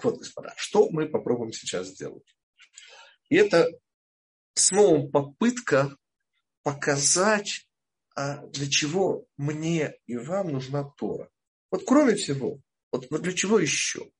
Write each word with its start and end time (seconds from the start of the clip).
Так 0.00 0.12
вот, 0.12 0.18
господа, 0.18 0.54
что 0.56 0.88
мы 0.88 1.10
попробуем 1.10 1.52
сейчас 1.52 1.88
сделать? 1.88 2.24
И 3.28 3.36
это 3.36 3.68
снова 4.54 5.06
попытка 5.06 5.94
показать, 6.62 7.68
а 8.16 8.46
для 8.46 8.70
чего 8.70 9.26
мне 9.36 9.98
и 10.06 10.16
вам 10.16 10.52
нужна 10.52 10.84
Тора. 10.84 11.28
Вот 11.70 11.84
кроме 11.86 12.14
всего, 12.14 12.62
вот, 12.90 13.10
вот 13.10 13.20
для 13.20 13.34
чего 13.34 13.58
еще? 13.58 14.10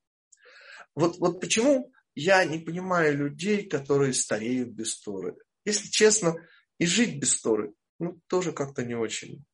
Вот, 0.94 1.16
вот 1.16 1.40
почему 1.40 1.90
я 2.14 2.44
не 2.44 2.58
понимаю 2.58 3.16
людей, 3.16 3.66
которые 3.66 4.12
стареют 4.12 4.68
без 4.68 5.00
Торы. 5.00 5.38
Если 5.64 5.88
честно, 5.88 6.36
и 6.76 6.84
жить 6.84 7.18
без 7.18 7.40
Торы, 7.40 7.72
ну, 7.98 8.20
тоже 8.26 8.52
как-то 8.52 8.84
не 8.84 8.96
очень 8.96 9.46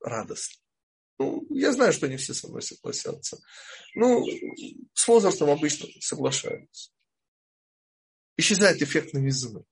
радостно. 0.00 0.61
Ну, 1.18 1.46
я 1.50 1.72
знаю, 1.72 1.92
что 1.92 2.08
не 2.08 2.16
все 2.16 2.34
со 2.34 2.48
мной 2.48 2.62
согласятся. 2.62 3.38
Ну, 3.94 4.26
с 4.94 5.06
возрастом 5.06 5.50
обычно 5.50 5.88
соглашаются. 6.00 6.90
Исчезает 8.36 8.80
эффект 8.82 9.12
новизны. 9.12 9.64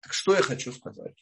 Так 0.00 0.12
что 0.12 0.34
я 0.34 0.42
хочу 0.42 0.72
сказать? 0.72 1.16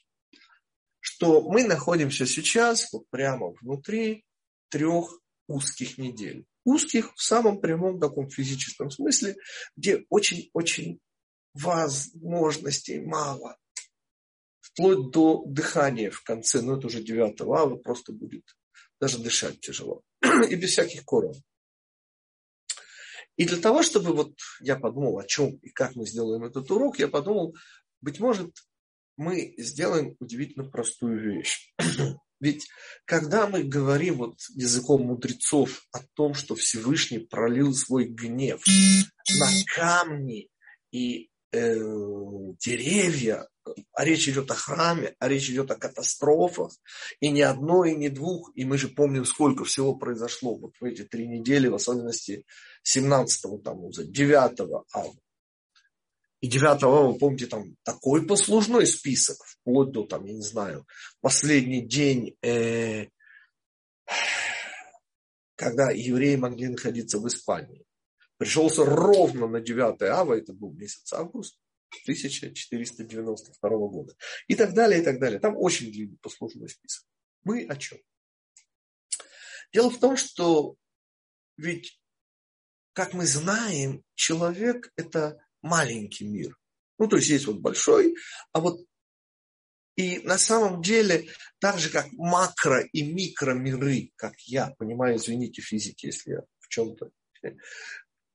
Что 1.01 1.43
мы 1.43 1.65
находимся 1.65 2.27
сейчас 2.27 2.93
вот 2.93 3.09
прямо 3.11 3.53
внутри 3.61 4.25
трех 4.71 5.21
узких 5.47 5.99
недель. 5.99 6.47
Узких 6.65 7.15
в 7.15 7.23
самом 7.23 7.61
прямом 7.61 8.01
таком 8.01 8.31
физическом 8.31 8.91
смысле, 8.91 9.37
где 9.77 10.07
очень-очень 10.09 11.01
возможностей 11.53 13.01
мало. 13.01 13.59
Вплоть 14.61 15.11
до 15.13 15.45
дыхания 15.47 16.11
в 16.11 16.23
конце, 16.23 16.63
ну 16.63 16.79
это 16.79 16.87
уже 16.87 17.03
9 17.03 17.41
ава, 17.43 17.77
просто 17.77 18.13
будет 18.13 18.57
даже 19.01 19.19
дышать 19.19 19.61
тяжело. 19.61 20.03
И 20.51 20.55
без 20.55 20.71
всяких 20.71 21.05
коров. 21.05 21.37
И 23.37 23.47
для 23.47 23.59
того, 23.59 23.83
чтобы 23.83 24.13
вот 24.13 24.35
я 24.61 24.77
подумал, 24.77 25.19
о 25.19 25.27
чем 25.27 25.57
и 25.57 25.71
как 25.71 25.97
мы 25.97 26.07
сделаем 26.07 26.45
этот 26.45 26.71
урок, 26.71 26.99
я 26.99 27.09
подумал, 27.09 27.57
быть 28.01 28.21
может, 28.21 28.55
мы 29.17 29.55
сделаем 29.59 30.17
удивительно 30.21 30.69
простую 30.71 31.21
вещь. 31.21 31.75
Ведь 32.41 32.69
когда 33.05 33.47
мы 33.47 33.63
говорим 33.63 34.19
вот 34.19 34.37
языком 34.51 35.03
мудрецов 35.03 35.87
о 35.93 36.01
том, 36.15 36.35
что 36.35 36.55
Всевышний 36.55 37.19
пролил 37.19 37.73
свой 37.73 38.05
гнев 38.05 38.63
на 39.39 39.49
камни 39.75 40.49
и 40.91 41.31
э, 41.53 41.75
деревья, 42.61 43.49
а 43.93 44.05
речь 44.05 44.29
идет 44.29 44.51
о 44.51 44.55
храме, 44.55 45.15
а 45.19 45.29
речь 45.29 45.49
идет 45.49 45.71
о 45.71 45.77
катастрофах, 45.77 46.73
и 47.21 47.31
не 47.31 47.43
одной, 47.43 47.93
и 47.93 47.97
не 47.97 48.09
двух, 48.09 48.51
и 48.55 48.65
мы 48.65 48.79
же 48.79 48.89
помним, 48.89 49.25
сколько 49.25 49.65
всего 49.65 49.95
произошло 49.95 50.57
вот 50.57 50.75
в 50.81 50.85
эти 50.85 51.03
три 51.05 51.27
недели, 51.27 51.69
в 51.69 51.75
особенности 51.75 52.45
17-го 52.85 53.59
Тамуза, 53.59 54.05
9-го 54.05 54.85
ава. 54.93 55.15
И 56.41 56.47
9 56.47 56.83
вы 56.83 57.19
помните, 57.19 57.47
там 57.47 57.77
такой 57.85 58.27
послужной 58.27 58.87
список, 58.87 59.39
вплоть 59.47 59.93
до, 59.93 60.05
там, 60.05 60.27
я 60.27 60.35
не 60.35 60.43
знаю, 60.43 60.87
последний 61.21 61.81
день, 61.81 62.37
э, 62.43 63.07
когда 65.57 65.91
евреи 65.91 66.37
могли 66.37 66.69
находиться 66.69 67.19
в 67.19 67.27
Испании. 67.29 67.85
Пришелся 68.37 68.85
ровно 68.85 69.47
на 69.47 69.61
9 69.61 70.03
ава, 70.03 70.35
это 70.35 70.53
был 70.53 70.73
месяц 70.73 71.13
август 71.13 71.57
1492 72.03 73.69
года. 73.71 74.15
И 74.49 74.55
так 74.55 74.75
далее, 74.75 75.01
и 75.01 75.05
так 75.05 75.19
далее. 75.19 75.41
Там 75.41 75.57
очень 75.57 75.91
длинный 75.93 76.19
послужной 76.19 76.69
список. 76.69 77.05
Мы 77.43 77.65
о 77.65 77.77
чем? 77.77 77.99
Дело 79.73 79.91
в 79.91 79.99
том, 79.99 80.17
что 80.17 80.77
ведь, 81.57 82.01
как 82.93 83.13
мы 83.13 83.27
знаем, 83.27 84.03
человек– 84.15 84.93
это 84.97 85.39
маленький 85.63 86.27
мир. 86.27 86.57
Ну, 86.99 87.09
то 87.09 87.17
есть 87.17 87.29
есть 87.29 87.47
вот 87.47 87.59
большой, 87.59 88.17
а 88.53 88.61
вот 88.61 88.87
и 89.97 90.19
на 90.21 90.39
самом 90.39 90.83
деле, 90.83 91.29
так 91.61 91.79
же 91.79 91.89
как 91.89 92.11
макро 92.13 92.81
и 92.93 93.03
микро 93.03 93.55
миры, 93.55 94.11
как 94.17 94.39
я 94.41 94.75
понимаю, 94.79 95.17
извините, 95.17 95.63
физики, 95.63 96.07
если 96.07 96.33
я 96.33 96.41
в 96.59 96.69
чем-то 96.69 97.11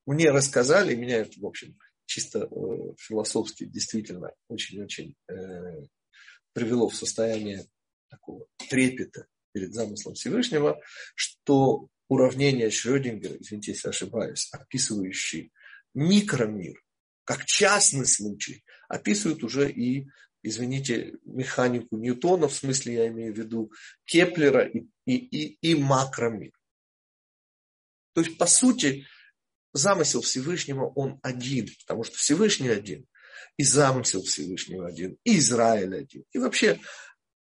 мне 0.06 0.30
рассказали, 0.30 0.94
меня 0.94 1.18
это, 1.18 1.38
в 1.38 1.46
общем, 1.46 1.78
чисто 2.10 2.40
э, 2.40 2.94
философски 2.98 3.64
действительно 3.66 4.32
очень-очень 4.48 5.14
э, 5.28 5.86
привело 6.52 6.88
в 6.88 6.96
состояние 6.96 7.66
такого 8.08 8.46
трепета 8.68 9.26
перед 9.52 9.72
замыслом 9.72 10.14
Всевышнего, 10.14 10.80
что 11.14 11.86
уравнение 12.08 12.70
Шрёдингера, 12.70 13.36
извините, 13.38 13.70
если 13.72 13.90
ошибаюсь, 13.90 14.48
описывающий 14.50 15.52
микромир, 15.94 16.82
как 17.22 17.44
частный 17.44 18.06
случай, 18.06 18.64
описывают 18.88 19.44
уже 19.44 19.70
и, 19.70 20.08
извините, 20.42 21.14
механику 21.24 21.96
Ньютона, 21.96 22.48
в 22.48 22.54
смысле 22.54 22.94
я 22.94 23.08
имею 23.08 23.32
в 23.32 23.38
виду 23.38 23.72
Кеплера 24.04 24.66
и, 24.66 24.84
и, 25.06 25.14
и, 25.14 25.58
и 25.62 25.74
макромир. 25.76 26.50
То 28.14 28.22
есть, 28.22 28.36
по 28.36 28.46
сути, 28.46 29.06
замысел 29.72 30.20
Всевышнего, 30.22 30.86
он 30.94 31.18
один, 31.22 31.68
потому 31.80 32.04
что 32.04 32.16
Всевышний 32.16 32.68
один, 32.68 33.06
и 33.56 33.64
замысел 33.64 34.22
Всевышнего 34.22 34.86
один, 34.86 35.18
и 35.24 35.38
Израиль 35.38 35.96
один. 35.96 36.24
И 36.32 36.38
вообще, 36.38 36.80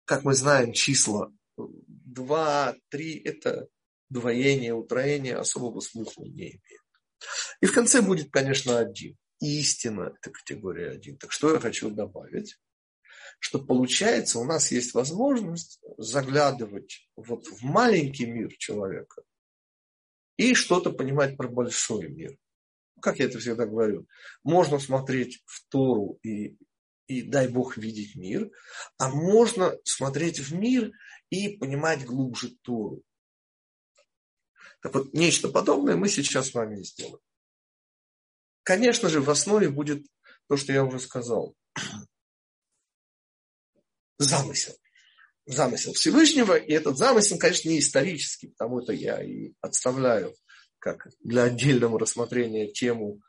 как 0.06 0.24
мы 0.24 0.34
знаем, 0.34 0.74
числа 0.74 1.32
2, 1.58 2.76
3– 2.90 3.22
это 3.26 3.68
двоение, 4.10 4.74
утроение, 4.74 5.36
особого 5.36 5.80
смысла 5.82 6.24
не 6.24 6.32
имеет. 6.32 6.84
И 7.62 7.66
в 7.66 7.74
конце 7.74 8.02
будет, 8.02 8.32
конечно, 8.32 8.80
один 8.80 9.18
истина– 9.40 10.14
это 10.22 10.32
категория 10.32 10.92
1. 10.92 11.18
Так 11.18 11.32
что 11.32 11.54
я 11.54 11.60
хочу 11.60 11.90
добавить? 11.90 12.58
Что 13.40 13.60
получается, 13.60 14.40
у 14.40 14.44
нас 14.44 14.72
есть 14.72 14.94
возможность 14.94 15.80
заглядывать 15.98 17.10
вот 17.16 17.48
в 17.48 17.64
маленький 17.64 18.26
мир 18.26 18.54
человека 18.58 19.22
и 20.40 20.54
что-то 20.54 20.94
понимать 20.94 21.36
про 21.36 21.50
большой 21.50 22.08
мир. 22.08 22.38
Как 23.02 23.20
я 23.20 23.26
это 23.26 23.40
всегда 23.40 23.66
говорю, 23.66 24.08
можно 24.42 24.80
смотреть 24.80 25.44
в 25.46 25.66
Тору 25.68 26.18
и, 26.24 26.56
и 27.08 27.24
дай 27.24 27.50
Бог 27.50 27.76
видеть 27.76 28.16
мир, 28.16 28.50
а 28.98 29.10
можно 29.10 29.78
смотреть 29.84 30.40
в 30.40 30.54
мир 30.54 30.94
и 31.30 31.58
понимать 31.58 32.06
глубже 32.06 32.56
Тору. 32.62 33.04
Так 34.82 34.96
вот, 34.96 35.14
нечто 35.14 35.50
подобное 35.50 35.98
мы 35.98 36.08
сейчас 36.08 36.48
с 36.48 36.54
вами 36.54 36.84
сделаем. 36.84 37.20
Конечно 38.64 39.10
же, 39.10 39.20
в 39.20 39.30
основе 39.30 39.70
будет 39.70 40.08
то, 40.48 40.56
что 40.56 40.72
я 40.72 40.86
уже 40.86 41.00
сказал. 41.00 41.54
Замысел. 44.18 44.74
Замысел 45.52 45.94
Всевышнего. 45.94 46.56
И 46.56 46.72
этот 46.72 46.98
замысел, 46.98 47.40
конечно, 47.40 47.70
не 47.70 47.80
исторический, 47.80 48.50
потому 48.50 48.84
что 48.84 48.94
я 48.94 49.24
и 49.24 49.54
отставляю 49.62 50.36
как 50.78 51.08
для 51.24 51.46
отдельного 51.46 52.00
рассмотрения 52.00 52.72
тему 52.72 53.20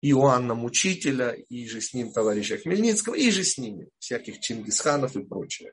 Иоанна 0.00 0.56
Мучителя, 0.56 1.30
и 1.30 1.68
же 1.68 1.80
с 1.80 1.94
ним 1.94 2.12
товарища 2.12 2.58
Хмельницкого, 2.58 3.14
и 3.14 3.30
же 3.30 3.44
с 3.44 3.58
ними 3.58 3.90
всяких 4.00 4.40
Чингисханов 4.40 5.16
и 5.16 5.22
прочее. 5.22 5.72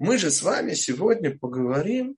Мы 0.00 0.18
же 0.18 0.32
с 0.32 0.42
вами 0.42 0.74
сегодня 0.74 1.38
поговорим 1.38 2.16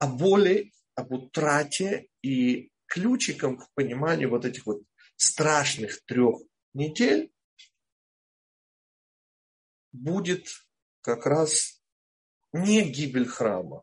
о 0.00 0.08
боли, 0.08 0.72
об 0.96 1.12
утрате 1.12 2.08
и 2.20 2.72
ключиком 2.86 3.58
к 3.58 3.72
пониманию 3.74 4.30
вот 4.30 4.44
этих 4.44 4.66
вот 4.66 4.82
страшных 5.14 6.04
трех 6.04 6.40
недель 6.74 7.30
будет 9.92 10.48
как 11.02 11.26
раз 11.26 11.82
не 12.52 12.82
гибель 12.82 13.26
храма, 13.26 13.82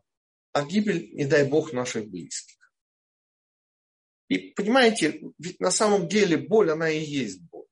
а 0.52 0.64
гибель, 0.64 1.14
не 1.14 1.26
дай 1.26 1.48
бог, 1.48 1.72
наших 1.72 2.08
близких. 2.08 2.56
И 4.28 4.38
понимаете, 4.52 5.22
ведь 5.38 5.58
на 5.58 5.70
самом 5.70 6.06
деле 6.06 6.36
боль, 6.36 6.70
она 6.70 6.90
и 6.90 7.00
есть 7.00 7.40
боль. 7.50 7.66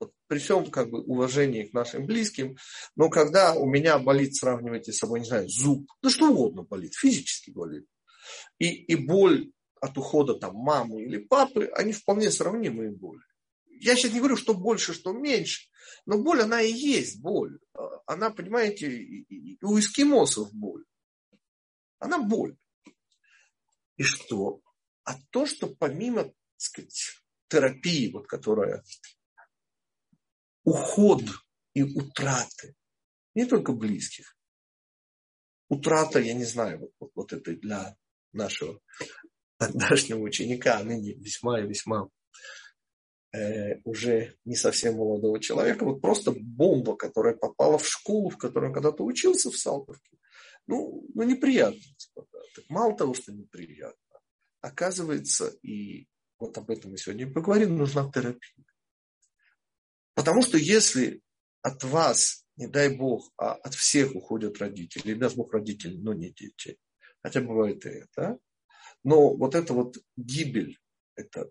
Вот 0.00 0.12
при 0.26 0.38
всем 0.38 0.68
как 0.70 0.90
бы 0.90 1.00
уважении 1.02 1.64
к 1.64 1.72
нашим 1.72 2.06
близким, 2.06 2.56
но 2.96 3.08
когда 3.08 3.54
у 3.54 3.66
меня 3.66 3.98
болит, 3.98 4.34
сравнивайте 4.34 4.92
с 4.92 4.98
собой, 4.98 5.20
не 5.20 5.26
знаю, 5.26 5.48
зуб, 5.48 5.88
да 6.02 6.10
что 6.10 6.30
угодно 6.30 6.62
болит, 6.62 6.94
физически 6.94 7.50
болит, 7.50 7.86
и, 8.58 8.68
и 8.68 8.94
боль 8.96 9.52
от 9.80 9.96
ухода 9.96 10.34
там 10.34 10.56
мамы 10.56 11.02
или 11.02 11.18
папы, 11.18 11.70
они 11.74 11.92
вполне 11.92 12.30
сравнимые 12.30 12.90
боли. 12.90 13.22
Я 13.80 13.96
сейчас 13.96 14.12
не 14.12 14.18
говорю, 14.18 14.36
что 14.36 14.54
больше, 14.54 14.92
что 14.92 15.12
меньше, 15.12 15.68
но 16.04 16.18
боль, 16.18 16.42
она 16.42 16.60
и 16.60 16.72
есть 16.72 17.20
боль. 17.20 17.58
Она, 18.10 18.30
понимаете, 18.30 19.24
у 19.62 19.78
эскимосов 19.78 20.52
боль. 20.52 20.84
Она 22.00 22.18
боль. 22.18 22.56
И 23.96 24.02
что? 24.02 24.60
А 25.04 25.14
то, 25.30 25.46
что 25.46 25.68
помимо, 25.68 26.24
так 26.24 26.34
сказать, 26.56 27.22
терапии, 27.46 28.10
вот, 28.10 28.26
которая 28.26 28.82
уход 30.64 31.22
и 31.72 31.84
утраты, 31.84 32.74
не 33.36 33.46
только 33.46 33.72
близких, 33.72 34.36
утрата, 35.68 36.18
я 36.18 36.34
не 36.34 36.44
знаю, 36.44 36.80
вот, 36.80 36.90
вот, 36.98 37.12
вот 37.14 37.32
это 37.32 37.54
для 37.54 37.96
нашего 38.32 38.80
тогдашнего 39.56 40.18
ученика, 40.18 40.78
а 40.78 40.82
ныне 40.82 41.14
весьма 41.14 41.60
и 41.60 41.68
весьма 41.68 42.08
э, 43.32 43.80
уже 43.84 44.36
не 44.44 44.56
совсем 44.56 44.96
молодого 44.96 45.40
человека, 45.40 45.84
вот 45.84 46.00
просто 46.00 46.32
бомба, 46.32 46.96
которая 46.96 47.34
попала 47.34 47.78
в 47.78 47.86
школу, 47.86 48.30
в 48.30 48.38
которой 48.38 48.66
он 48.66 48.74
когда-то 48.74 49.04
учился 49.04 49.50
в 49.50 49.56
Салтовке. 49.56 50.18
Ну, 50.66 51.06
ну 51.14 51.22
неприятно, 51.22 51.80
господа. 51.94 52.38
Так 52.54 52.64
мало 52.68 52.96
того, 52.96 53.14
что 53.14 53.32
неприятно, 53.32 54.20
оказывается, 54.60 55.48
и 55.62 56.06
вот 56.38 56.56
об 56.58 56.70
этом 56.70 56.92
мы 56.92 56.98
сегодня 56.98 57.30
поговорим, 57.30 57.76
нужна 57.76 58.10
терапия. 58.10 58.64
Потому 60.14 60.42
что 60.42 60.58
если 60.58 61.22
от 61.62 61.84
вас, 61.84 62.44
не 62.56 62.66
дай 62.66 62.94
бог, 62.94 63.30
а 63.36 63.54
от 63.54 63.74
всех 63.74 64.14
уходят 64.14 64.58
родители, 64.58 65.12
и 65.12 65.14
даст 65.14 65.36
бог 65.36 65.52
родители, 65.52 65.96
но 65.96 66.12
не 66.12 66.30
дети, 66.30 66.78
хотя 67.22 67.40
бывает 67.40 67.84
и 67.86 67.90
это, 67.90 68.38
но 69.02 69.34
вот 69.34 69.54
эта 69.54 69.72
вот 69.72 69.96
гибель, 70.16 70.78
это 71.14 71.50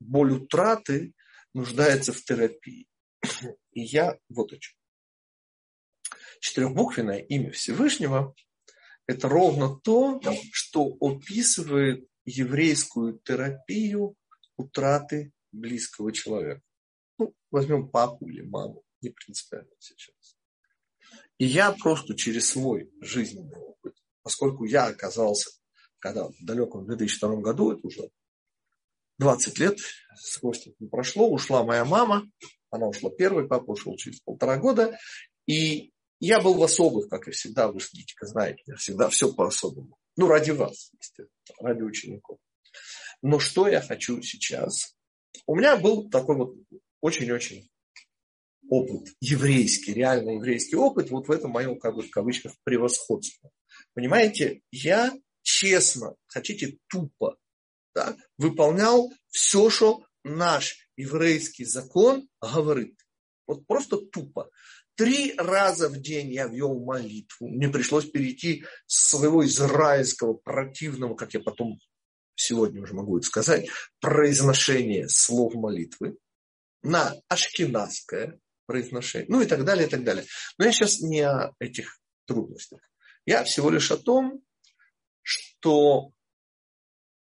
боль 0.00 0.32
утраты 0.32 1.12
нуждается 1.58 2.12
в 2.12 2.22
терапии. 2.22 2.86
И 3.72 3.82
я 3.82 4.18
вот 4.28 4.52
о 4.52 4.58
чем. 4.58 4.76
Четырехбуквенное 6.40 7.18
имя 7.18 7.50
Всевышнего– 7.50 8.34
это 9.06 9.28
ровно 9.28 9.78
то, 9.80 10.20
что 10.52 10.96
описывает 11.00 12.06
еврейскую 12.24 13.18
терапию 13.24 14.14
утраты 14.56 15.32
близкого 15.50 16.12
человека. 16.12 16.62
Ну, 17.18 17.34
возьмем 17.50 17.88
папу 17.88 18.28
или 18.28 18.42
маму, 18.42 18.84
не 19.00 19.10
принципиально 19.10 19.72
сейчас. 19.80 20.36
И 21.38 21.46
я 21.46 21.72
просто 21.72 22.14
через 22.14 22.50
свой 22.50 22.92
жизненный 23.00 23.56
опыт, 23.56 23.96
поскольку 24.22 24.64
я 24.64 24.86
оказался, 24.86 25.50
когда 25.98 26.28
в 26.28 26.34
далеком 26.40 26.86
2002 26.86 27.36
году, 27.36 27.72
это 27.72 27.86
уже 27.86 28.10
20 29.18 29.58
лет 29.58 29.78
с 30.16 30.36
хвостиком 30.36 30.88
прошло, 30.88 31.30
ушла 31.30 31.64
моя 31.64 31.84
мама, 31.84 32.30
она 32.70 32.86
ушла 32.86 33.10
первой, 33.10 33.48
папа 33.48 33.72
ушел 33.72 33.96
через 33.96 34.20
полтора 34.20 34.56
года, 34.56 34.98
и 35.46 35.92
я 36.20 36.40
был 36.40 36.54
в 36.54 36.62
особых, 36.62 37.08
как 37.08 37.28
и 37.28 37.30
всегда, 37.30 37.68
вы 37.68 37.80
Гитика 37.92 38.26
знаете, 38.26 38.62
я 38.66 38.76
всегда 38.76 39.08
все 39.08 39.32
по-особому. 39.32 39.96
Ну, 40.16 40.26
ради 40.26 40.50
вас, 40.50 40.90
естественно, 40.98 41.28
ради 41.60 41.82
учеников. 41.82 42.38
Но 43.22 43.38
что 43.38 43.68
я 43.68 43.80
хочу 43.80 44.20
сейчас? 44.22 44.96
У 45.46 45.54
меня 45.54 45.76
был 45.76 46.10
такой 46.10 46.36
вот 46.36 46.56
очень-очень 47.00 47.70
опыт 48.68 49.14
еврейский, 49.20 49.94
реально 49.94 50.30
еврейский 50.32 50.76
опыт, 50.76 51.10
вот 51.10 51.28
в 51.28 51.30
этом 51.30 51.52
моем, 51.52 51.78
как 51.78 51.94
бы 51.94 52.02
в 52.02 52.10
кавычках, 52.10 52.52
превосходство. 52.64 53.50
Понимаете, 53.94 54.60
я 54.70 55.12
честно, 55.42 56.14
хотите 56.26 56.78
тупо, 56.88 57.36
да, 57.98 58.16
выполнял 58.36 59.12
все, 59.28 59.70
что 59.70 60.04
наш 60.22 60.88
еврейский 60.96 61.64
закон 61.64 62.28
говорит. 62.40 62.96
Вот 63.46 63.66
просто 63.66 63.96
тупо. 63.96 64.50
Три 64.94 65.34
раза 65.36 65.88
в 65.88 66.00
день 66.00 66.32
я 66.32 66.46
вел 66.46 66.78
молитву. 66.78 67.48
Мне 67.48 67.68
пришлось 67.68 68.08
перейти 68.08 68.64
с 68.86 69.10
своего 69.10 69.44
израильского 69.44 70.34
противного, 70.34 71.16
как 71.16 71.34
я 71.34 71.40
потом 71.40 71.78
сегодня 72.36 72.82
уже 72.82 72.94
могу 72.94 73.18
это 73.18 73.26
сказать, 73.26 73.68
произношение 74.00 75.08
слов 75.08 75.54
молитвы 75.54 76.16
на 76.82 77.14
ашкенадское 77.28 78.38
произношение, 78.66 79.26
ну 79.28 79.40
и 79.40 79.46
так 79.46 79.64
далее, 79.64 79.88
и 79.88 79.90
так 79.90 80.04
далее. 80.04 80.24
Но 80.56 80.66
я 80.66 80.72
сейчас 80.72 81.00
не 81.00 81.22
о 81.22 81.52
этих 81.58 81.98
трудностях. 82.26 82.80
Я 83.26 83.42
всего 83.42 83.70
лишь 83.70 83.90
о 83.90 83.96
том, 83.96 84.40
что 85.22 86.12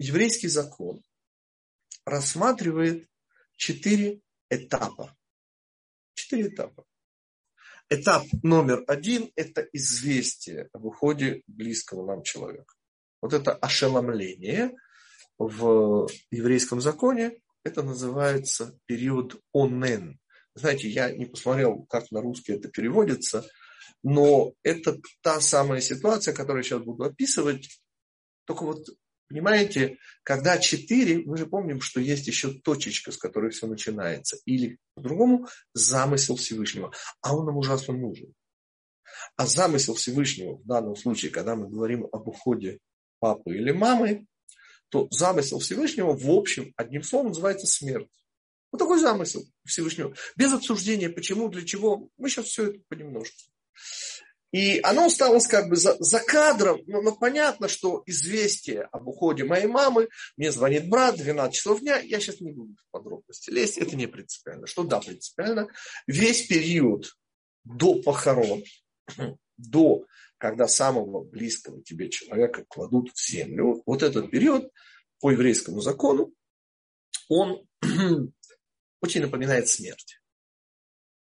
еврейский 0.01 0.49
закон 0.49 1.03
рассматривает 2.05 3.09
четыре 3.57 4.23
этапа. 4.49 5.17
Четыре 6.15 6.49
этапа. 6.49 6.85
Этап 7.91 8.25
номер 8.43 8.83
один– 8.87 9.31
это 9.37 9.69
известие 9.73 10.71
об 10.73 10.87
уходе 10.87 11.43
близкого 11.47 12.07
нам 12.07 12.23
человека. 12.23 12.75
Вот 13.21 13.35
это 13.35 13.53
ошеломление 13.55 14.75
в 15.39 16.09
еврейском 16.31 16.81
законе, 16.81 17.39
это 17.63 17.83
называется 17.83 18.79
период 18.87 19.43
онен. 19.53 20.19
Знаете, 20.55 20.89
я 20.89 21.11
не 21.11 21.27
посмотрел, 21.27 21.85
как 21.91 22.11
на 22.11 22.23
русский 22.23 22.53
это 22.53 22.69
переводится, 22.69 23.47
но 24.03 24.55
это 24.63 24.99
та 25.21 25.41
самая 25.41 25.81
ситуация, 25.83 26.33
которую 26.33 26.63
я 26.63 26.69
сейчас 26.69 26.83
буду 26.83 27.05
описывать. 27.05 27.83
Только 28.47 28.65
вот, 28.65 28.87
понимаете, 29.31 29.97
когда 30.25 30.59
четыре, 30.59 31.23
мы 31.25 31.39
же 31.39 31.47
помним, 31.47 31.81
что 31.81 32.01
есть 32.01 32.27
еще 32.27 32.53
точечка, 32.53 33.13
с 33.13 33.17
которой 33.17 33.53
все 33.53 33.67
начинается. 33.67 34.37
Или, 34.45 34.79
по-другому, 34.95 35.49
замысел 35.73 36.37
Всевышнего. 36.37 36.93
А 37.23 37.35
он 37.35 37.47
нам 37.47 37.57
ужасно 37.57 37.95
нужен. 37.95 38.35
А 39.37 39.47
замысел 39.47 39.95
Всевышнего 39.95 40.57
в 40.57 40.67
данном 40.67 40.97
случае, 40.97 41.31
когда 41.31 41.55
мы 41.55 41.69
говорим 41.69 42.09
об 42.13 42.27
уходе 42.27 42.79
папы 43.21 43.55
или 43.57 43.71
мамы, 43.71 44.27
то 44.89 45.07
замысел 45.13 45.61
Всевышнего, 45.61 46.13
в 46.17 46.29
общем, 46.29 46.73
одним 46.77 47.05
словом, 47.05 47.29
называется 47.29 47.67
смерть. 47.67 48.09
Вот 48.73 48.79
такой 48.79 48.99
замысел 48.99 49.45
Всевышнего. 49.65 50.15
Без 50.37 50.53
обсуждения, 50.53 51.09
почему, 51.09 51.49
для 51.49 51.65
чего. 51.65 52.09
Мы 52.17 52.29
сейчас 52.29 52.47
все 52.47 52.71
это 52.71 52.81
понемножку. 52.89 53.37
И 54.53 54.81
оно 54.83 55.07
осталось 55.07 55.47
как 55.47 55.69
бы 55.69 55.77
за, 55.77 55.97
за 56.01 56.19
кадром, 56.19 56.83
но, 56.87 57.03
но 57.03 57.15
понятно, 57.15 57.69
что 57.69 58.03
известие 58.07 58.83
об 58.83 59.07
уходе 59.07 59.45
моей 59.45 59.67
мамы, 59.67 60.09
мне 60.37 60.51
звонит 60.51 60.89
брат, 60.89 61.17
12 61.17 61.55
часов 61.55 61.81
дня, 61.81 61.99
я 61.99 62.19
сейчас 62.19 62.41
не 62.41 62.51
буду 62.53 62.75
в 62.75 62.91
подробности 62.91 63.51
лезть, 63.51 63.79
это 63.79 63.95
не 63.95 64.09
принципиально. 64.09 64.67
Что 64.67 64.83
да, 64.83 65.01
принципиально, 65.01 65.69
весь 66.09 66.49
период 66.49 67.17
до 67.65 68.03
похорон, 68.03 68.65
до 69.57 70.05
когда 70.39 70.67
самого 70.67 71.23
близкого 71.23 71.83
тебе 71.83 72.09
человека 72.09 72.65
кладут 72.67 73.13
в 73.13 73.31
землю, 73.31 73.83
вот 73.87 74.03
этот 74.03 74.31
период 74.31 74.73
по 75.21 75.31
еврейскому 75.31 75.81
закону, 75.81 76.33
он 77.29 77.69
очень 79.01 79.21
напоминает 79.21 79.69
смерть. 79.69 80.21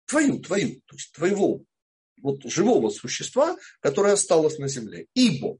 Твою, 0.05 0.39
твою, 0.39 0.81
то 0.85 0.95
есть 0.95 1.13
твоего 1.13 1.63
вот 2.21 2.43
живого 2.43 2.89
существа, 2.89 3.57
которое 3.79 4.13
осталось 4.13 4.57
на 4.57 4.67
земле. 4.67 5.07
Ибо, 5.13 5.57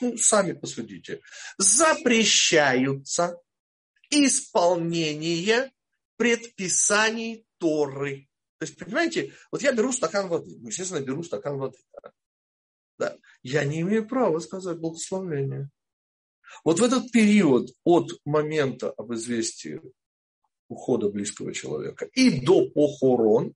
ну, 0.00 0.16
сами 0.16 0.52
посудите, 0.52 1.20
запрещаются 1.58 3.36
исполнение 4.10 5.72
предписаний 6.16 7.46
Торы. 7.58 8.28
То 8.58 8.66
есть, 8.66 8.76
понимаете, 8.76 9.32
вот 9.50 9.62
я 9.62 9.72
беру 9.72 9.92
стакан 9.92 10.28
воды, 10.28 10.56
ну, 10.60 10.68
естественно, 10.68 11.00
беру 11.00 11.22
стакан 11.22 11.58
воды. 11.58 11.78
Да? 11.92 12.12
Да. 12.98 13.16
Я 13.42 13.64
не 13.64 13.80
имею 13.80 14.06
права 14.06 14.38
сказать 14.40 14.78
благословение. 14.78 15.70
Вот 16.64 16.80
в 16.80 16.84
этот 16.84 17.10
период 17.10 17.70
от 17.84 18.12
момента 18.24 18.90
об 18.90 19.14
известии 19.14 19.80
ухода 20.68 21.08
близкого 21.08 21.54
человека 21.54 22.06
и 22.12 22.44
до 22.44 22.68
похорон, 22.68 23.54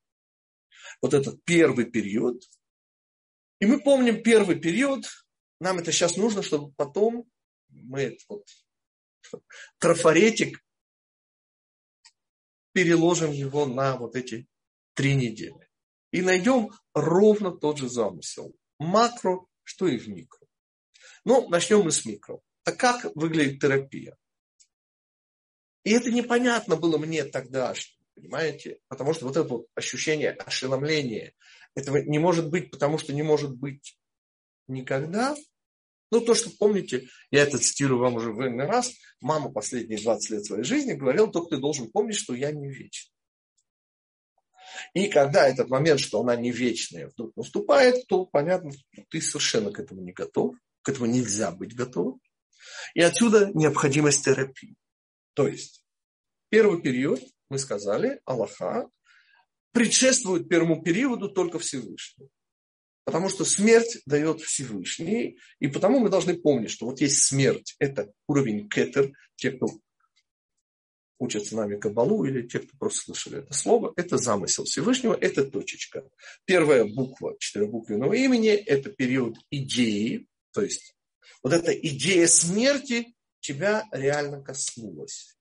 вот 1.00 1.14
этот 1.14 1.42
первый 1.44 1.86
период, 1.86 2.42
и 3.60 3.66
мы 3.66 3.80
помним 3.80 4.22
первый 4.22 4.58
период, 4.58 5.06
нам 5.60 5.78
это 5.78 5.92
сейчас 5.92 6.16
нужно, 6.16 6.42
чтобы 6.42 6.72
потом 6.72 7.30
мы 7.68 8.18
вот 8.28 8.46
трафаретик 9.78 10.62
переложим 12.72 13.30
его 13.30 13.66
на 13.66 13.96
вот 13.96 14.16
эти 14.16 14.46
три 14.94 15.14
недели. 15.14 15.70
И 16.10 16.22
найдем 16.22 16.70
ровно 16.92 17.52
тот 17.52 17.78
же 17.78 17.88
замысел 17.88 18.54
макро, 18.78 19.46
что 19.62 19.86
и 19.86 19.96
в 19.96 20.08
микро. 20.08 20.46
Ну, 21.24 21.48
начнем 21.48 21.82
мы 21.82 21.90
с 21.90 22.04
микро. 22.04 22.40
А 22.64 22.72
как 22.72 23.04
выглядит 23.14 23.60
терапия? 23.60 24.16
И 25.84 25.90
это 25.90 26.10
непонятно 26.10 26.76
было 26.76 26.98
мне 26.98 27.24
тогда, 27.24 27.74
понимаете? 28.14 28.78
Потому 28.88 29.14
что 29.14 29.26
вот 29.26 29.37
это 29.37 29.49
вот 29.49 29.66
ощущение 29.75 30.30
ошеломления, 30.33 31.33
этого 31.75 31.99
не 31.99 32.18
может 32.18 32.50
быть, 32.50 32.71
потому 32.71 32.99
что 32.99 33.12
не 33.12 33.23
может 33.23 33.56
быть 33.56 33.99
никогда. 34.68 35.37
Ну, 36.11 36.21
то, 36.21 36.35
что 36.35 36.50
помните, 36.50 37.09
я 37.30 37.42
это 37.42 37.59
цитирую 37.59 37.99
вам 37.99 38.14
уже 38.14 38.30
в 38.30 38.40
иной 38.40 38.66
раз, 38.66 38.92
мама 39.21 39.50
последние 39.50 40.00
20 40.00 40.30
лет 40.30 40.44
своей 40.44 40.64
жизни 40.64 40.92
говорила, 40.92 41.30
только 41.30 41.56
ты 41.56 41.61
должен 41.61 41.90
помнить, 41.90 42.16
что 42.16 42.35
я 42.35 42.52
не 42.52 42.68
вечный. 42.68 43.11
И 44.92 45.09
когда 45.09 45.49
этот 45.49 45.68
момент, 45.68 46.00
что 46.00 46.21
она 46.21 46.37
не 46.37 46.52
вечная, 46.52 47.09
вдруг 47.09 47.37
наступает, 47.37 48.06
то 48.06 48.26
понятно, 48.26 48.73
ты 49.09 49.21
совершенно 49.21 49.73
к 49.73 49.80
этому 49.80 50.02
не 50.02 50.12
готов, 50.12 50.56
к 50.83 50.88
этому 50.88 51.06
нельзя 51.06 51.50
быть 51.50 51.75
готовым. 51.75 52.21
И 52.94 53.00
отсюда 53.00 53.50
необходимость 53.54 54.25
терапии. 54.25 54.76
То 55.35 55.49
есть, 55.49 55.85
первый 56.49 56.80
период, 56.80 57.21
мы 57.54 57.58
сказали, 57.61 58.20
Аллаха, 58.25 58.90
предшествует 59.70 60.49
первому 60.49 60.82
периоду 60.82 61.28
только 61.28 61.61
Всевышний. 61.61 62.28
Потому 63.04 63.28
что 63.28 63.44
смерть 63.44 63.99
дает 64.06 64.40
Всевышний, 64.40 65.38
и 65.61 65.68
потому 65.68 66.00
мы 66.00 66.08
должны 66.08 66.34
помнить, 66.37 66.70
что 66.70 66.87
вот 66.87 67.00
есть 67.00 67.23
смерть, 67.23 67.76
это 67.78 68.12
уровень 68.26 68.68
кетер, 68.68 69.12
те, 69.37 69.52
кто 69.52 69.68
учат 71.20 71.46
с 71.46 71.52
нами 71.52 71.78
Кабалу, 71.78 72.25
или 72.25 72.42
те, 72.42 72.58
кто 72.58 72.76
просто 72.76 73.04
слышали 73.04 73.38
это 73.38 73.54
слово, 73.54 73.92
это 73.94 74.16
замысел 74.16 74.64
Всевышнего, 74.64 75.14
это 75.14 75.44
точечка. 75.44 76.02
Первая 76.44 76.84
буква 76.84 77.37
четырехбуквенного 77.38 78.14
имени– 78.14 78.49
это 78.66 78.90
период 78.90 79.37
идеи, 79.50 80.26
то 80.52 80.62
есть 80.62 80.96
вот 81.44 81.52
эта 81.52 81.73
идея 81.73 82.26
смерти 82.26 83.14
тебя 83.38 83.87
реально 83.92 84.42
коснулась. 84.42 85.37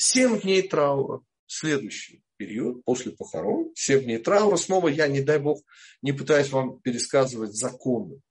Семь 0.00 0.40
дней 0.40 0.66
траура, 0.66 1.22
следующий 1.46 2.22
период, 2.38 2.82
после 2.84 3.12
похорон, 3.12 3.70
семь 3.74 4.04
дней 4.04 4.18
траура. 4.18 4.56
Снова 4.56 4.88
я, 4.88 5.06
не 5.08 5.20
дай 5.20 5.38
бог, 5.38 5.62
не 6.00 6.12
пытаюсь 6.12 6.48
вам 6.50 6.80
пересказывать 6.80 7.54
законы 7.54 8.22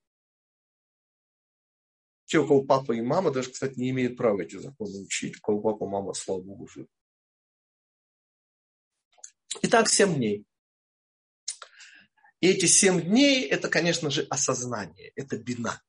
те, 2.30 2.38
у 2.38 2.46
кого 2.46 2.62
папа 2.62 2.92
и 2.92 3.00
мама, 3.00 3.32
даже, 3.32 3.50
кстати, 3.50 3.76
не 3.76 3.90
имеют 3.90 4.16
права 4.16 4.42
эти 4.42 4.54
законы 4.54 5.00
учить. 5.00 5.36
У 5.38 5.40
кого 5.40 5.60
папа 5.60 5.84
и 5.84 5.88
мама, 5.88 6.14
слава 6.14 6.40
Богу, 6.40 6.68
жив. 6.68 6.86
Итак, 9.62 9.88
семь 9.88 10.14
дней. 10.14 10.44
И 12.40 12.48
эти 12.48 12.66
семь 12.66 13.00
дней, 13.00 13.44
это, 13.46 13.68
конечно 13.68 14.10
же, 14.10 14.22
осознание, 14.30 15.12
это 15.16 15.38
бина. 15.38 15.82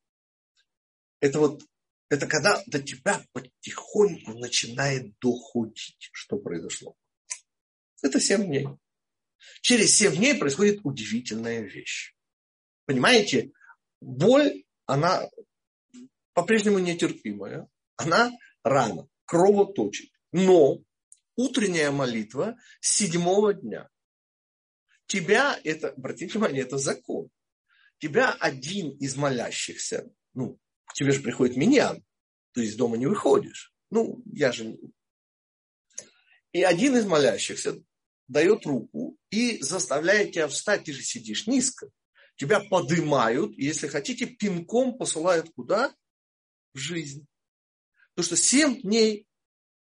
Это 1.19 1.37
вот, 1.37 1.63
это 2.11 2.27
когда 2.27 2.61
до 2.67 2.83
тебя 2.83 3.25
потихоньку 3.31 4.33
начинает 4.33 5.17
доходить, 5.21 6.09
что 6.11 6.37
произошло. 6.37 6.97
Это 8.03 8.19
семь 8.19 8.47
дней. 8.47 8.67
Через 9.61 9.95
семь 9.95 10.17
дней 10.17 10.35
происходит 10.35 10.81
удивительная 10.83 11.61
вещь. 11.61 12.13
Понимаете, 12.85 13.53
боль, 14.01 14.65
она 14.85 15.29
по-прежнему 16.33 16.79
нетерпимая, 16.79 17.69
она 17.95 18.29
рано, 18.61 19.07
кровоточит. 19.23 20.11
Но 20.33 20.83
утренняя 21.37 21.91
молитва 21.91 22.57
седьмого 22.81 23.53
дня. 23.53 23.87
Тебя 25.05 25.57
это, 25.63 25.91
обратите 25.91 26.33
внимание, 26.33 26.63
это 26.63 26.77
закон. 26.77 27.29
Тебя 27.99 28.33
один 28.33 28.89
из 28.97 29.15
молящихся, 29.15 30.11
ну, 30.33 30.59
к 30.91 30.93
тебе 30.93 31.11
же 31.11 31.21
приходит 31.21 31.57
меня, 31.57 31.95
ты 32.53 32.65
из 32.65 32.75
дома 32.75 32.97
не 32.97 33.07
выходишь. 33.07 33.73
Ну, 33.89 34.21
я 34.25 34.51
же... 34.51 34.77
И 36.53 36.63
один 36.63 36.97
из 36.97 37.05
молящихся 37.05 37.81
дает 38.27 38.65
руку 38.65 39.17
и 39.29 39.61
заставляет 39.61 40.33
тебя 40.33 40.47
встать, 40.47 40.83
ты 40.83 40.93
же 40.93 41.01
сидишь 41.01 41.47
низко. 41.47 41.89
Тебя 42.35 42.59
подымают, 42.59 43.57
и, 43.57 43.65
если 43.65 43.87
хотите, 43.87 44.25
пинком 44.25 44.97
посылают 44.97 45.49
куда? 45.53 45.93
в 46.73 46.77
жизнь. 46.77 47.27
Потому 48.13 48.25
что 48.25 48.37
семь 48.37 48.81
дней 48.81 49.27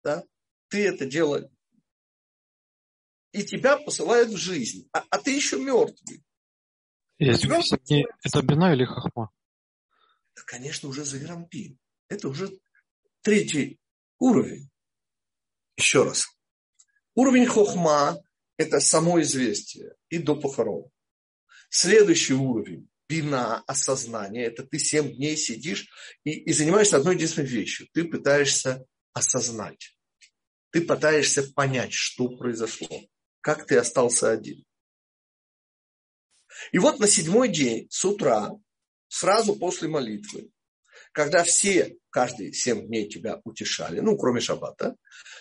да, 0.04 0.24
ты 0.70 0.88
это 0.88 1.06
делаешь, 1.06 1.50
и 3.32 3.44
тебя 3.44 3.78
посылают 3.78 4.30
в 4.30 4.38
жизнь, 4.38 4.88
а, 4.94 5.04
а 5.10 5.18
ты 5.20 5.36
еще 5.36 5.60
мертвый. 5.60 6.24
Есть 7.20 7.42
тебя... 7.42 7.60
это 8.24 8.42
бина 8.42 8.74
или 8.74 8.86
хахма? 8.86 9.32
Конечно, 10.46 10.90
уже 10.90 11.04
заверампин. 11.04 11.78
Это 12.10 12.30
уже 12.30 12.52
третий 13.22 13.80
уровень. 14.20 14.70
Еще 15.76 16.04
раз. 16.04 16.28
Уровень 17.16 17.46
хохма– 17.46 18.22
это 18.58 18.80
само 18.80 19.22
известие 19.22 19.96
и 20.10 20.18
до 20.18 20.36
похорон. 20.36 20.90
Следующий 21.70 22.34
уровень 22.34 22.90
бина, 23.08 23.64
осознание, 23.68 24.46
это 24.46 24.64
ты 24.64 24.80
семь 24.80 25.16
дней 25.16 25.38
сидишь 25.38 25.90
и, 26.24 26.32
и 26.32 26.54
занимаешься 26.54 26.98
одной 26.98 27.16
единственной 27.16 27.48
вещью. 27.48 27.88
Ты 27.94 28.04
пытаешься 28.06 28.86
осознать. 29.14 29.98
Ты 30.72 30.82
пытаешься 30.82 31.44
понять, 31.54 31.94
что 31.94 32.30
произошло. 32.30 33.02
Как 33.42 33.66
ты 33.66 33.78
остался 33.78 34.32
один. 34.32 34.66
И 36.72 36.80
вот 36.80 37.00
на 37.00 37.08
седьмой 37.08 37.50
день 37.50 37.88
с 37.90 38.04
утра, 38.04 38.52
сразу 39.08 39.56
после 39.56 39.88
молитвы, 39.88 40.50
когда 41.12 41.44
все, 41.44 41.98
каждые 42.10 42.54
семь 42.54 42.88
дней 42.88 43.08
тебя 43.08 43.42
утешали, 43.44 44.00
ну, 44.00 44.18
кроме 44.18 44.40
шаббата, 44.40 44.96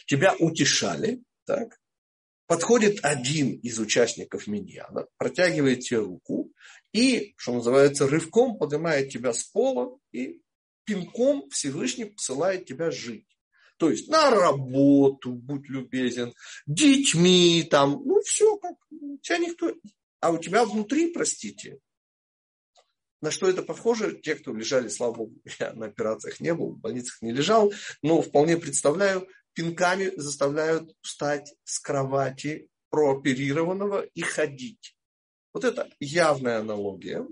тебя 0.06 0.34
утешали, 0.38 1.22
так, 1.44 1.78
подходит 2.46 3.00
один 3.02 3.54
из 3.54 3.78
участников 3.78 4.46
миньяна, 4.46 5.06
протягивает 5.18 5.80
тебе 5.80 6.00
руку 6.00 6.52
и, 6.92 7.34
что 7.36 7.52
называется, 7.52 8.08
рывком 8.08 8.58
поднимает 8.58 9.10
тебя 9.10 9.32
с 9.32 9.44
пола 9.44 9.98
и 10.12 10.40
пинком 10.84 11.48
Всевышний 11.50 12.06
посылает 12.06 12.64
тебя 12.66 12.90
жить. 12.90 13.26
То 13.76 13.90
есть 13.90 14.08
на 14.08 14.30
работу, 14.30 15.32
будь 15.32 15.68
любезен, 15.68 16.32
детьми 16.66 17.66
там, 17.70 18.00
ну 18.04 18.22
все, 18.22 18.56
как, 18.56 18.76
тебя 19.20 19.38
никто... 19.38 19.72
А 20.20 20.30
у 20.30 20.38
тебя 20.38 20.64
внутри, 20.64 21.12
простите, 21.12 21.78
на 23.20 23.30
что 23.30 23.48
это 23.48 23.62
похоже? 23.62 24.20
Те, 24.22 24.34
кто 24.34 24.54
лежали, 24.54 24.88
слава 24.88 25.14
богу, 25.14 25.34
я 25.60 25.72
на 25.72 25.86
операциях 25.86 26.40
не 26.40 26.54
был, 26.54 26.72
в 26.72 26.78
больницах 26.78 27.22
не 27.22 27.32
лежал, 27.32 27.72
но 28.02 28.22
вполне 28.22 28.56
представляю, 28.56 29.28
пинками 29.52 30.12
заставляют 30.16 30.94
встать 31.00 31.54
с 31.64 31.78
кровати 31.78 32.68
прооперированного 32.90 34.02
и 34.14 34.20
ходить. 34.20 34.96
Вот 35.52 35.64
это 35.64 35.88
явная 36.00 36.58
аналогия. 36.60 37.26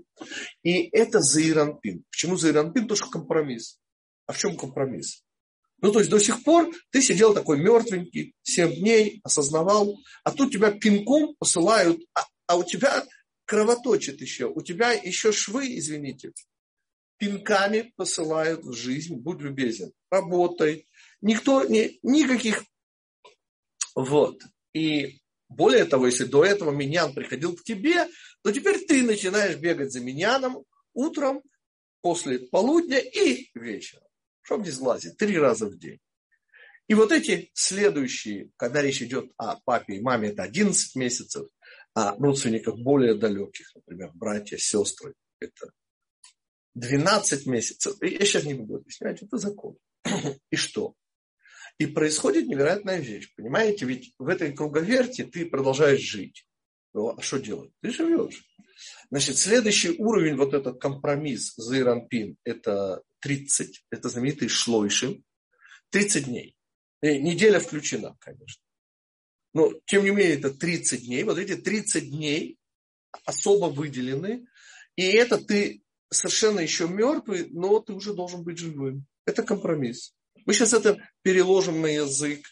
И 0.63 0.89
это 0.91 1.19
заиранпин. 1.19 2.03
Почему 2.09 2.37
заиранпин? 2.37 2.83
Потому 2.83 2.97
что 2.97 3.09
компромисс. 3.09 3.79
А 4.25 4.33
в 4.33 4.37
чем 4.39 4.57
компромисс? 4.57 5.23
Ну, 5.81 5.91
то 5.91 5.99
есть 5.99 6.09
до 6.09 6.19
сих 6.19 6.43
пор 6.43 6.73
ты 6.89 7.03
сидел 7.03 7.35
такой 7.35 7.59
мертвенький, 7.59 8.33
7 8.41 8.75
дней, 8.75 9.21
осознавал, 9.23 9.95
а 10.23 10.31
тут 10.31 10.51
тебя 10.51 10.71
пинком 10.71 11.35
посылают, 11.37 11.99
а, 12.15 12.21
а 12.47 12.57
у 12.57 12.63
тебя 12.63 13.05
кровоточит 13.45 14.21
еще, 14.21 14.47
у 14.47 14.61
тебя 14.61 14.91
еще 14.91 15.31
швы, 15.31 15.77
извините, 15.77 16.33
пинками 17.17 17.93
посылают 17.95 18.63
в 18.63 18.73
жизнь, 18.73 19.15
будь 19.15 19.41
любезен, 19.41 19.91
работай. 20.09 20.87
Никто, 21.21 21.63
не, 21.63 21.99
никаких... 22.03 22.63
Вот. 23.95 24.41
И 24.73 25.21
более 25.47 25.85
того, 25.85 26.07
если 26.07 26.25
до 26.25 26.43
этого 26.43 26.71
миньян 26.71 27.13
приходил 27.13 27.55
к 27.55 27.63
тебе, 27.63 28.07
то 28.41 28.51
теперь 28.51 28.85
ты 28.85 29.03
начинаешь 29.03 29.57
бегать 29.57 29.93
за 29.93 30.01
миньяном 30.01 30.65
утром, 30.93 31.41
после 32.05 32.37
полудня 32.37 32.99
и 32.99 33.49
вечером, 33.55 34.03
чтобы 34.43 34.65
не 34.65 34.69
сглазить, 34.69 35.17
три 35.17 35.39
раза 35.39 35.65
в 35.65 35.79
день. 35.79 35.99
И 36.87 36.93
вот 36.93 37.11
эти 37.11 37.49
следующие, 37.55 38.51
когда 38.57 38.83
речь 38.83 39.01
идет 39.01 39.31
о 39.37 39.55
папе 39.65 39.95
и 39.95 40.01
маме, 40.01 40.29
это 40.29 40.43
11 40.43 40.95
месяцев, 40.97 41.47
а 41.95 42.15
родственниках 42.17 42.77
более 42.77 43.15
далеких, 43.15 43.73
например, 43.73 44.11
братья, 44.13 44.57
сестры, 44.57 45.13
это 45.39 45.71
12 46.75 47.45
месяцев. 47.45 47.95
Я 48.01 48.19
сейчас 48.25 48.43
не 48.43 48.53
буду 48.53 48.75
объяснять, 48.75 49.23
это 49.23 49.37
закон. 49.37 49.77
И 50.51 50.57
что? 50.57 50.93
И 51.77 51.85
происходит 51.87 52.47
невероятная 52.47 52.99
вещь. 52.99 53.33
Понимаете, 53.35 53.85
ведь 53.85 54.13
в 54.19 54.27
этой 54.27 54.53
круговерти 54.53 55.23
ты 55.23 55.45
продолжаешь 55.45 56.01
жить. 56.01 56.45
Ну, 56.93 57.15
а 57.17 57.21
что 57.21 57.39
делать? 57.39 57.71
Ты 57.81 57.91
живешь. 57.91 58.43
Значит, 59.09 59.37
следующий 59.37 59.91
уровень, 59.97 60.35
вот 60.35 60.53
этот 60.53 60.79
компромисс 60.79 61.53
Зайранпин, 61.55 62.37
это 62.43 63.01
30, 63.19 63.85
это 63.89 64.09
знаменитый 64.09 64.49
шлойшин, 64.49 65.23
30 65.91 66.25
дней. 66.25 66.55
И 67.01 67.19
неделя 67.19 67.59
включена, 67.59 68.17
конечно. 68.19 68.64
Но, 69.55 69.71
тем 69.85 70.03
не 70.03 70.11
менее, 70.11 70.35
это 70.35 70.53
30 70.53 71.05
дней. 71.05 71.23
Вот 71.23 71.37
эти 71.37 71.55
30 71.55 72.11
дней 72.11 72.59
особо 73.23 73.67
выделены. 73.67 74.45
И 74.97 75.03
это 75.03 75.37
ты 75.37 75.81
совершенно 76.09 76.59
еще 76.59 76.89
мертвый, 76.89 77.47
но 77.51 77.79
ты 77.79 77.93
уже 77.93 78.13
должен 78.13 78.43
быть 78.43 78.57
живым. 78.57 79.05
Это 79.25 79.43
компромисс. 79.43 80.13
Мы 80.45 80.53
сейчас 80.53 80.73
это 80.73 80.97
переложим 81.21 81.81
на 81.81 81.87
язык 81.87 82.45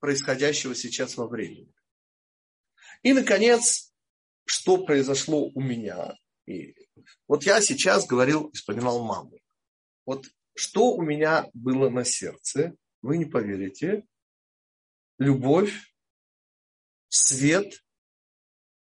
происходящего 0.00 0.74
сейчас 0.74 1.18
во 1.18 1.28
времени. 1.28 1.70
И, 3.02 3.12
наконец, 3.12 3.92
что 4.46 4.78
произошло 4.78 5.50
у 5.54 5.60
меня. 5.60 6.14
И 6.46 6.74
вот 7.26 7.42
я 7.42 7.60
сейчас 7.60 8.06
говорил, 8.06 8.50
вспоминал 8.52 9.04
маму. 9.04 9.38
Вот 10.06 10.24
что 10.54 10.92
у 10.92 11.02
меня 11.02 11.50
было 11.52 11.90
на 11.90 12.04
сердце, 12.04 12.74
вы 13.02 13.18
не 13.18 13.26
поверите. 13.26 14.06
Любовь, 15.18 15.74
свет 17.08 17.84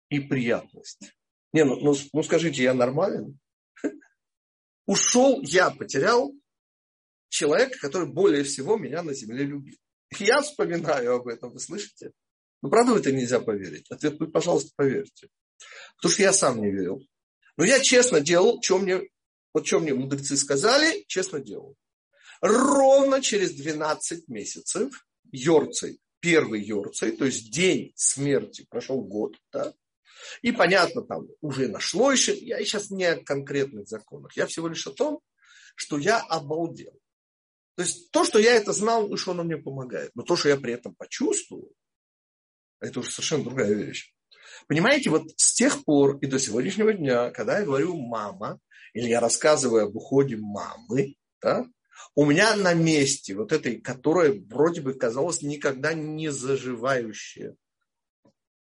и 0.10 0.20
приятность. 0.20 1.13
Не, 1.53 1.65
ну, 1.65 1.80
ну, 1.80 1.96
ну 2.13 2.24
скажите, 2.24 2.63
я 2.63 2.74
нормален? 2.74 3.39
Ушел, 4.86 5.42
я 5.42 5.70
потерял 5.70 6.34
человека, 7.30 7.77
который 7.80 8.08
более 8.08 8.44
всего 8.44 8.77
меня 8.77 9.03
на 9.03 9.13
земле 9.13 9.46
любит. 9.46 9.80
Я 10.20 10.42
вспоминаю 10.42 11.15
об 11.15 11.27
этом, 11.27 11.51
вы 11.51 11.60
слышите? 11.60 12.12
Ну, 12.62 12.70
правда 12.70 12.94
в 12.94 12.98
это 12.98 13.12
нельзя 13.12 13.39
поверить? 13.39 13.88
Вы, 13.89 14.32
пожалуйста, 14.32 14.72
поверьте. 14.75 15.30
Потому 15.98 16.13
что 16.13 16.22
я 16.22 16.34
сам 16.34 16.62
не 16.62 16.72
верил. 16.72 17.01
Но 17.58 17.65
я 17.65 17.80
честно 17.80 18.20
делал, 18.22 18.62
что 18.62 18.80
мне, 18.80 19.01
вот 19.53 19.68
что 19.68 19.80
мне 19.80 19.94
мудрецы 19.94 20.38
сказали, 20.38 21.03
честно 21.08 21.39
делал. 21.39 21.75
Ровно 22.42 23.22
через 23.22 23.53
12 23.53 24.27
месяцев 24.27 25.06
Йорцей, 25.32 26.00
первый 26.24 26.63
Йорцей, 26.63 27.12
то 27.18 27.25
есть 27.25 27.51
день 27.51 27.92
смерти, 27.96 28.65
прошел 28.70 29.01
год, 29.01 29.36
да, 29.51 29.74
и 30.42 30.53
понятно, 30.53 31.01
там 31.01 31.27
уже 31.42 31.68
нашло 31.68 32.13
еще, 32.13 32.34
я 32.34 32.60
сейчас 32.60 32.89
не 32.89 33.03
о 33.03 33.22
конкретных 33.22 33.89
законах, 33.89 34.38
я 34.38 34.48
всего 34.48 34.70
лишь 34.70 34.88
о 34.88 34.92
том, 34.92 35.20
что 35.75 35.98
я 35.98 36.20
обалдел. 36.20 36.94
То 37.75 37.84
есть 37.84 38.10
то, 38.12 38.24
что 38.24 38.39
я 38.39 38.53
это 38.53 38.72
знал, 38.72 39.18
что 39.18 39.32
оно 39.32 39.44
мне 39.44 39.58
помогает. 39.58 40.12
Но 40.15 40.24
то, 40.24 40.38
что 40.38 40.48
я 40.48 40.56
при 40.56 40.74
этом 40.74 40.96
почувствовал, 40.96 41.74
это 42.80 43.01
уже 43.01 43.12
совершенно 43.12 43.44
другая 43.44 43.74
вещь. 43.74 44.13
Понимаете, 44.68 45.10
вот 45.10 45.24
с 45.36 45.53
тех 45.53 45.84
пор 45.84 46.20
и 46.20 46.27
до 46.27 46.39
сегодняшнего 46.39 46.94
дня, 46.94 47.32
когда 47.32 47.60
я 47.60 47.65
говорю 47.65 47.98
«мама», 47.98 48.60
или 48.94 49.08
я 49.08 49.20
рассказываю 49.20 49.88
об 49.88 49.96
уходе 49.96 50.38
мамы, 50.38 51.15
да, 51.42 51.65
у 52.16 52.26
меня 52.26 52.56
на 52.56 52.74
месте 52.74 53.36
вот 53.36 53.52
этой, 53.52 53.80
которая 53.82 54.34
вроде 54.34 54.82
бы 54.82 54.94
казалась 54.94 55.42
никогда 55.42 55.94
не 55.94 56.30
заживающая, 56.30 57.56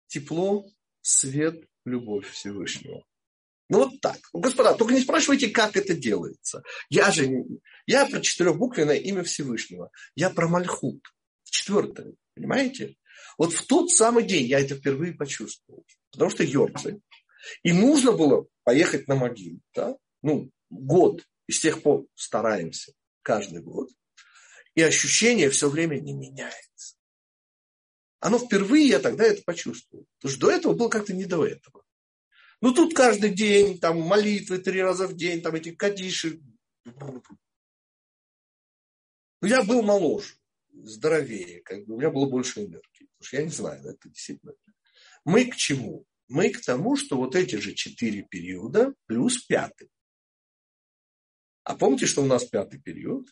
тепло, 0.08 0.66
свет, 1.01 1.63
любовь 1.86 2.30
Всевышнего. 2.30 3.04
Ну 3.70 3.86
вот 3.86 4.01
так. 4.01 4.18
Господа, 4.34 4.74
только 4.74 4.94
не 4.94 5.00
спрашивайте, 5.01 5.50
как 5.50 5.78
это 5.78 5.94
делается. 5.94 6.62
Я 6.90 7.10
же, 7.10 7.32
я 7.86 8.06
про 8.06 8.20
четырехбуквенное 8.20 8.98
имя 8.98 9.24
Всевышнего. 9.24 9.92
Я 10.13 10.30
про 10.30 10.50
Мальхут. 10.50 11.01
Четвертое. 11.46 12.13
Понимаете? 12.36 12.98
Вот 13.38 13.54
в 13.54 13.66
тот 13.66 13.90
самый 13.90 14.25
день 14.25 14.46
я 14.46 14.60
это 14.60 14.75
впервые 14.75 15.13
почувствовал. 15.13 15.86
Потому 16.12 16.30
что 16.30 16.44
Йорцель. 16.44 17.00
И 17.63 17.72
нужно 17.72 18.12
было 18.12 18.46
поехать 18.63 19.08
на 19.08 19.16
могилу. 19.16 19.62
Да? 19.74 19.96
Ну, 20.22 20.51
год. 20.70 21.25
И 21.48 21.54
с 21.54 21.62
тех 21.62 21.82
пор 21.82 22.06
стараемся. 22.16 22.92
Каждый 23.22 23.62
год. 23.62 23.90
И 24.75 24.82
ощущение 24.82 25.50
все 25.50 25.70
время 25.70 26.00
не 26.00 26.13
меняется. 26.13 26.96
Оно 28.20 28.38
впервые 28.40 28.88
я 28.88 29.00
тогда 29.00 29.25
это 29.25 29.42
почувствовал. 29.44 30.06
Потому 30.18 30.32
что 30.32 30.48
до 30.48 30.51
этого 30.51 30.74
было 30.74 30.90
как-то 30.90 31.13
не 31.13 31.25
до 31.25 31.46
этого. 31.46 31.84
Ну, 32.62 32.74
тут 32.74 32.94
каждый 32.94 33.32
день, 33.32 33.80
там, 33.80 34.00
молитвы 34.00 34.60
три 34.60 34.82
раза 34.82 35.08
в 35.08 35.16
день, 35.16 35.42
там, 35.42 35.56
эти 35.56 35.72
кадиши. 35.72 36.40
Ну, 36.86 37.24
я 39.42 39.63
был 39.63 39.82
моложе, 39.82 40.36
здоровее, 40.72 41.62
как 41.62 41.86
бы, 41.86 41.96
у 41.96 41.98
меня 41.98 42.12
было 42.12 42.30
больше 42.30 42.62
энергии. 42.62 43.10
Потому 43.18 43.24
что 43.24 43.38
я 43.38 43.44
не 43.44 43.50
знаю, 43.50 43.84
это 43.84 44.10
действительно. 44.10 44.54
Мы 45.25 45.46
к 45.46 45.56
чему? 45.56 46.06
Мы 46.28 46.51
к 46.51 46.62
тому, 46.62 46.96
что 46.96 47.18
вот 47.18 47.36
эти 47.36 47.56
же 47.56 47.74
четыре 47.74 48.22
периода 48.22 48.94
плюс 49.08 49.44
пятый. 49.44 49.90
А 51.63 51.75
помните, 51.75 52.06
что 52.06 52.24
у 52.24 52.25
нас 52.25 52.46
пятый 52.46 52.80
период? 52.82 53.27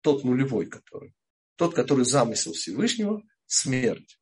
Тот 0.00 0.24
нулевой, 0.24 0.66
который. 0.66 1.14
Тот, 1.56 1.74
который 1.74 2.04
замысел 2.04 2.52
Всевышнего, 2.52 3.22
смерть. 3.46 4.18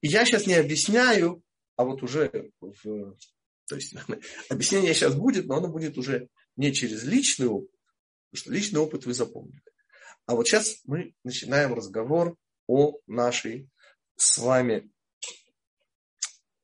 И 0.00 0.08
я 0.08 0.24
сейчас 0.24 0.46
не 0.46 0.54
объясняю, 0.54 1.42
а 1.76 1.84
вот 1.84 2.02
уже 2.02 2.50
в, 2.60 3.16
то 3.66 3.76
есть 3.76 3.94
объяснение 4.48 4.94
сейчас 4.94 5.14
будет, 5.14 5.46
но 5.46 5.56
оно 5.56 5.68
будет 5.68 5.96
уже 5.96 6.28
не 6.56 6.72
через 6.72 7.04
личный 7.04 7.46
опыт, 7.46 7.70
потому 8.30 8.40
что 8.42 8.52
личный 8.52 8.80
опыт 8.80 9.06
вы 9.06 9.14
запомнили. 9.14 9.62
А 10.26 10.34
вот 10.34 10.46
сейчас 10.46 10.80
мы 10.84 11.14
начинаем 11.24 11.74
разговор 11.74 12.36
о 12.66 12.98
нашей 13.06 13.70
с 14.16 14.38
вами 14.38 14.90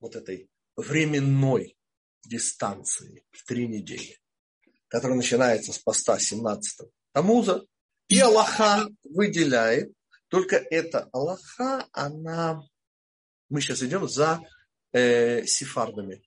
вот 0.01 0.17
этой 0.17 0.49
временной 0.77 1.77
дистанции 2.25 3.25
в 3.31 3.45
три 3.45 3.67
недели, 3.67 4.19
которая 4.89 5.17
начинается 5.17 5.73
с 5.73 5.79
поста 5.79 6.19
17 6.19 6.89
Тамуза, 7.13 7.65
и 8.09 8.19
Аллаха 8.21 8.89
выделяет, 9.05 9.93
только 10.29 10.57
эта 10.57 11.09
Аллаха, 11.13 11.87
она, 11.93 12.63
мы 13.49 13.61
сейчас 13.61 13.83
идем 13.83 14.09
за 14.09 14.41
э, 14.93 15.45
сефардами. 15.45 16.23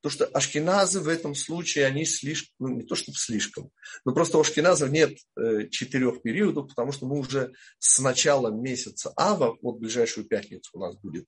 То, 0.00 0.10
что 0.10 0.26
ашкеназы 0.26 1.00
в 1.00 1.08
этом 1.08 1.34
случае, 1.34 1.86
они 1.86 2.04
слишком, 2.04 2.52
ну 2.58 2.68
не 2.68 2.82
то 2.82 2.94
чтобы 2.94 3.16
слишком, 3.16 3.70
но 4.04 4.12
просто 4.12 4.36
у 4.36 4.42
ашкеназов 4.42 4.90
нет 4.90 5.16
э, 5.36 5.68
четырех 5.70 6.20
периодов, 6.20 6.68
потому 6.68 6.92
что 6.92 7.06
мы 7.06 7.18
уже 7.18 7.52
с 7.78 7.98
начала 8.00 8.50
месяца 8.50 9.14
Ава, 9.16 9.56
вот 9.62 9.78
ближайшую 9.78 10.26
пятницу 10.26 10.70
у 10.74 10.80
нас 10.80 10.96
будет 10.96 11.26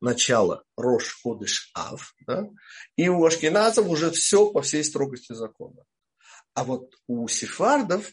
начало 0.00 0.64
Рош 0.76 1.20
Ходыш 1.22 1.70
Ав, 1.74 2.14
да? 2.26 2.48
и 2.96 3.08
у 3.08 3.24
ашкеназов 3.24 3.88
уже 3.88 4.10
все 4.10 4.50
по 4.50 4.62
всей 4.62 4.84
строгости 4.84 5.32
закона. 5.32 5.84
А 6.54 6.64
вот 6.64 6.94
у 7.06 7.28
сефардов 7.28 8.12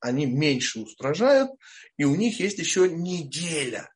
они 0.00 0.26
меньше 0.26 0.80
устражают, 0.80 1.50
и 1.96 2.04
у 2.04 2.14
них 2.14 2.40
есть 2.40 2.58
еще 2.58 2.88
неделя, 2.88 3.92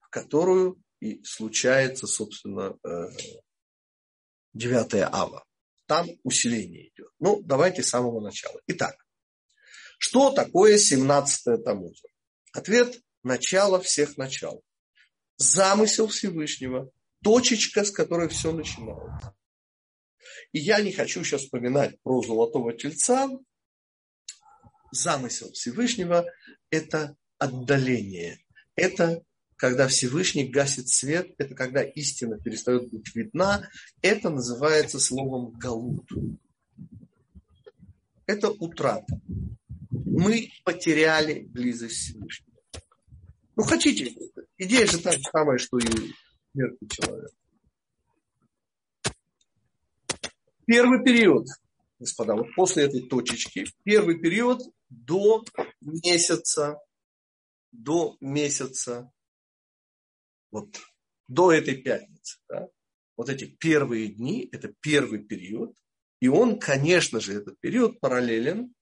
в 0.00 0.08
которую 0.10 0.82
и 1.00 1.22
случается, 1.24 2.06
собственно, 2.06 2.76
9 4.54 4.94
э, 4.94 5.08
ава. 5.10 5.44
Там 5.86 6.06
усиление 6.22 6.88
идет. 6.88 7.08
Ну, 7.18 7.42
давайте 7.42 7.82
с 7.82 7.88
самого 7.88 8.20
начала. 8.20 8.60
Итак, 8.68 8.94
что 9.98 10.30
такое 10.30 10.78
17 10.78 11.64
Тамуза? 11.64 12.08
Ответ– 12.52 13.00
начало 13.22 13.80
всех 13.80 14.16
начал. 14.16 14.62
Замысел 15.36 16.06
Всевышнего, 16.08 16.90
точечка, 17.22 17.84
с 17.84 17.90
которой 17.90 18.28
все 18.28 18.52
начиналось. 18.52 19.24
И 20.52 20.58
я 20.58 20.80
не 20.80 20.92
хочу 20.92 21.24
сейчас 21.24 21.42
вспоминать 21.42 22.00
про 22.02 22.22
золотого 22.22 22.72
тельца. 22.72 23.28
Замысел 24.92 25.52
Всевышнего– 25.52 26.26
это 26.70 27.16
отдаление, 27.38 28.38
это 28.74 29.22
когда 29.60 29.88
Всевышний 29.88 30.48
гасит 30.48 30.88
свет, 30.88 31.34
это 31.36 31.54
когда 31.54 31.82
истина 31.82 32.38
перестает 32.38 32.88
быть 32.90 33.14
видна, 33.14 33.68
это 34.00 34.30
называется 34.30 34.98
словом 34.98 35.50
галут. 35.50 36.08
Это 38.24 38.50
утрата. 38.50 39.20
Мы 39.90 40.50
потеряли 40.64 41.40
близость 41.40 41.96
Всевышнего. 41.96 42.56
Ну, 43.54 43.62
хотите, 43.64 44.14
идея 44.56 44.86
же 44.86 44.98
та 44.98 45.12
же 45.12 45.20
самая, 45.30 45.58
что 45.58 45.78
и 45.78 45.84
мертвый 46.54 46.88
человек. 46.88 47.30
Первый 50.70 51.02
период, 51.02 51.48
господа, 51.98 52.36
вот 52.36 52.46
после 52.54 52.84
этой 52.84 53.08
точечки, 53.08 53.66
первый 53.82 54.20
период 54.20 54.62
до 54.88 55.44
месяца, 55.80 56.78
до 57.72 58.16
месяца 58.20 59.10
вот 60.52 60.78
до 61.26 61.50
этой 61.50 61.76
пятницы, 61.76 62.38
да, 62.48 62.68
вот 63.16 63.28
эти 63.30 63.46
первые 63.46 64.12
дни, 64.12 64.48
это 64.52 64.72
первый 64.80 65.24
период, 65.24 65.76
и 66.20 66.28
он, 66.28 66.60
конечно 66.60 67.18
же, 67.18 67.32
этот 67.32 67.58
период 67.58 67.98
параллелен 67.98 68.72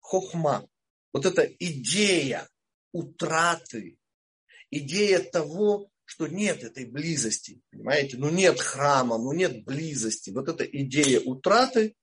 хохма. 0.00 0.68
Вот 1.14 1.24
эта 1.24 1.44
идея 1.60 2.46
утраты, 2.92 3.96
идея 4.70 5.20
того, 5.20 5.90
что 6.10 6.26
нет 6.26 6.64
этой 6.64 6.86
близости, 6.86 7.62
понимаете, 7.70 8.16
ну 8.16 8.30
нет 8.30 8.58
храма, 8.58 9.16
ну 9.16 9.32
нет 9.32 9.64
близости. 9.64 10.30
Вот 10.30 10.48
эта 10.48 10.64
идея 10.64 11.20
утраты, 11.20 11.94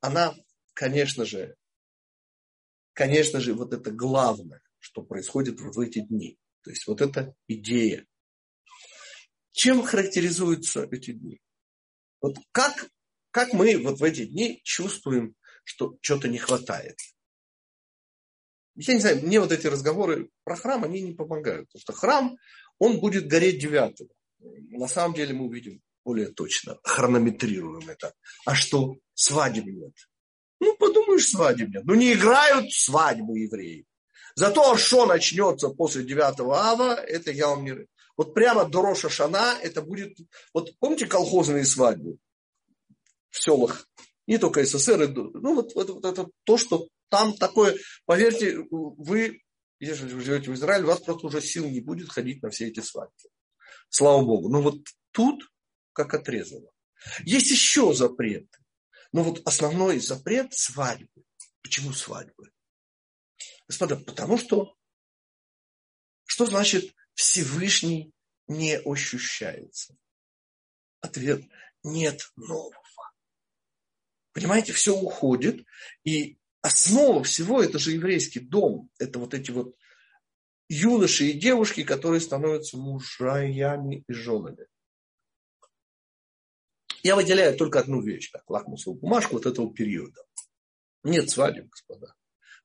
она, 0.00 0.34
конечно 0.74 1.24
же, 1.24 1.56
конечно 2.92 3.40
же, 3.40 3.54
вот 3.54 3.72
это 3.72 3.90
главное, 3.90 4.60
что 4.78 5.02
происходит 5.02 5.58
в 5.58 5.80
эти 5.80 6.00
дни. 6.00 6.38
То 6.60 6.70
есть 6.70 6.86
вот 6.86 7.00
эта 7.00 7.34
идея 7.48 8.06
чем 9.56 9.82
характеризуются 9.82 10.86
эти 10.90 11.12
дни? 11.12 11.40
Вот 12.20 12.36
как, 12.52 12.90
как 13.30 13.54
мы 13.54 13.78
вот 13.78 14.00
в 14.00 14.04
эти 14.04 14.26
дни 14.26 14.60
чувствуем, 14.64 15.34
что 15.64 15.96
что-то 16.02 16.28
не 16.28 16.36
хватает? 16.36 16.98
Я 18.74 18.92
не 18.92 19.00
знаю, 19.00 19.22
мне 19.22 19.40
вот 19.40 19.52
эти 19.52 19.66
разговоры 19.66 20.28
про 20.44 20.56
храм, 20.56 20.84
они 20.84 21.00
не 21.00 21.14
помогают. 21.14 21.68
Потому 21.68 21.80
что 21.80 21.92
храм, 21.94 22.36
он 22.78 23.00
будет 23.00 23.28
гореть 23.28 23.60
девятого. 23.60 24.10
На 24.40 24.88
самом 24.88 25.14
деле 25.14 25.34
мы 25.34 25.46
увидим 25.46 25.82
более 26.04 26.28
точно, 26.28 26.78
хронометрируем 26.84 27.88
это. 27.88 28.14
А 28.44 28.54
что, 28.54 28.96
свадеб 29.14 29.66
нет? 29.66 29.94
Ну, 30.60 30.76
подумаешь, 30.76 31.28
свадеб 31.28 31.68
нет. 31.74 31.84
Ну, 31.84 31.94
не 31.94 32.12
играют 32.12 32.72
свадьбы 32.72 33.38
евреи. 33.38 33.86
Зато 34.36 34.76
что 34.76 35.06
начнется 35.06 35.70
после 35.70 36.04
9 36.04 36.40
ава, 36.40 36.94
это 36.94 37.30
я 37.32 37.48
вам 37.48 37.64
не, 37.64 37.86
вот 38.16 38.34
прямо 38.34 38.64
до 38.64 38.82
Роша 38.82 39.08
Шана 39.08 39.58
это 39.62 39.82
будет... 39.82 40.16
Вот 40.54 40.70
помните 40.78 41.06
колхозные 41.06 41.64
свадьбы 41.64 42.18
в 43.30 43.42
селах? 43.42 43.86
Не 44.26 44.38
только 44.38 44.64
СССР. 44.64 45.08
Ну, 45.08 45.54
вот, 45.54 45.74
вот, 45.74 45.90
вот 45.90 46.04
это 46.04 46.28
то, 46.44 46.56
что 46.56 46.88
там 47.08 47.34
такое... 47.34 47.76
Поверьте, 48.06 48.58
вы, 48.70 49.40
если 49.78 50.06
вы 50.06 50.20
живете 50.20 50.50
в 50.50 50.54
Израиле, 50.54 50.84
у 50.84 50.88
вас 50.88 51.00
просто 51.00 51.26
уже 51.26 51.40
сил 51.40 51.68
не 51.68 51.80
будет 51.80 52.10
ходить 52.10 52.42
на 52.42 52.50
все 52.50 52.68
эти 52.68 52.80
свадьбы. 52.80 53.30
Слава 53.88 54.22
Богу. 54.24 54.48
Но 54.48 54.62
вот 54.62 54.78
тут 55.10 55.42
как 55.92 56.14
отрезало. 56.14 56.70
Есть 57.24 57.50
еще 57.50 57.92
запреты. 57.92 58.58
Но 59.12 59.22
вот 59.22 59.46
основной 59.46 59.98
запрет– 59.98 60.52
свадьбы. 60.54 61.24
Почему 61.62 61.92
свадьбы? 61.92 62.50
Господа, 63.68 63.96
потому 63.96 64.38
что 64.38 64.76
что 66.24 66.46
значит 66.46 66.94
Всевышний 67.14 68.12
не 68.46 68.78
ощущается? 68.78 69.96
Ответ– 71.00 71.44
нет 71.82 72.30
нового. 72.36 72.82
Понимаете, 74.32 74.72
все 74.72 74.94
уходит, 74.94 75.64
и 76.04 76.38
основа 76.66 77.22
всего– 77.22 77.62
это 77.62 77.78
же 77.78 77.92
еврейский 77.92 78.40
дом. 78.40 78.90
Это 78.98 79.18
вот 79.20 79.34
эти 79.34 79.52
вот 79.52 79.76
юноши 80.68 81.26
и 81.26 81.38
девушки, 81.38 81.84
которые 81.84 82.20
становятся 82.20 82.76
мужаями 82.76 84.04
и 84.08 84.12
женами. 84.12 84.66
Я 87.04 87.14
выделяю 87.14 87.56
только 87.56 87.78
одну 87.78 88.02
вещь, 88.02 88.32
как 88.32 88.50
лакмусовую 88.50 89.00
бумажку 89.00 89.34
вот 89.34 89.46
этого 89.46 89.72
периода. 89.72 90.20
Нет 91.04 91.30
свадеб, 91.30 91.68
господа. 91.68 92.16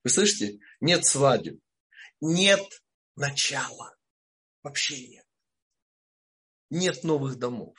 Вы 0.04 0.10
слышите? 0.10 0.60
Нет 0.80 1.06
свадеб. 1.06 1.62
Нет 2.22 2.84
начала. 3.16 3.96
Вообще 4.64 5.08
нет. 5.08 5.28
Нет 6.72 7.04
новых 7.04 7.38
домов. 7.38 7.78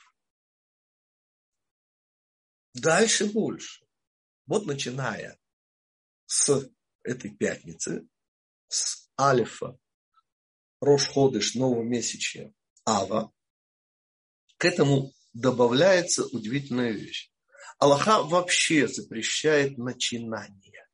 Дальше 2.73 3.25
больше. 3.25 3.85
Вот 4.45 4.65
начиная 4.65 5.37
с 6.25 6.69
этой 7.03 7.31
пятницы, 7.31 8.07
с 8.67 9.09
Алифа, 9.19 9.77
Рошходыш, 10.81 11.55
новомесячья, 11.55 12.53
Ава, 12.85 13.31
к 14.57 14.65
этому 14.65 15.13
добавляется 15.33 16.25
удивительная 16.25 16.91
вещь. 16.91 17.31
Аллаха 17.79 18.23
вообще 18.23 18.87
запрещает 18.87 19.77
начинание. 19.77 20.87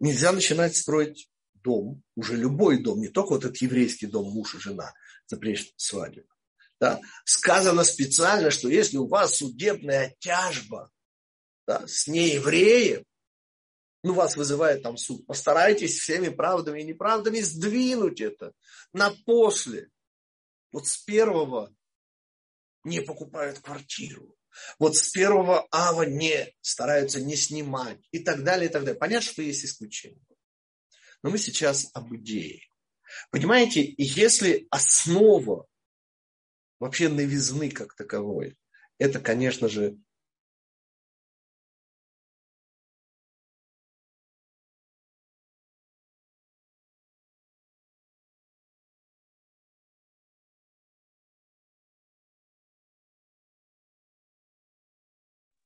Нельзя 0.00 0.32
начинать 0.32 0.76
строить 0.76 1.28
дом, 1.54 2.02
уже 2.16 2.36
любой 2.36 2.82
дом, 2.82 3.00
не 3.00 3.08
только 3.08 3.30
вот 3.30 3.44
этот 3.44 3.56
еврейский 3.58 4.06
дом, 4.06 4.30
муж 4.30 4.54
и 4.54 4.58
жена, 4.58 4.92
запрещен 5.26 5.72
свадьбу. 5.76 6.28
Да? 6.80 7.00
Сказано 7.24 7.84
специально, 7.84 8.50
что 8.50 8.68
если 8.68 8.96
у 8.98 9.06
вас 9.06 9.36
судебная 9.36 10.14
тяжба 10.18 10.90
да, 11.66 11.86
с 11.86 12.06
неевреем, 12.06 13.04
ну, 14.04 14.12
вас 14.12 14.36
вызывает 14.36 14.82
там 14.82 14.98
суд, 14.98 15.26
постарайтесь 15.26 15.98
всеми 15.98 16.28
правдами 16.28 16.80
и 16.80 16.84
неправдами 16.84 17.40
сдвинуть 17.40 18.20
это 18.20 18.52
на 18.92 19.10
после. 19.24 19.88
Вот 20.72 20.86
с 20.86 20.98
первого 20.98 21.74
не 22.84 23.00
покупают 23.00 23.60
квартиру. 23.60 24.36
Вот 24.78 24.94
с 24.96 25.10
первого 25.10 25.66
ава 25.72 26.02
не 26.02 26.52
стараются 26.60 27.20
не 27.20 27.34
снимать 27.34 27.98
и 28.10 28.18
так 28.18 28.44
далее, 28.44 28.68
и 28.68 28.72
так 28.72 28.84
далее. 28.84 29.00
Понятно, 29.00 29.26
что 29.26 29.40
есть 29.40 29.64
исключения. 29.64 30.20
Но 31.22 31.30
мы 31.30 31.38
сейчас 31.38 31.90
об 31.94 32.14
идее. 32.14 32.60
Понимаете, 33.30 33.94
если 33.96 34.66
основа 34.70 35.66
вообще 36.78 37.08
новизны 37.08 37.70
как 37.70 37.94
таковой, 37.94 38.58
это, 38.98 39.18
конечно 39.18 39.68
же, 39.68 39.96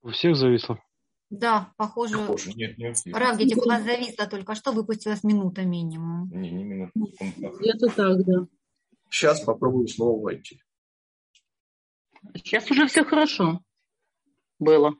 У 0.09 0.11
всех 0.11 0.37
зависло? 0.37 0.83
Да, 1.29 1.75
похоже. 1.77 2.17
похоже. 2.17 2.55
Нет, 2.55 2.79
не 2.79 2.89
у 2.89 2.95
всех. 2.95 3.15
Равгите, 3.15 3.57
у 3.57 3.69
вас 3.69 3.83
зависло 3.83 4.27
только 4.27 4.55
что, 4.55 4.73
выпустилась 4.73 5.23
минута 5.23 5.67
минимум. 5.67 6.31
Не, 6.33 6.51
не 6.51 6.65
минута. 6.65 6.93
Это 7.63 7.89
так, 7.89 8.25
да. 8.25 8.47
Сейчас 9.11 9.43
попробую 9.43 9.87
снова 9.87 10.19
войти. 10.19 10.63
Сейчас 12.37 12.71
уже 12.71 12.87
все 12.87 13.05
хорошо 13.05 13.61
было. 14.59 14.95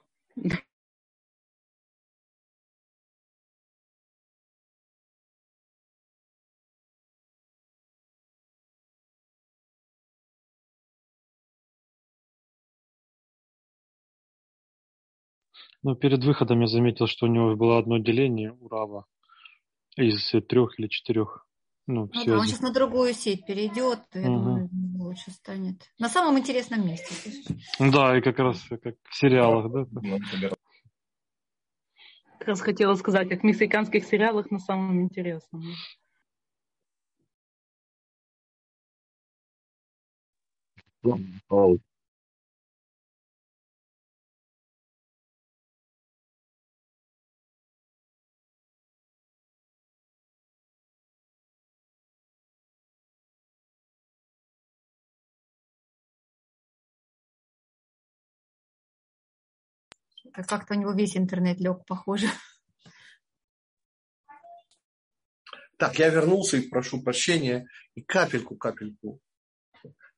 Ну, 15.83 15.95
перед 15.95 16.25
выходом 16.25 16.61
я 16.61 16.67
заметил, 16.67 17.07
что 17.07 17.27
у 17.27 17.29
него 17.29 17.55
было 17.55 17.79
одно 17.79 17.99
деление 17.99 18.53
у 18.53 18.69
Рава 18.69 19.07
из 19.97 20.33
трех 20.49 20.79
или 20.79 20.89
четырех. 20.89 21.47
Ну, 21.87 22.11
ну 22.13 22.25
да, 22.27 22.39
он 22.39 22.47
сейчас 22.47 22.61
на 22.61 22.73
другую 22.73 23.15
сеть 23.15 23.47
перейдет, 23.47 24.01
я 24.13 24.31
угу. 24.31 24.39
думаю, 24.39 24.71
лучше 24.99 25.31
станет. 25.31 25.91
На 25.99 26.09
самом 26.11 26.39
интересном 26.39 26.87
месте. 26.87 27.33
Да, 27.79 28.19
и 28.19 28.21
как 28.21 28.39
раз 28.39 28.63
как 28.69 28.97
в 29.05 29.17
сериалах, 29.17 29.73
да? 29.73 30.51
Как 32.39 32.49
раз 32.49 32.61
хотела 32.61 32.95
сказать, 32.95 33.29
как 33.29 33.41
в 33.41 33.45
мексиканских 33.45 34.05
сериалах 34.05 34.51
на 34.51 34.59
самом 34.59 35.01
интересном. 35.01 35.63
Oh, 60.39 60.45
Как-то 60.47 60.75
у 60.75 60.77
него 60.77 60.93
весь 60.93 61.17
интернет 61.17 61.59
лег, 61.61 61.85
похоже. 61.87 62.29
Так, 65.77 65.99
я 65.99 66.09
вернулся 66.09 66.57
и 66.57 66.69
прошу 66.69 67.03
прощения. 67.03 67.67
И 67.95 68.03
капельку-капельку. 68.03 69.21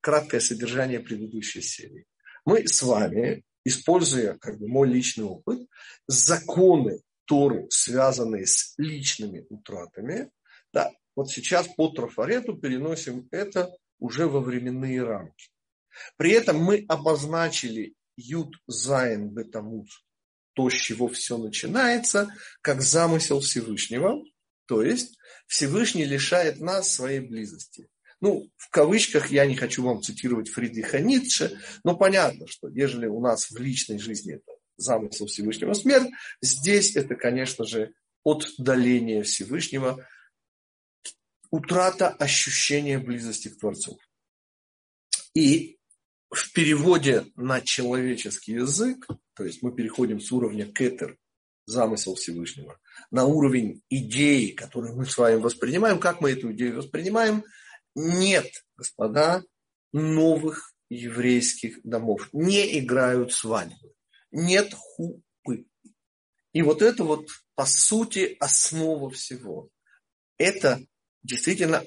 Краткое 0.00 0.40
содержание 0.40 1.00
предыдущей 1.00 1.62
серии. 1.62 2.06
Мы 2.44 2.66
с 2.66 2.82
вами, 2.82 3.44
используя 3.64 4.38
как 4.38 4.58
бы, 4.58 4.68
мой 4.68 4.88
личный 4.88 5.24
опыт, 5.24 5.66
законы 6.06 7.02
Торы, 7.26 7.66
связанные 7.70 8.46
с 8.46 8.74
личными 8.76 9.46
утратами, 9.50 10.30
да, 10.72 10.90
вот 11.14 11.30
сейчас 11.30 11.68
по 11.68 11.88
трафарету 11.90 12.56
переносим 12.56 13.28
это 13.30 13.70
уже 13.98 14.26
во 14.26 14.40
временные 14.40 15.02
рамки. 15.02 15.50
При 16.16 16.32
этом 16.32 16.58
мы 16.58 16.84
обозначили 16.88 17.94
Ют 18.16 18.56
Зайн 18.66 19.28
Бетамус, 19.28 20.04
то, 20.60 20.68
с 20.68 20.74
чего 20.74 21.08
все 21.08 21.38
начинается, 21.38 22.34
как 22.60 22.82
замысел 22.82 23.40
Всевышнего, 23.40 24.22
то 24.66 24.82
есть 24.82 25.16
Всевышний 25.46 26.04
лишает 26.04 26.60
нас 26.60 26.92
своей 26.92 27.20
близости. 27.20 27.88
Ну, 28.20 28.50
в 28.58 28.68
кавычках 28.68 29.30
я 29.30 29.46
не 29.46 29.56
хочу 29.56 29.82
вам 29.82 30.02
цитировать 30.02 30.50
Фридриха 30.50 31.00
Ницше, 31.00 31.58
но 31.82 31.96
понятно, 31.96 32.46
что 32.46 32.68
ежели 32.68 33.06
у 33.06 33.22
нас 33.22 33.50
в 33.50 33.56
личной 33.56 33.98
жизни 33.98 34.34
это 34.34 34.52
замысел 34.76 35.26
Всевышнего 35.28 35.72
смерть, 35.72 36.10
здесь 36.42 36.94
это, 36.94 37.14
конечно 37.14 37.64
же, 37.64 37.94
отдаление 38.22 39.22
Всевышнего, 39.22 40.06
утрата 41.50 42.10
ощущения 42.10 42.98
близости 42.98 43.48
к 43.48 43.58
Творцу. 43.58 43.98
И 45.32 45.78
в 46.28 46.52
переводе 46.52 47.24
на 47.34 47.62
человеческий 47.62 48.52
язык, 48.52 49.06
то 49.40 49.46
есть 49.46 49.62
мы 49.62 49.72
переходим 49.72 50.20
с 50.20 50.30
уровня 50.32 50.66
кетер, 50.66 51.16
замысел 51.64 52.14
Всевышнего, 52.14 52.78
на 53.10 53.24
уровень 53.24 53.82
идеи, 53.88 54.50
которую 54.50 54.94
мы 54.96 55.06
с 55.06 55.16
вами 55.16 55.36
воспринимаем, 55.36 55.98
как 55.98 56.20
мы 56.20 56.32
эту 56.32 56.52
идею 56.52 56.76
воспринимаем, 56.76 57.42
нет, 57.94 58.52
господа, 58.76 59.42
новых 59.94 60.74
еврейских 60.90 61.80
домов. 61.84 62.28
Не 62.34 62.78
играют 62.80 63.32
свадьбы. 63.32 63.94
Нет 64.30 64.74
хупы. 64.74 65.64
И 66.52 66.60
вот 66.60 66.82
это 66.82 67.02
вот, 67.02 67.30
по 67.54 67.64
сути, 67.64 68.36
основа 68.40 69.08
всего. 69.08 69.70
Это 70.36 70.84
действительно 71.22 71.82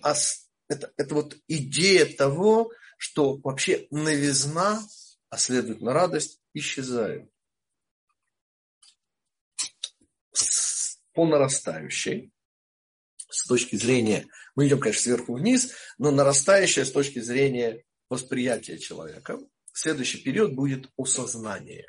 это, 0.70 0.92
это 0.98 1.14
вот 1.14 1.38
идея 1.48 2.08
того, 2.08 2.72
что 2.98 3.38
вообще 3.44 3.86
новизна, 3.92 4.82
а 5.30 5.38
следует 5.38 5.82
на 5.82 5.94
радость, 5.94 6.40
исчезает. 6.56 7.30
По 11.14 11.26
нарастающей, 11.26 12.32
с 13.30 13.46
точки 13.46 13.76
зрения, 13.76 14.28
мы 14.56 14.68
идем, 14.68 14.80
конечно, 14.80 15.04
сверху 15.04 15.36
вниз, 15.36 15.72
но 15.98 16.12
нарастающая 16.12 16.86
с 16.86 16.92
точки 16.92 17.20
зрения 17.20 17.84
восприятия 18.10 18.78
человека. 18.78 19.40
следующий 19.74 20.22
период 20.22 20.54
будет 20.54 20.90
осознание. 20.98 21.86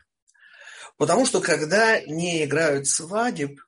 Потому 0.96 1.26
что 1.26 1.40
когда 1.40 2.00
не 2.00 2.44
играют 2.44 2.86
свадеб, 2.86 3.60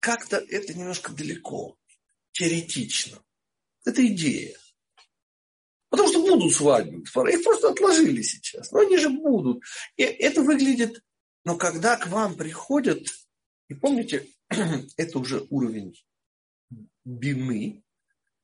как-то 0.00 0.36
это 0.36 0.74
немножко 0.74 1.12
далеко, 1.12 1.76
теоретично. 2.32 3.22
Это 3.84 4.06
идея. 4.06 4.56
Потому 5.88 6.08
что 6.08 6.20
будут 6.20 6.52
свадьбы. 6.54 7.02
Их 7.30 7.42
просто 7.44 7.70
отложили 7.70 8.22
сейчас. 8.22 8.70
Но 8.72 8.80
они 8.80 8.98
же 8.98 9.08
будут. 9.08 9.62
И 9.96 10.02
это 10.02 10.42
выглядит... 10.42 11.02
Но 11.44 11.56
когда 11.56 11.96
к 11.96 12.08
вам 12.08 12.36
приходят... 12.36 13.06
И 13.68 13.74
помните, 13.74 14.26
это 14.96 15.18
уже 15.18 15.46
уровень 15.50 15.94
бины. 17.04 17.84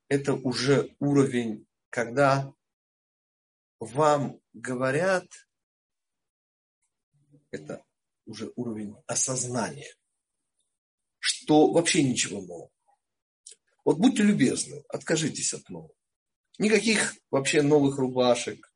Это 0.07 0.33
уже 0.33 0.95
уровень, 0.99 1.67
когда 1.89 2.53
вам 3.79 4.39
говорят, 4.53 5.27
это 7.49 7.83
уже 8.25 8.51
уровень 8.55 8.95
осознания, 9.07 9.95
что 11.19 11.71
вообще 11.71 12.03
ничего 12.03 12.41
нового. 12.41 12.71
Вот 13.83 13.97
будьте 13.97 14.23
любезны, 14.23 14.83
откажитесь 14.89 15.53
от 15.53 15.67
нового. 15.69 15.93
Никаких 16.59 17.15
вообще 17.31 17.61
новых 17.61 17.97
рубашек. 17.97 18.71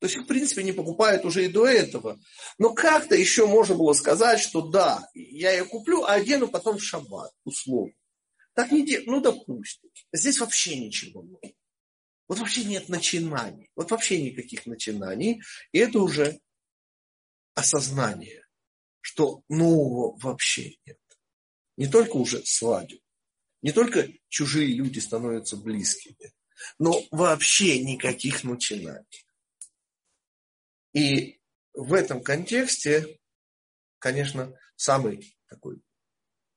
То 0.00 0.06
есть 0.06 0.16
их, 0.16 0.22
в 0.22 0.26
принципе, 0.26 0.62
не 0.62 0.72
покупают 0.72 1.26
уже 1.26 1.44
и 1.44 1.48
до 1.48 1.66
этого. 1.66 2.18
Но 2.58 2.72
как-то 2.72 3.14
еще 3.14 3.46
можно 3.46 3.74
было 3.74 3.92
сказать, 3.92 4.40
что 4.40 4.62
да, 4.62 5.06
я 5.14 5.52
ее 5.52 5.66
куплю, 5.66 6.04
а 6.04 6.14
одену 6.14 6.48
потом 6.48 6.78
в 6.78 6.82
шаббат, 6.82 7.32
условно. 7.44 7.92
Так 8.54 8.72
не 8.72 8.84
делают. 8.84 9.06
Ну, 9.08 9.20
допустим. 9.20 9.90
Здесь 10.12 10.40
вообще 10.40 10.78
ничего 10.78 11.22
нет. 11.22 11.54
Вот 12.28 12.38
вообще 12.38 12.64
нет 12.64 12.88
начинаний. 12.88 13.70
Вот 13.76 13.90
вообще 13.90 14.22
никаких 14.22 14.64
начинаний. 14.64 15.42
И 15.72 15.78
это 15.78 15.98
уже 15.98 16.40
осознание, 17.54 18.46
что 19.02 19.42
нового 19.48 20.16
вообще 20.18 20.76
нет. 20.86 20.98
Не 21.76 21.88
только 21.88 22.16
уже 22.16 22.44
свадьбу, 22.46 23.00
не 23.60 23.72
только 23.72 24.08
чужие 24.28 24.74
люди 24.74 24.98
становятся 24.98 25.58
близкими, 25.58 26.32
но 26.78 27.02
вообще 27.10 27.82
никаких 27.84 28.44
начинаний. 28.44 29.26
И 30.92 31.40
в 31.74 31.94
этом 31.94 32.22
контексте, 32.22 33.18
конечно, 33.98 34.52
самый 34.76 35.36
такой 35.48 35.80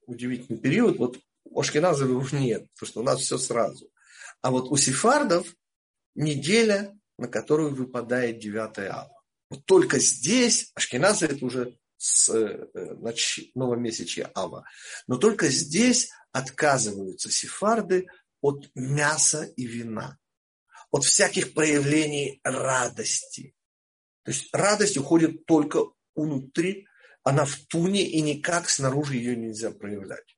удивительный 0.06 0.60
период, 0.60 0.98
вот 0.98 1.20
у 1.46 1.60
Ашкеназов 1.60 2.34
нет, 2.34 2.68
потому 2.74 2.88
что 2.90 3.00
у 3.02 3.04
нас 3.04 3.22
все 3.22 3.38
сразу. 3.38 3.90
А 4.42 4.52
вот 4.52 4.72
у 4.72 4.78
сефардов 4.78 5.48
неделя, 6.16 6.98
на 7.18 7.28
которую 7.28 7.76
выпадает 7.76 8.40
9 8.40 8.78
ава. 8.90 9.24
Вот 9.50 9.66
только 9.66 10.00
здесь, 10.00 10.72
Ашкеназы 10.76 11.28
это 11.28 11.46
уже 11.46 11.78
с 11.98 12.30
э, 12.30 12.68
новомесячья 13.56 14.32
ава, 14.34 14.66
но 15.08 15.18
только 15.18 15.50
здесь 15.50 16.10
отказываются 16.32 17.30
сефарды 17.32 18.08
от 18.42 18.70
мяса 18.76 19.44
и 19.44 19.66
вина, 19.66 20.18
от 20.92 21.06
всяких 21.06 21.54
проявлений 21.54 22.42
радости. 22.44 23.54
То 24.24 24.32
есть 24.32 24.50
радость 24.54 24.98
уходит 24.98 25.46
только 25.46 25.80
внутри, 26.16 26.88
она 27.24 27.46
в 27.46 27.56
туне, 27.68 28.04
и 28.04 28.22
никак 28.22 28.70
снаружи 28.70 29.16
ее 29.16 29.36
нельзя 29.36 29.72
проявлять. 29.72 30.38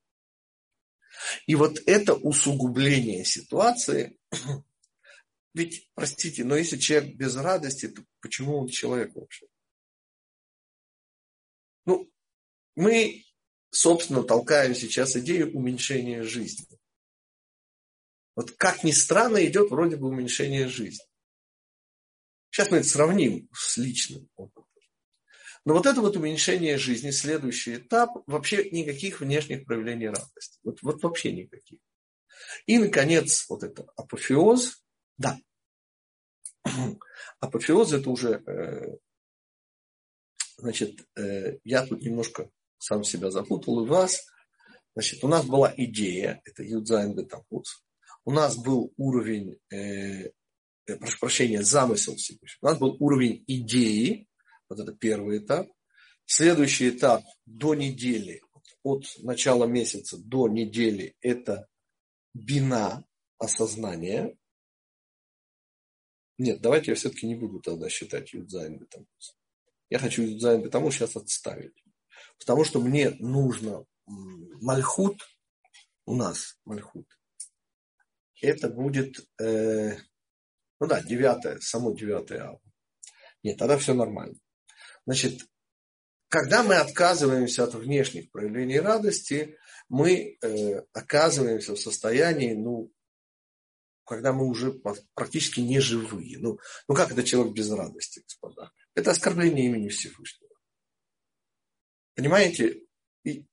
И 1.47 1.55
вот 1.55 1.79
это 1.85 2.13
усугубление 2.13 3.23
ситуации, 3.25 4.19
ведь, 5.53 5.89
простите, 5.93 6.43
но 6.43 6.55
если 6.55 6.77
человек 6.77 7.15
без 7.15 7.35
радости, 7.35 7.87
то 7.87 8.03
почему 8.21 8.59
он 8.59 8.67
человек 8.67 9.15
вообще? 9.15 9.47
Ну, 11.85 12.11
мы, 12.75 13.23
собственно, 13.69 14.23
толкаем 14.23 14.75
сейчас 14.75 15.15
идею 15.15 15.55
уменьшения 15.55 16.23
жизни. 16.23 16.67
Вот 18.35 18.51
как 18.51 18.83
ни 18.83 18.91
странно, 18.91 19.43
идет 19.45 19.71
вроде 19.71 19.95
бы 19.95 20.07
уменьшение 20.07 20.67
жизни. 20.67 21.05
Сейчас 22.55 22.71
мы 22.71 22.77
это 22.77 22.87
сравним 22.87 23.49
с 23.51 23.75
личным 23.75 24.29
опытом. 24.37 24.63
Но 25.65 25.73
вот 25.73 25.85
это 25.85 25.99
вот 25.99 26.15
уменьшение 26.15 26.77
жизни, 26.77 27.11
следующий 27.11 27.75
этап, 27.75 28.23
вообще 28.27 28.69
никаких 28.69 29.19
внешних 29.19 29.65
проявлений 29.65 30.07
радости. 30.07 30.57
Вот, 30.63 30.81
вот 30.81 31.03
вообще 31.03 31.33
никаких. 31.33 31.79
И, 32.65 32.77
наконец, 32.77 33.45
вот 33.49 33.63
это 33.63 33.85
апофеоз. 33.97 34.81
Да. 35.17 35.37
Апофеоз 37.41 37.91
это 37.91 38.09
уже, 38.09 38.41
э, 38.47 38.99
значит, 40.55 41.05
э, 41.17 41.57
я 41.65 41.85
тут 41.85 42.03
немножко 42.03 42.49
сам 42.77 43.03
себя 43.03 43.31
запутал 43.31 43.83
и 43.83 43.89
вас. 43.89 44.25
Значит, 44.93 45.25
у 45.25 45.27
нас 45.27 45.45
была 45.45 45.73
идея, 45.75 46.41
это 46.45 46.63
Юдзайн 46.63 47.15
Бетапуц, 47.15 47.83
у 48.23 48.31
нас 48.31 48.55
был 48.55 48.93
уровень, 48.95 49.59
э, 49.73 50.31
прошу 50.85 51.19
прощения, 51.19 51.63
замысел 51.63 52.15
Всевышнего. 52.15 52.59
У 52.61 52.65
нас 52.65 52.79
был 52.79 52.97
уровень 52.99 53.43
идеи, 53.47 54.27
вот 54.69 54.79
это 54.79 54.93
первый 54.93 55.39
этап. 55.39 55.67
Следующий 56.25 56.89
этап 56.89 57.23
до 57.45 57.75
недели, 57.75 58.41
от 58.83 59.05
начала 59.19 59.65
месяца 59.65 60.17
до 60.17 60.47
недели, 60.47 61.15
это 61.21 61.67
бина, 62.33 63.05
осознание. 63.37 64.37
Нет, 66.37 66.61
давайте 66.61 66.91
я 66.91 66.95
все-таки 66.95 67.27
не 67.27 67.35
буду 67.35 67.61
тогда 67.61 67.89
считать 67.89 68.33
יוד 68.33 68.55
זין 68.55 68.77
בתמוז. 68.77 69.37
Я 69.89 69.99
хочу 69.99 70.23
יוד 70.23 70.42
זין 70.42 70.61
בתמוז 70.61 70.95
сейчас 70.95 71.15
отставить. 71.15 71.83
Потому 72.39 72.63
что 72.63 72.81
мне 72.81 73.11
нужно 73.19 73.85
Мальхут, 74.05 75.21
у 76.05 76.15
нас 76.15 76.59
Мальхут, 76.65 77.07
это 78.41 78.69
будет, 78.69 79.27
э, 79.41 79.97
ну 80.79 80.87
да, 80.87 81.01
девятое, 81.01 81.59
само 81.59 81.93
девятое 81.93 82.43
ава. 82.43 82.61
Нет, 83.43 83.57
тогда 83.57 83.77
все 83.77 83.93
нормально. 83.93 84.35
Значит, 85.05 85.41
когда 86.29 86.63
мы 86.63 86.75
отказываемся 86.75 87.63
от 87.63 87.75
внешних 87.75 88.31
проявлений 88.31 88.79
радости, 88.79 89.57
мы 89.87 90.37
э, 90.41 90.81
оказываемся 90.93 91.73
в 91.73 91.79
состоянии, 91.79 92.53
ну, 92.53 92.91
когда 94.05 94.33
мы 94.33 94.47
уже 94.47 94.73
практически 95.13 95.59
не 95.59 95.79
живые. 95.79 96.39
Ну, 96.39 96.59
ну 96.87 96.95
как 96.95 97.11
это 97.11 97.23
человек 97.23 97.53
без 97.53 97.71
радости, 97.71 98.21
господа? 98.21 98.71
Это 98.93 99.11
оскорбление 99.11 99.65
имени 99.65 99.89
Всевышнего. 99.89 100.53
Понимаете? 102.15 102.81
И 103.23 103.45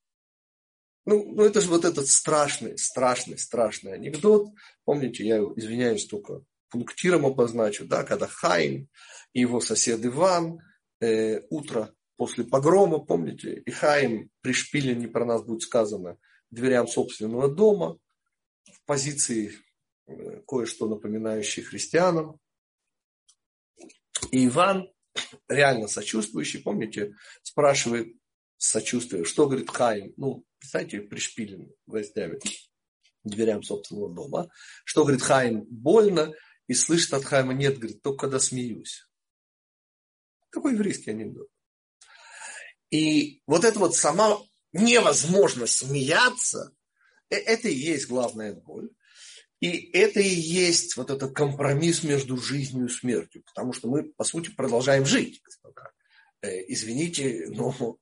ну, 1.05 1.25
ну 1.35 1.45
это 1.45 1.61
же 1.61 1.69
вот 1.69 1.85
этот 1.85 2.07
страшный, 2.09 2.79
страшный, 2.79 3.39
страшный 3.39 3.95
анекдот. 3.95 4.49
Помните, 4.85 5.25
я 5.27 5.39
извиняюсь 5.39 6.07
только 6.07 6.45
пунктиром 6.73 7.27
обозначу, 7.27 7.85
да, 7.85 8.03
когда 8.03 8.27
Хайм 8.27 8.89
и 9.35 9.41
его 9.41 9.61
сосед 9.61 10.05
Иван 10.05 10.59
э, 11.01 11.43
утро 11.51 11.95
после 12.17 12.45
погрома, 12.45 12.99
помните, 12.99 13.63
и 13.67 13.71
Хайм 13.71 14.31
пришпилен, 14.41 14.99
не 14.99 15.07
про 15.07 15.27
нас 15.27 15.45
будет 15.45 15.63
сказано, 15.63 16.17
дверям 16.51 16.89
собственного 16.89 17.55
дома 17.55 17.99
в 18.65 18.85
позиции 18.87 19.53
э, 20.07 20.41
кое-что 20.49 20.89
напоминающей 20.89 21.63
христианам. 21.63 22.39
И 24.31 24.47
Иван, 24.47 24.91
реально 25.49 25.89
сочувствующий, 25.89 26.63
помните, 26.63 27.15
спрашивает 27.43 28.17
сочувствие, 28.57 29.25
что 29.25 29.47
говорит 29.47 29.69
Хайм, 29.69 30.15
ну, 30.17 30.45
представьте, 30.59 31.03
пришпилен 31.03 31.71
гвоздями 31.87 32.39
дверям 33.25 33.63
собственного 33.63 34.15
дома. 34.15 34.49
Что, 34.85 35.03
говорит, 35.03 35.23
Хайм, 35.23 35.65
больно, 35.69 36.33
и 36.67 36.75
слышит 36.75 37.13
от 37.15 37.25
Хайма, 37.25 37.55
нет, 37.55 37.79
говорит, 37.79 38.03
только 38.03 38.27
когда 38.27 38.39
смеюсь. 38.39 39.09
Какой 40.51 40.73
еврейский 40.73 41.11
анекдот. 41.11 41.49
И 42.91 43.43
вот 43.47 43.65
это 43.65 43.79
вот 43.79 43.97
сама 43.97 44.39
невозможность 44.73 45.77
смеяться, 45.77 46.75
э, 47.31 47.37
это 47.37 47.69
и 47.69 47.75
есть 47.75 48.09
главная 48.09 48.55
боль. 48.55 48.91
И 49.61 49.91
это 49.93 50.21
и 50.21 50.29
есть 50.29 50.97
вот 50.97 51.11
этот 51.11 51.35
компромисс 51.35 52.03
между 52.03 52.37
жизнью 52.37 52.87
и 52.87 52.91
смертью. 52.91 53.45
Потому 53.47 53.73
что 53.73 53.89
мы, 53.89 54.05
по 54.05 54.25
сути, 54.25 54.51
продолжаем 54.51 55.07
жить, 55.07 55.41
господа. 55.45 55.93
Э, 56.43 56.49
извините, 56.69 57.47
но 57.49 57.97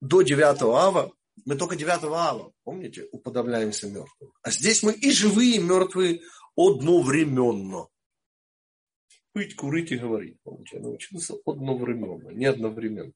до 0.00 0.22
9 0.22 0.62
ава 0.62 1.12
мы 1.44 1.56
только 1.56 1.76
9 1.76 2.04
ава, 2.04 2.52
помните, 2.64 3.08
уподобляемся 3.12 3.88
мертвым. 3.88 4.32
А 4.42 4.50
здесь 4.50 4.82
мы 4.82 4.92
и 4.92 5.10
живые, 5.10 5.56
и 5.56 5.58
мертвые 5.58 6.20
одновременно. 6.56 7.88
Пыть, 9.38 9.54
курить 9.54 9.92
и 9.92 9.96
говорить. 9.96 10.36
Помните, 10.42 10.78
я 10.78 10.82
научился 10.82 11.34
одновременно, 11.46 12.30
не 12.30 12.46
одновременно. 12.46 13.12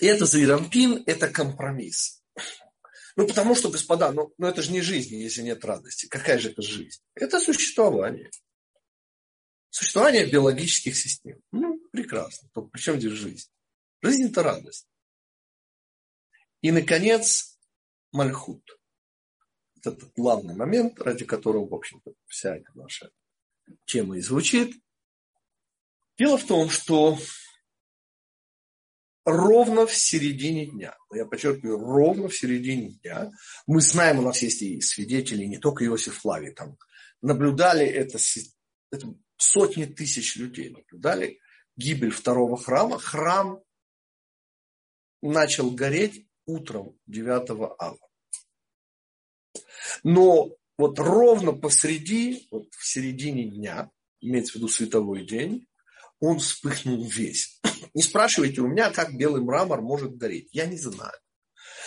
И 0.00 0.06
это 0.06 0.26
Заирампин, 0.26 1.04
это 1.06 1.28
компромисс. 1.28 2.20
Ну, 3.14 3.28
потому 3.28 3.54
что, 3.54 3.70
господа, 3.70 4.10
ну, 4.10 4.34
ну 4.38 4.48
это 4.48 4.60
же 4.60 4.72
не 4.72 4.80
жизнь, 4.80 5.14
если 5.14 5.42
нет 5.42 5.64
радости. 5.64 6.08
Какая 6.08 6.38
же 6.38 6.50
это 6.50 6.62
жизнь? 6.62 7.00
Это 7.14 7.38
существование. 7.38 8.28
Существование 9.70 10.26
биологических 10.26 10.96
систем. 10.96 11.40
Ну, 11.52 11.78
прекрасно. 11.92 12.48
То 12.52 12.62
при 12.62 12.80
чем 12.80 12.98
здесь 12.98 13.12
жизнь? 13.12 13.48
Жизнь– 14.02 14.24
это 14.30 14.42
радость. 14.42 14.88
И, 16.60 16.72
наконец, 16.72 17.56
Мальхут. 18.10 18.80
Это 19.76 19.96
главный 20.16 20.56
момент, 20.56 21.00
ради 21.00 21.24
которого, 21.24 21.68
в 21.68 21.74
общем-то, 21.74 22.14
вся 22.26 22.56
эта 22.56 22.72
наша 22.74 23.12
тема 23.84 24.18
и 24.18 24.20
звучит. 24.20 24.74
Дело 26.18 26.38
в 26.38 26.46
том, 26.46 26.70
что 26.70 27.18
ровно 29.24 29.86
в 29.86 29.94
середине 29.94 30.66
дня, 30.66 30.96
я 31.12 31.26
подчеркиваю, 31.26 31.78
ровно 31.78 32.28
в 32.28 32.36
середине 32.36 32.90
дня, 33.02 33.30
мы 33.66 33.80
знаем, 33.80 34.18
у 34.18 34.22
нас 34.22 34.42
есть 34.42 34.62
и 34.62 34.80
свидетели, 34.80 35.44
не 35.44 35.58
только 35.58 35.84
Иосиф 35.84 36.18
Флавий, 36.18 36.52
там, 36.52 36.76
наблюдали 37.20 37.86
это, 37.86 38.18
это 38.92 39.14
сотни 39.36 39.86
тысяч 39.86 40.36
людей, 40.36 40.70
наблюдали 40.70 41.40
гибель 41.76 42.10
второго 42.10 42.56
храма. 42.56 42.98
Храм 42.98 43.60
начал 45.22 45.70
гореть 45.70 46.28
утром 46.46 46.98
9 47.06 47.50
ава. 47.78 47.98
Но 50.02 50.50
вот 50.76 50.98
ровно 50.98 51.52
посреди, 51.52 52.46
вот 52.50 52.68
в 52.72 52.86
середине 52.86 53.44
дня, 53.44 53.90
имеется 54.20 54.52
в 54.52 54.56
виду 54.56 54.68
световой 54.68 55.24
день, 55.24 55.66
он 56.20 56.38
вспыхнул 56.38 57.04
весь. 57.04 57.60
Не 57.92 58.02
спрашивайте 58.02 58.60
у 58.60 58.66
меня, 58.66 58.90
как 58.90 59.16
белый 59.16 59.42
мрамор 59.42 59.82
может 59.82 60.16
гореть. 60.16 60.48
Я 60.52 60.66
не 60.66 60.76
знаю. 60.76 61.12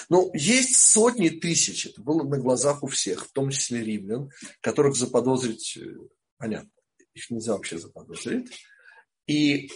Но 0.09 0.29
есть 0.33 0.77
сотни 0.77 1.29
тысяч, 1.29 1.87
это 1.87 2.01
было 2.01 2.23
на 2.23 2.37
глазах 2.37 2.83
у 2.83 2.87
всех, 2.87 3.27
в 3.27 3.31
том 3.31 3.49
числе 3.49 3.83
римлян, 3.83 4.29
которых 4.61 4.95
заподозрить, 4.95 5.77
э, 5.77 5.95
понятно, 6.37 6.69
их 7.13 7.29
нельзя 7.29 7.53
вообще 7.53 7.77
заподозрить. 7.77 8.47
И 9.25 9.69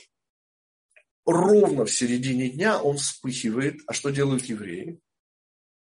ровно 1.26 1.86
в 1.86 1.92
середине 1.92 2.50
дня 2.50 2.82
он 2.82 2.98
вспыхивает. 2.98 3.82
А 3.88 3.94
что 3.94 4.10
делают 4.10 4.46
евреи? 4.46 5.00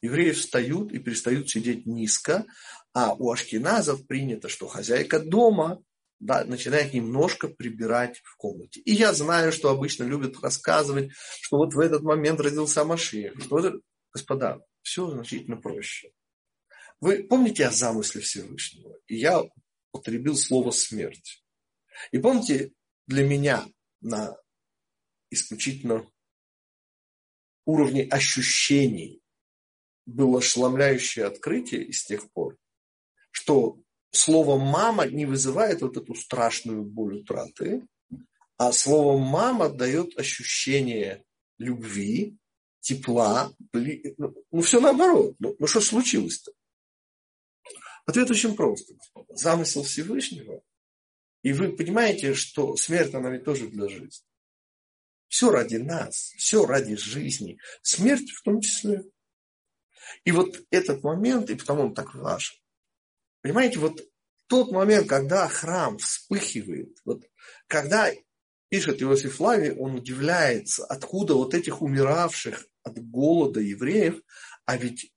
Евреи 0.01 0.31
встают 0.31 0.91
и 0.93 0.99
перестают 0.99 1.49
сидеть 1.49 1.85
низко, 1.85 2.45
а 2.93 3.13
у 3.13 3.31
ашкеназов 3.31 4.05
принято, 4.07 4.49
что 4.49 4.67
хозяйка 4.67 5.19
дома 5.19 5.83
да, 6.19 6.45
начинает 6.45 6.93
немножко 6.93 7.47
прибирать 7.47 8.19
в 8.23 8.35
комнате. 8.37 8.79
И 8.81 8.93
я 8.93 9.13
знаю, 9.13 9.51
что 9.51 9.69
обычно 9.69 10.03
любят 10.03 10.41
рассказывать, 10.41 11.11
что 11.41 11.57
вот 11.57 11.73
в 11.73 11.79
этот 11.79 12.03
момент 12.03 12.39
родился 12.39 12.85
Машиях. 12.85 13.41
Что 13.41 13.59
это... 13.59 13.79
Господа, 14.13 14.61
все 14.81 15.09
значительно 15.09 15.57
проще. 15.57 16.11
Вы 16.99 17.23
помните 17.23 17.65
о 17.65 17.71
замысле 17.71 18.21
Всевышнего? 18.21 18.95
И 19.07 19.15
я 19.15 19.41
употребил 19.91 20.35
слово 20.35 20.71
смерть. 20.71 21.43
И 22.11 22.19
помните, 22.19 22.73
для 23.07 23.25
меня 23.25 23.65
на 24.01 24.37
исключительно 25.31 26.07
уровне 27.65 28.03
ощущений 28.03 29.21
было 30.05 30.39
ошеломляющее 30.39 31.25
открытие 31.25 31.83
и 31.85 31.93
с 31.93 32.05
тех 32.05 32.31
пор, 32.31 32.57
что 33.31 33.79
слово 34.11 34.57
«мама» 34.57 35.07
не 35.07 35.25
вызывает 35.25 35.81
вот 35.81 35.97
эту 35.97 36.13
страшную 36.15 36.83
боль 36.83 37.17
утраты, 37.19 37.87
а 38.57 38.71
слово 38.71 39.17
«мама» 39.17 39.69
дает 39.69 40.17
ощущение 40.19 41.23
любви, 41.57 42.37
тепла. 42.81 43.53
Ну, 43.73 44.35
ну 44.51 44.61
все 44.61 44.79
наоборот. 44.79 45.35
Ну, 45.39 45.55
ну 45.57 45.67
что 45.67 45.81
случилось-то? 45.81 46.51
Ответ 48.05 48.29
очень 48.29 48.55
прост. 48.55 48.91
Замысел 49.29 49.83
Всевышнего. 49.83 50.61
И 51.43 51.53
вы 51.53 51.75
понимаете, 51.75 52.33
что 52.33 52.75
смерть, 52.75 53.13
она 53.13 53.29
ведь 53.29 53.45
тоже 53.45 53.67
для 53.67 53.87
жизни. 53.87 54.25
Все 55.27 55.49
ради 55.49 55.77
нас, 55.77 56.33
все 56.37 56.65
ради 56.65 56.95
жизни. 56.95 57.57
Смерть 57.81 58.29
в 58.31 58.43
том 58.43 58.59
числе. 58.61 59.03
И 60.25 60.31
вот 60.31 60.61
этот 60.71 61.03
момент, 61.03 61.49
и 61.49 61.55
потому 61.55 61.83
он 61.83 61.93
так 61.93 62.13
важен. 62.15 62.60
Понимаете, 63.41 63.79
вот 63.79 64.01
тот 64.47 64.71
момент, 64.71 65.07
когда 65.07 65.47
храм 65.47 65.97
вспыхивает, 65.97 66.97
вот 67.05 67.23
когда 67.67 68.11
пишет 68.69 69.01
Иосиф 69.01 69.39
Лави, 69.39 69.71
он 69.71 69.95
удивляется, 69.95 70.85
откуда 70.85 71.33
вот 71.33 71.53
этих 71.53 71.81
умиравших 71.81 72.67
от 72.83 72.99
голода 72.99 73.59
евреев, 73.59 74.21
а 74.65 74.77
ведь 74.77 75.11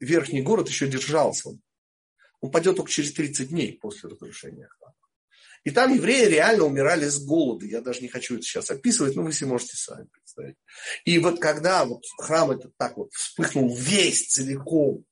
верхний 0.00 0.42
город 0.42 0.68
еще 0.68 0.86
держался. 0.86 1.50
Он 2.40 2.50
падет 2.50 2.76
только 2.76 2.90
через 2.90 3.12
30 3.12 3.48
дней 3.48 3.78
после 3.80 4.10
разрушения 4.10 4.68
храма. 4.68 4.94
И 5.64 5.70
там 5.70 5.94
евреи 5.94 6.26
реально 6.26 6.64
умирали 6.64 7.08
с 7.08 7.24
голода. 7.24 7.64
Я 7.64 7.80
даже 7.80 8.02
не 8.02 8.08
хочу 8.08 8.34
это 8.34 8.42
сейчас 8.42 8.70
описывать, 8.70 9.16
но 9.16 9.22
вы 9.22 9.32
себе 9.32 9.48
можете 9.48 9.78
сами 9.78 10.06
представить. 10.06 10.56
И 11.06 11.18
вот 11.18 11.40
когда 11.40 11.86
вот 11.86 12.02
храм 12.18 12.50
этот 12.50 12.76
так 12.76 12.98
вот 12.98 13.10
вспыхнул 13.14 13.74
весь 13.74 14.28
целиком, 14.28 15.06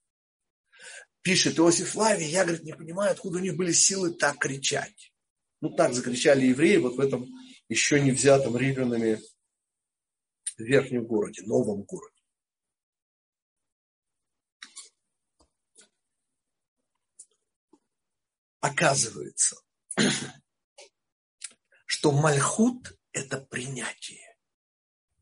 пишет 1.23 1.59
Иосиф 1.59 1.95
Лавий, 1.95 2.27
я, 2.27 2.45
говорит, 2.45 2.65
не 2.65 2.75
понимаю, 2.75 3.13
откуда 3.13 3.39
у 3.39 3.41
них 3.41 3.57
были 3.57 3.73
силы 3.73 4.13
так 4.13 4.39
кричать. 4.39 5.13
Ну, 5.61 5.71
так 5.71 5.95
закричали 5.95 6.47
евреи 6.47 6.77
вот 6.77 6.97
в 6.97 7.01
этом 7.01 7.29
еще 7.69 8.01
не 8.01 8.11
взятом 8.11 8.57
римлянами 8.57 9.21
верхнем 10.59 11.07
городе, 11.07 11.43
новом 11.43 11.83
городе. 11.83 12.13
Оказывается, 18.61 19.57
что 21.87 22.13
мальхут– 22.13 22.97
это 23.13 23.41
принятие. 23.41 24.37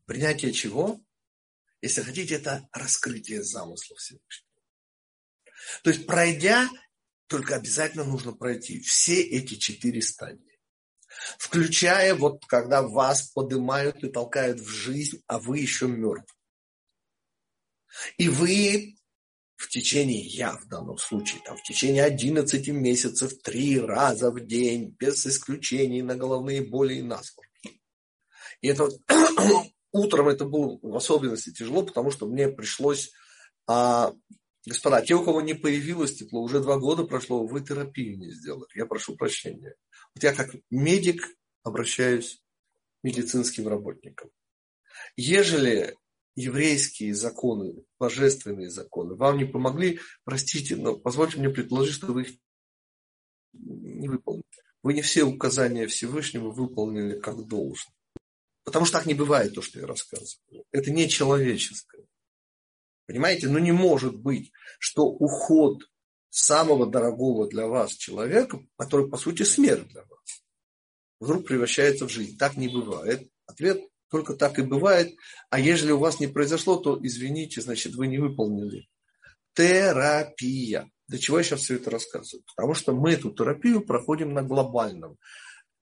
Принятие 0.05 0.51
чего? 0.51 0.99
Если 1.81 2.01
хотите, 2.01 2.35
это 2.35 2.67
раскрытие 2.71 3.43
замысла 3.43 3.97
Всевышнего. 3.97 4.50
То 5.83 5.89
есть, 5.89 6.05
пройдя, 6.05 6.69
только 7.27 7.55
обязательно 7.55 8.03
нужно 8.03 8.33
пройти 8.33 8.79
все 8.81 9.21
эти 9.21 9.55
четыре 9.55 10.01
стадии. 10.01 10.59
Включая 11.37 12.15
вот, 12.15 12.45
когда 12.45 12.81
вас 12.81 13.23
поднимают 13.29 14.03
и 14.03 14.09
толкают 14.09 14.59
в 14.59 14.67
жизнь, 14.67 15.21
а 15.27 15.39
вы 15.39 15.59
еще 15.59 15.87
мертвы. 15.87 16.35
И 18.17 18.29
вы 18.29 18.95
в 19.61 19.69
течение, 19.69 20.21
я 20.21 20.53
в 20.53 20.67
данном 20.67 20.97
случае, 20.97 21.41
там, 21.45 21.55
в 21.55 21.63
течение 21.63 22.03
11 22.03 22.67
месяцев, 22.69 23.41
три 23.43 23.79
раза 23.79 24.31
в 24.31 24.39
день, 24.39 24.95
без 24.97 25.25
исключений 25.27 26.01
на 26.01 26.15
головные 26.15 26.61
боли 26.61 26.95
и 26.95 27.01
насморк. 27.03 27.47
И 28.61 28.67
это 28.67 28.89
утром 29.91 30.29
это 30.29 30.45
было 30.45 30.79
в 30.81 30.95
особенности 30.95 31.53
тяжело, 31.53 31.83
потому 31.83 32.09
что 32.09 32.25
мне 32.25 32.47
пришлось, 32.49 33.11
а, 33.67 34.13
господа, 34.65 35.01
те, 35.01 35.15
у 35.15 35.23
кого 35.23 35.41
не 35.41 35.53
появилось 35.53 36.15
тепло, 36.15 36.41
уже 36.41 36.59
два 36.59 36.77
года 36.77 37.03
прошло, 37.03 37.45
вы 37.45 37.61
терапию 37.61 38.17
не 38.17 38.31
сделали. 38.31 38.67
Я 38.75 38.85
прошу 38.85 39.15
прощения. 39.15 39.75
Вот 40.13 40.23
я 40.23 40.33
как 40.33 40.55
медик 40.69 41.27
обращаюсь 41.63 42.35
к 42.35 43.03
медицинским 43.03 43.67
работникам. 43.67 44.29
Ежели 45.15 45.95
еврейские 46.35 47.13
законы, 47.13 47.83
божественные 47.99 48.69
законы 48.69 49.15
вам 49.15 49.37
не 49.37 49.45
помогли, 49.45 49.99
простите, 50.23 50.75
но 50.75 50.97
позвольте 50.97 51.37
мне 51.37 51.49
предположить, 51.49 51.95
что 51.95 52.13
вы 52.13 52.23
их 52.23 52.37
не 53.53 54.07
выполнили. 54.07 54.45
Вы 54.83 54.93
не 54.93 55.01
все 55.01 55.23
указания 55.23 55.87
Всевышнего 55.87 56.49
выполнили 56.49 57.19
как 57.19 57.45
должно. 57.47 57.91
Потому 58.63 58.85
что 58.85 58.97
так 58.97 59.07
не 59.07 59.13
бывает 59.13 59.53
то, 59.53 59.61
что 59.61 59.79
я 59.79 59.87
рассказываю. 59.87 60.65
Это 60.71 60.91
не 60.91 61.09
человеческое. 61.09 62.05
Понимаете? 63.11 63.49
Ну 63.49 63.59
не 63.59 63.73
может 63.73 64.15
быть, 64.15 64.53
что 64.79 65.03
уход 65.05 65.83
самого 66.29 66.89
дорогого 66.89 67.49
для 67.49 67.67
вас 67.67 67.91
человека, 67.91 68.61
который 68.77 69.09
по 69.09 69.17
сути 69.17 69.43
смерть 69.43 69.89
для 69.89 70.05
вас, 70.05 70.45
вдруг 71.19 71.45
превращается 71.45 72.07
в 72.07 72.09
жизнь. 72.09 72.37
Так 72.37 72.55
не 72.55 72.69
бывает. 72.69 73.29
Ответ 73.47 73.81
только 74.09 74.33
так 74.33 74.59
и 74.59 74.61
бывает. 74.61 75.13
А 75.49 75.59
если 75.59 75.91
у 75.91 75.97
вас 75.97 76.21
не 76.21 76.27
произошло, 76.27 76.77
то 76.77 76.97
извините, 77.05 77.59
значит, 77.59 77.95
вы 77.95 78.07
не 78.07 78.17
выполнили. 78.17 78.87
Терапия. 79.55 80.89
Для 81.09 81.19
чего 81.19 81.39
я 81.39 81.43
сейчас 81.43 81.63
все 81.63 81.75
это 81.75 81.89
рассказываю? 81.89 82.45
Потому 82.55 82.75
что 82.75 82.93
мы 82.93 83.11
эту 83.11 83.31
терапию 83.31 83.85
проходим 83.85 84.33
на 84.33 84.41
глобальном, 84.41 85.17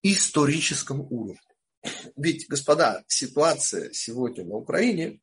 историческом 0.02 1.02
уровне. 1.02 1.40
Ведь, 2.16 2.48
господа, 2.50 3.04
ситуация 3.08 3.94
сегодня 3.94 4.46
на 4.46 4.56
Украине 4.56 5.22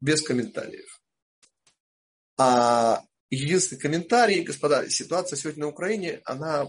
без 0.00 0.22
комментариев. 0.22 0.97
А 2.38 3.02
единственный 3.30 3.80
комментарий, 3.80 4.42
господа, 4.42 4.88
ситуация 4.88 5.36
сегодня 5.36 5.62
на 5.62 5.68
Украине, 5.68 6.20
она, 6.24 6.68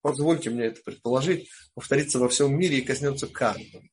позвольте 0.00 0.48
мне 0.50 0.64
это 0.66 0.80
предположить, 0.82 1.50
повторится 1.74 2.18
во 2.18 2.30
всем 2.30 2.58
мире 2.58 2.78
и 2.78 2.82
коснется 2.84 3.28
каждого. 3.28 3.84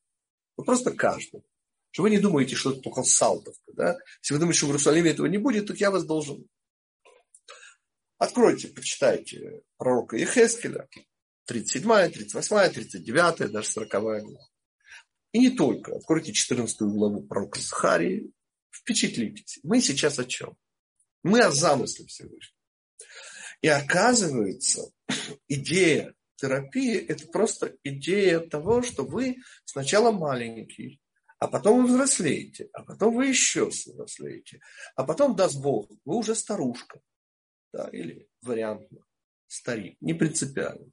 Вот 0.55 0.65
просто 0.65 0.91
каждый. 0.91 1.43
Что 1.91 2.03
вы 2.03 2.09
не 2.11 2.19
думаете, 2.19 2.55
что 2.55 2.71
это 2.71 2.81
только 2.81 3.03
Салтовка. 3.03 3.73
Да? 3.73 3.97
Если 4.21 4.33
вы 4.33 4.39
думаете, 4.39 4.57
что 4.57 4.67
в 4.67 4.69
Иерусалиме 4.69 5.11
этого 5.11 5.25
не 5.25 5.37
будет, 5.37 5.67
то 5.67 5.73
я 5.73 5.91
вас 5.91 6.05
должен. 6.05 6.47
Откройте, 8.17 8.67
почитайте 8.67 9.61
пророка 9.77 10.17
Ехескеля, 10.17 10.87
37, 11.45 12.11
38, 12.11 12.73
39, 12.73 13.51
даже 13.51 13.67
40 13.67 13.89
глава. 13.89 14.47
И 15.31 15.39
не 15.39 15.49
только. 15.49 15.95
Откройте 15.95 16.31
14 16.31 16.81
главу 16.81 17.23
пророка 17.23 17.59
Захарии. 17.59 18.31
Впечатлитесь. 18.71 19.59
Мы 19.63 19.81
сейчас 19.81 20.19
о 20.19 20.25
чем? 20.25 20.55
Мы 21.23 21.41
о 21.41 21.51
замысле 21.51 22.05
Всевышнего. 22.07 22.57
И 23.61 23.67
оказывается, 23.67 24.91
идея 25.47 26.13
терапии– 26.35 26.97
это 27.07 27.27
просто 27.27 27.75
идея 27.83 28.39
того, 28.39 28.81
что 28.81 29.03
вы 29.03 29.37
сначала 29.65 30.11
маленький, 30.11 31.01
а 31.39 31.47
потом 31.47 31.81
вы 31.81 31.87
взрослеете, 31.87 32.69
а 32.73 32.83
потом 32.83 33.15
вы 33.15 33.27
еще 33.27 33.65
взрослеете, 33.65 34.59
а 34.95 35.03
потом, 35.03 35.35
даст 35.35 35.59
Бог, 35.61 35.89
вы 36.05 36.15
уже 36.15 36.35
старушка, 36.35 37.01
да, 37.73 37.89
или 37.89 38.27
вариантно 38.41 38.99
старик, 39.47 39.97
не 40.01 40.13
принципиально. 40.13 40.91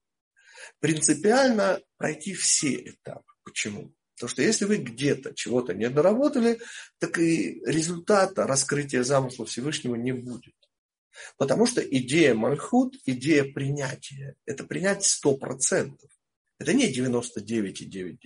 Принципиально 0.80 1.80
пройти 1.96 2.34
все 2.34 2.74
этапы. 2.74 3.30
Почему? 3.44 3.92
Потому 4.16 4.30
что 4.30 4.42
если 4.42 4.64
вы 4.64 4.78
где-то 4.78 5.34
чего-то 5.34 5.74
не 5.74 5.90
доработали, 5.90 6.58
так 6.98 7.18
и 7.18 7.60
результата 7.66 8.46
раскрытия 8.46 9.02
замысла 9.02 9.44
Всевышнего 9.44 9.94
не 9.94 10.12
будет. 10.12 10.54
Потому 11.36 11.66
что 11.66 11.82
идея 11.82 12.34
Мальхут, 12.34 12.96
идея 13.04 13.44
принятия, 13.52 14.36
это 14.46 14.64
принять 14.64 15.04
сто 15.04 15.36
процентов. 15.36 16.10
Это 16.58 16.72
не 16.72 16.90
99,9. 16.90 18.18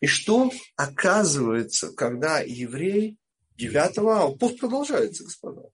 И 0.00 0.06
что 0.06 0.50
оказывается, 0.76 1.92
когда 1.92 2.40
еврей 2.40 3.18
9 3.56 3.98
ава, 3.98 4.34
пост 4.36 4.58
продолжается, 4.58 5.24
господа. 5.24 5.68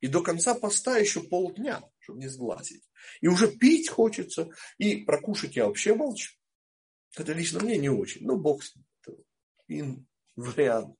И 0.00 0.06
до 0.06 0.22
конца 0.22 0.54
поста 0.54 0.98
еще 0.98 1.22
полдня, 1.22 1.82
чтобы 1.98 2.20
не 2.20 2.28
сглазить. 2.28 2.82
И 3.22 3.28
уже 3.28 3.48
пить 3.48 3.88
хочется, 3.88 4.50
и 4.76 4.96
прокушать 4.96 5.56
я 5.56 5.66
вообще 5.66 5.94
молчу. 5.94 6.37
Это 7.20 7.32
лично 7.32 7.60
мне 7.60 7.76
не 7.78 7.88
очень. 7.88 8.24
Ну, 8.24 8.36
бог 8.36 8.62
с 8.62 8.74
ним. 9.68 10.06
вариант. 10.36 10.96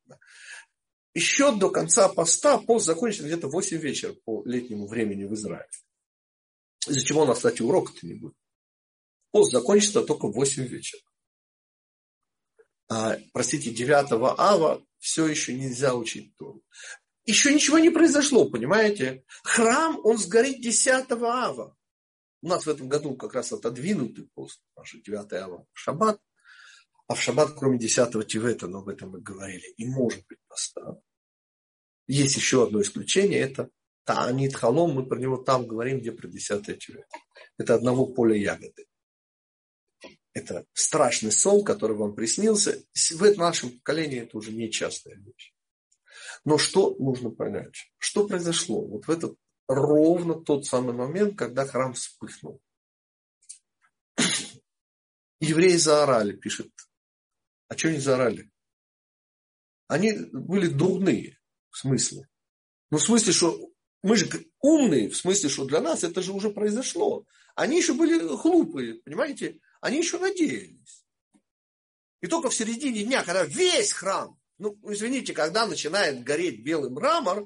Еще 1.14 1.55
до 1.57 1.71
конца 1.71 2.09
поста 2.09 2.59
пост 2.59 2.87
закончится 2.87 3.27
где-то 3.27 3.49
в 3.49 3.53
8 3.53 3.77
вечера 3.79 4.14
по 4.25 4.45
летнему 4.45 4.87
времени 4.87 5.25
в 5.25 5.35
Израиле. 5.35 5.69
Из-за 6.87 7.05
чего 7.05 7.23
у 7.23 7.25
нас, 7.25 7.39
кстати, 7.39 7.62
урока-то 7.62 8.07
не 8.07 8.14
будет. 8.14 8.35
Пост 9.31 9.53
закончится 9.53 10.03
только 10.03 10.29
в 10.29 10.33
8 10.33 10.64
вечера. 10.64 11.03
А, 12.89 13.19
простите, 13.33 13.71
9 13.71 14.12
ава 14.39 14.85
все 14.99 15.27
еще 15.27 15.55
нельзя 15.55 15.95
учить 15.95 16.37
Тору. 16.37 16.62
Еще 17.25 17.53
ничего 17.53 17.79
не 17.79 17.91
произошло, 17.91 18.49
понимаете? 18.49 19.25
Храм, 19.43 19.99
он 20.03 20.16
сгорит 20.16 20.62
10 20.62 21.11
ава. 21.11 21.77
У 22.41 22.49
нас 22.49 22.66
в 22.66 22.68
этом 22.68 22.89
году 22.89 23.16
как 23.16 23.34
раз 23.34 23.53
отодвинутый 23.53 24.28
пост, 24.34 24.62
наш 24.76 24.93
9 24.93 25.32
ава, 25.32 25.66
шаббат. 25.72 26.20
А 27.07 27.14
в 27.14 27.20
шаббат, 27.20 27.55
кроме 27.59 27.78
10 27.78 28.26
Тивета, 28.26 28.68
но 28.68 28.78
об 28.78 28.89
этом 28.89 29.11
мы 29.11 29.20
говорили, 29.20 29.72
и 29.76 29.86
может 29.86 30.26
быть 30.28 30.39
поста. 30.47 31.01
Есть 32.07 32.36
еще 32.36 32.64
одно 32.64 32.80
исключение, 32.82 33.41
это 33.41 33.70
Таанит 34.05 34.55
Халом, 34.55 34.93
мы 34.93 35.07
про 35.07 35.18
него 35.18 35.36
там 35.36 35.66
говорим, 35.66 36.01
где 36.01 36.12
про 36.12 36.28
10 36.28 36.78
Тивет. 36.78 37.07
Это 37.59 37.74
одного 37.74 38.07
поля 38.07 38.36
ягоды. 38.36 38.86
Это 40.32 40.64
страшный 40.72 41.32
сон, 41.32 41.64
который 41.64 41.97
вам 41.97 42.14
приснился. 42.14 42.82
В 42.95 43.36
нашем 43.36 43.70
поколении 43.78 44.20
это 44.20 44.39
уже 44.39 44.53
не 44.53 44.70
частая 44.70 45.16
вещь. 45.16 45.53
Но 46.45 46.59
что 46.59 46.95
нужно 46.99 47.30
понять? 47.30 47.91
Что 47.99 48.26
произошло? 48.26 48.86
Вот 48.86 49.07
в 49.07 49.11
этот 49.11 49.36
ровно 49.69 50.35
тот 50.35 50.66
самый 50.66 50.95
момент, 50.95 51.39
когда 51.39 51.66
храм 51.66 51.93
вспыхнул. 51.93 52.61
Евреи 55.41 55.77
заорали, 55.77 56.33
пишет. 56.33 56.73
А 57.69 57.77
что 57.77 57.89
они 57.89 57.99
заорали? 57.99 58.51
Они 59.87 60.12
были 60.33 60.66
дурные, 60.66 61.39
в 61.71 61.79
смысле. 61.79 62.29
Ну, 62.91 62.99
в 62.99 63.03
смысле, 63.03 63.33
что 63.33 63.71
мы 64.03 64.16
же 64.16 64.29
умные, 64.61 65.11
в 65.11 65.16
смысле, 65.16 65.49
что 65.49 65.66
для 65.66 65.81
нас 65.81 66.03
это 66.03 66.23
же 66.23 66.33
уже 66.33 66.51
произошло. 66.51 67.25
Они 67.55 67.77
еще 67.79 67.95
были 67.95 68.19
глупые, 68.19 68.95
понимаете? 69.03 69.61
Они 69.81 69.99
еще 69.99 70.19
надеялись. 70.19 71.05
И 72.21 72.27
только 72.27 72.51
в 72.51 72.55
середине 72.55 73.05
дня, 73.05 73.23
когда 73.23 73.45
весь 73.45 73.93
храм, 73.93 74.39
ну, 74.59 74.77
извините, 74.85 75.35
когда 75.35 75.66
начинает 75.66 76.25
гореть 76.25 76.64
белый 76.64 76.91
мрамор, 76.91 77.45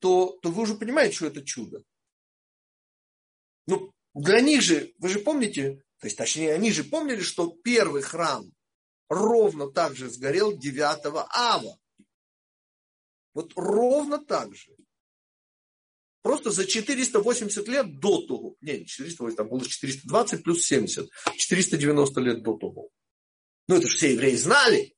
то, 0.00 0.38
то 0.42 0.50
вы 0.50 0.62
уже 0.62 0.74
понимаете, 0.74 1.16
что 1.16 1.26
это 1.26 1.44
чудо. 1.44 1.82
Ну, 3.66 3.92
для 4.14 4.40
них 4.40 4.62
же, 4.62 4.92
вы 4.98 5.08
же 5.08 5.20
помните, 5.20 5.82
то 5.98 6.06
есть, 6.06 6.16
точнее, 6.16 6.54
они 6.54 6.72
же 6.72 6.84
помнили, 6.84 7.20
что 7.20 7.56
первый 7.62 8.02
храм 8.02 8.50
ровно 9.08 9.70
так 9.70 9.94
же 9.94 10.08
сгорел 10.08 10.56
9 10.56 11.26
ава. 11.30 11.78
Вот 13.34 13.52
ровно 13.54 14.18
так 14.18 14.54
же. 14.54 14.74
Просто 16.22 16.50
за 16.50 16.66
480 16.66 17.68
лет 17.68 17.98
до 17.98 18.26
того. 18.26 18.56
Не, 18.60 18.84
480, 18.84 19.36
там 19.36 19.48
было 19.48 19.64
420 19.64 20.42
плюс 20.42 20.64
70. 20.64 21.08
490 21.36 22.20
лет 22.20 22.42
до 22.42 22.56
того. 22.56 22.90
Ну, 23.68 23.76
это 23.76 23.88
же 23.88 23.96
все 23.96 24.12
евреи 24.12 24.34
знали. 24.34 24.94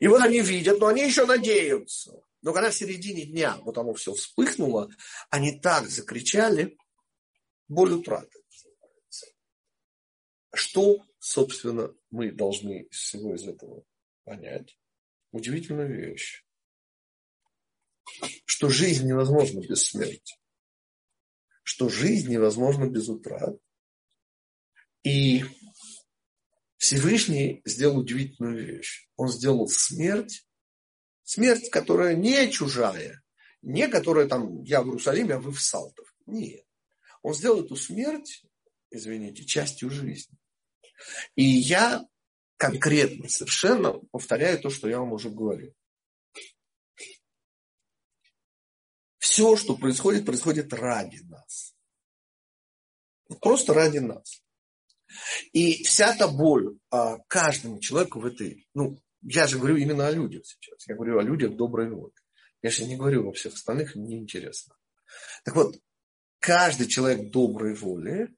И 0.00 0.06
вот 0.06 0.20
они 0.22 0.40
видят, 0.40 0.78
но 0.80 0.88
они 0.88 1.02
еще 1.04 1.26
надеются. 1.26 2.12
Но 2.42 2.52
когда 2.52 2.70
в 2.70 2.74
середине 2.74 3.24
дня 3.24 3.56
вот 3.58 3.78
оно 3.78 3.94
все 3.94 4.12
вспыхнуло, 4.12 4.90
они 5.30 5.58
так 5.60 5.88
закричали, 5.88 6.76
боль 7.68 7.92
утраты. 7.92 8.38
Что, 10.54 11.02
собственно, 11.18 11.94
мы 12.10 12.30
должны 12.30 12.82
из 12.82 12.98
всего 12.98 13.34
из 13.34 13.46
этого 13.46 13.84
понять? 14.24 14.78
Удивительную 15.30 16.10
вещь. 16.10 16.44
Что 18.44 18.68
жизнь 18.68 19.06
невозможна 19.06 19.60
без 19.60 19.86
смерти 19.86 20.36
что 21.62 21.88
жизнь 21.88 22.30
невозможна 22.30 22.88
без 22.88 23.08
утрат. 23.08 23.56
И 25.04 25.44
Всевышний 26.76 27.62
сделал 27.64 27.98
удивительную 27.98 28.64
вещь. 28.64 29.08
Он 29.16 29.28
сделал 29.28 29.68
смерть, 29.68 30.46
смерть, 31.24 31.70
которая 31.70 32.14
не 32.14 32.50
чужая, 32.50 33.22
не 33.62 33.88
которая 33.88 34.28
там 34.28 34.62
я 34.62 34.82
в 34.82 34.86
Иерусалиме, 34.86 35.34
а 35.34 35.38
вы 35.38 35.52
в 35.52 35.60
Салтов. 35.60 36.14
Нет. 36.26 36.64
Он 37.22 37.34
сделал 37.34 37.64
эту 37.64 37.76
смерть, 37.76 38.44
извините, 38.90 39.44
частью 39.44 39.90
жизни. 39.90 40.36
И 41.34 41.42
я 41.44 42.04
конкретно 42.56 43.28
совершенно 43.28 43.94
повторяю 44.10 44.60
то, 44.60 44.70
что 44.70 44.88
я 44.88 44.98
вам 44.98 45.12
уже 45.12 45.30
говорил. 45.30 45.74
Все, 49.18 49.56
что 49.56 49.76
происходит, 49.76 50.26
происходит 50.26 50.72
ради 50.72 51.20
нас. 51.28 51.74
Просто 53.40 53.72
ради 53.72 53.98
нас. 53.98 54.42
И 55.52 55.84
вся 55.84 56.14
та 56.16 56.28
боль 56.28 56.78
а, 56.90 57.18
каждому 57.28 57.80
человеку 57.80 58.20
в 58.20 58.26
этой, 58.26 58.66
ну, 58.74 58.98
я 59.22 59.46
же 59.46 59.58
говорю 59.58 59.76
именно 59.76 60.06
о 60.06 60.10
людях 60.10 60.44
сейчас. 60.46 60.86
Я 60.86 60.94
говорю 60.94 61.18
о 61.18 61.22
людях 61.22 61.56
доброй 61.56 61.90
воли. 61.90 62.12
Я 62.62 62.70
же 62.70 62.84
не 62.84 62.96
говорю 62.96 63.24
во 63.24 63.32
всех 63.32 63.54
остальных, 63.54 63.96
неинтересно. 63.96 64.76
Так 65.44 65.56
вот, 65.56 65.76
каждый 66.38 66.88
человек 66.88 67.30
доброй 67.30 67.74
воли, 67.74 68.34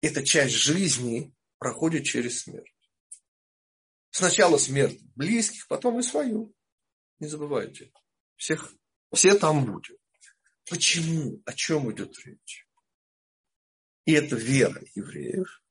эта 0.00 0.24
часть 0.24 0.54
жизни 0.54 1.34
проходит 1.58 2.04
через 2.04 2.42
смерть. 2.42 2.74
Сначала 4.10 4.56
смерть 4.56 5.00
близких, 5.14 5.66
потом 5.68 6.00
и 6.00 6.02
свою. 6.02 6.54
Не 7.18 7.28
забывайте. 7.28 7.92
Всех 8.36 8.72
все 9.12 9.34
там 9.38 9.64
будем. 9.64 9.96
Почему? 10.68 11.42
О 11.44 11.52
чем 11.52 11.90
идет 11.92 12.14
речь? 12.24 12.66
И 14.04 14.12
это 14.12 14.36
вера 14.36 14.82
евреев. 14.94 15.62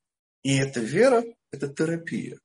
И 0.44 0.56
эта 0.58 0.80
вера– 0.80 1.24
это 1.52 1.68
терапия. 1.68 2.40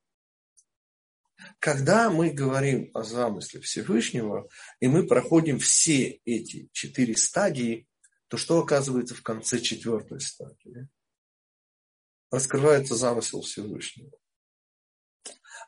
Когда 1.59 2.11
мы 2.11 2.31
говорим 2.31 2.91
о 2.95 3.03
замысле 3.03 3.61
Всевышнего, 3.61 4.49
и 4.81 4.89
мы 4.89 5.07
проходим 5.07 5.59
все 5.59 6.21
эти 6.25 6.69
четыре 6.73 7.17
стадии, 7.17 7.89
то 8.29 8.37
что 8.37 8.61
оказывается 8.61 9.15
в 9.15 9.23
конце 9.23 9.61
четвертой 9.61 10.21
стадии? 10.21 10.89
Раскрывается 12.31 12.97
замысел 12.97 13.43
Всевышнего. 13.43 14.11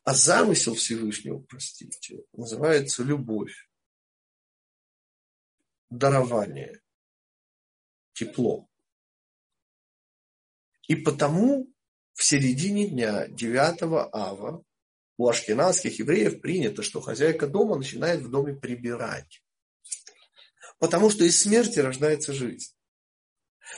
А 0.04 0.14
замысел 0.14 0.74
Всевышнего, 0.74 1.38
простите, 1.40 2.24
называется 2.32 3.02
любовь 3.02 3.54
дарование, 5.90 6.80
тепло. 8.12 8.68
И 10.88 10.96
потому 10.96 11.72
в 12.12 12.22
середине 12.22 12.88
дня 12.88 13.28
9 13.28 13.82
ава 14.12 14.64
у 15.16 15.28
ашкенадских 15.28 15.98
евреев 15.98 16.40
принято, 16.40 16.82
что 16.82 17.00
хозяйка 17.00 17.46
дома 17.46 17.76
начинает 17.76 18.20
в 18.22 18.30
доме 18.30 18.54
прибирать. 18.54 19.42
Потому 20.78 21.10
что 21.10 21.24
из 21.24 21.40
смерти 21.40 21.78
рождается 21.78 22.32
жизнь. 22.32 22.74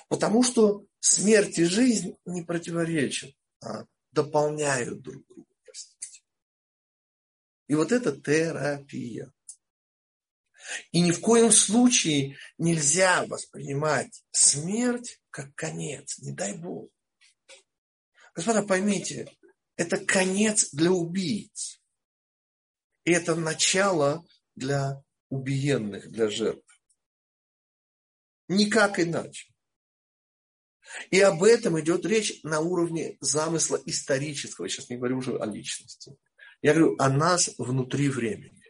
Потому 0.08 0.42
что 0.42 0.84
смерть 1.00 1.58
и 1.58 1.64
жизнь 1.64 2.16
не 2.24 2.42
противоречат, 2.42 3.34
а 3.62 3.84
дополняют 4.12 5.02
друг 5.02 5.26
друга. 5.26 5.54
Простите. 5.64 6.22
И 7.68 7.74
вот 7.74 7.92
это 7.92 8.18
терапия. 8.18 9.32
И 10.90 11.00
ни 11.00 11.12
в 11.12 11.20
коем 11.20 11.52
случае 11.52 12.36
нельзя 12.58 13.24
воспринимать 13.26 14.24
смерть 14.32 15.20
как 15.30 15.54
конец, 15.54 16.18
не 16.18 16.32
дай 16.32 16.56
Бог. 16.56 16.90
Господа, 18.34 18.62
поймите, 18.62 19.30
это 19.76 19.98
конец 19.98 20.70
для 20.72 20.90
убийц. 20.90 21.80
И 23.04 23.12
это 23.12 23.34
начало 23.34 24.24
для 24.54 25.02
убиенных, 25.28 26.10
для 26.10 26.28
жертв. 26.28 26.64
Никак 28.48 28.98
иначе. 28.98 29.52
И 31.10 31.20
об 31.20 31.42
этом 31.42 31.78
идет 31.80 32.06
речь 32.06 32.40
на 32.42 32.60
уровне 32.60 33.16
замысла 33.20 33.80
исторического. 33.86 34.68
Сейчас 34.68 34.88
не 34.88 34.96
говорю 34.96 35.18
уже 35.18 35.36
о 35.36 35.46
личности. 35.46 36.16
Я 36.62 36.74
говорю 36.74 36.96
о 36.98 37.08
нас 37.08 37.50
внутри 37.58 38.08
времени. 38.08 38.62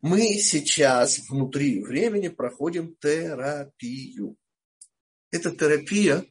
Мы 0.00 0.38
сейчас 0.38 1.18
внутри 1.28 1.82
времени 1.82 2.28
проходим 2.28 2.96
терапию. 2.96 4.36
Это 5.30 5.54
терапия, 5.54 6.24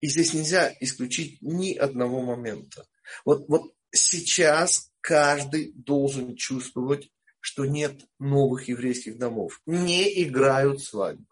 и 0.00 0.08
здесь 0.08 0.34
нельзя 0.34 0.74
исключить 0.80 1.40
ни 1.42 1.74
одного 1.74 2.22
момента. 2.22 2.86
Вот, 3.24 3.48
вот 3.48 3.74
сейчас 3.90 4.90
каждый 5.00 5.72
должен 5.72 6.36
чувствовать, 6.36 7.10
что 7.40 7.64
нет 7.64 8.04
новых 8.18 8.68
еврейских 8.68 9.18
домов. 9.18 9.60
Не 9.66 10.22
играют 10.22 10.82
свадьбы. 10.82 11.26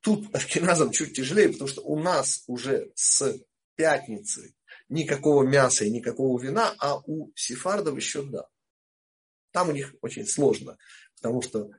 Тут 0.00 0.34
ашкеназам 0.34 0.90
чуть 0.90 1.14
тяжелее, 1.14 1.50
потому 1.50 1.68
что 1.68 1.82
у 1.82 1.98
нас 2.00 2.44
уже 2.46 2.90
с 2.94 3.38
пятницы 3.76 4.54
никакого 4.88 5.44
мяса 5.44 5.84
и 5.84 5.90
никакого 5.90 6.40
вина, 6.40 6.74
а 6.78 6.98
у 6.98 7.32
сефардов 7.34 7.96
еще 7.96 8.22
да. 8.22 8.46
Там 9.52 9.68
у 9.68 9.72
них 9.72 9.94
очень 10.00 10.26
сложно, 10.26 10.76
потому 11.16 11.42
что 11.42 11.70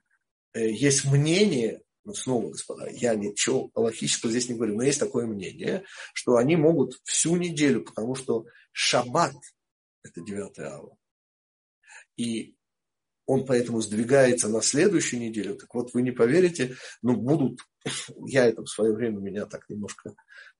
э, 0.53 0.69
есть 0.69 1.05
мнение, 1.05 1.81
ну 2.05 2.13
снова, 2.13 2.49
господа, 2.49 2.89
я 2.89 3.15
ничего 3.15 3.69
логического 3.75 4.31
здесь 4.31 4.49
не 4.49 4.55
говорю, 4.55 4.75
но 4.75 4.83
есть 4.83 4.99
такое 4.99 5.25
мнение, 5.25 5.85
что 6.13 6.35
они 6.35 6.55
могут 6.55 6.99
всю 7.03 7.35
неделю, 7.37 7.83
потому 7.83 8.15
что 8.15 8.45
шаббат– 8.71 9.33
это 10.03 10.21
9 10.21 10.59
ава. 10.59 10.97
И 12.17 12.55
он 13.25 13.45
поэтому 13.45 13.81
сдвигается 13.81 14.49
на 14.49 14.61
следующую 14.61 15.21
неделю. 15.21 15.55
Так 15.55 15.73
вот, 15.73 15.93
вы 15.93 16.01
не 16.01 16.11
поверите, 16.11 16.75
но 17.01 17.15
будут, 17.15 17.61
я 18.27 18.47
это 18.47 18.63
в 18.63 18.69
свое 18.69 18.93
время 18.93 19.19
меня 19.19 19.45
так 19.45 19.69
немножко 19.69 20.13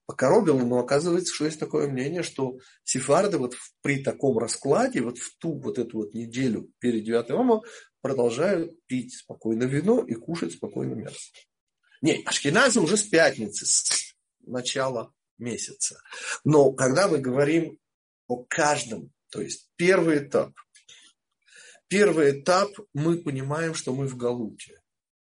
покоробило, 0.06 0.62
но 0.64 0.78
оказывается, 0.78 1.34
что 1.34 1.46
есть 1.46 1.60
такое 1.60 1.88
мнение, 1.88 2.22
что 2.22 2.58
сефарды 2.84 3.38
вот 3.38 3.56
при 3.82 4.02
таком 4.02 4.38
раскладе, 4.38 5.02
вот 5.02 5.18
в 5.18 5.36
ту 5.38 5.58
вот 5.60 5.78
эту 5.78 5.98
вот 5.98 6.14
неделю 6.14 6.70
перед 6.78 7.04
9 7.04 7.30
мама 7.30 7.62
продолжают 8.00 8.72
пить 8.86 9.14
спокойно 9.16 9.64
вино 9.64 10.04
и 10.06 10.14
кушать 10.14 10.52
спокойно 10.52 10.94
мясо. 10.94 11.18
Не, 12.02 12.22
ашкеназы 12.24 12.80
уже 12.80 12.96
с 12.96 13.04
пятницы, 13.04 13.64
с 13.66 14.14
начала 14.46 15.12
месяца. 15.38 16.00
Но 16.44 16.72
когда 16.72 17.08
мы 17.08 17.18
говорим 17.18 17.78
о 18.28 18.44
каждом, 18.44 19.10
то 19.30 19.40
есть 19.40 19.70
первый 19.76 20.18
этап, 20.18 20.52
Первый 21.88 22.40
этап 22.40 22.70
мы 22.92 23.18
понимаем, 23.18 23.74
что 23.74 23.94
мы 23.94 24.06
в 24.06 24.16
Галуте, 24.16 24.80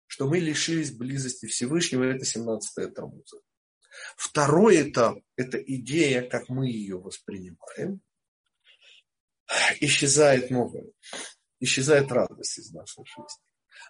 что 0.06 0.26
мы 0.26 0.38
лишились 0.38 0.90
близости 0.90 1.46
Всевышнего, 1.46 2.02
это 2.02 2.24
17 2.24 2.94
Тамуза. 2.94 3.38
Второй 4.16 4.90
этап– 4.90 5.18
это 5.36 5.58
идея, 5.58 6.28
как 6.28 6.48
мы 6.48 6.68
ее 6.68 6.98
воспринимаем. 6.98 8.00
Исчезает 9.80 10.50
новое, 10.50 10.86
исчезает 11.60 12.10
радость 12.10 12.58
из 12.58 12.72
нашей 12.72 13.04
жизни. 13.04 13.44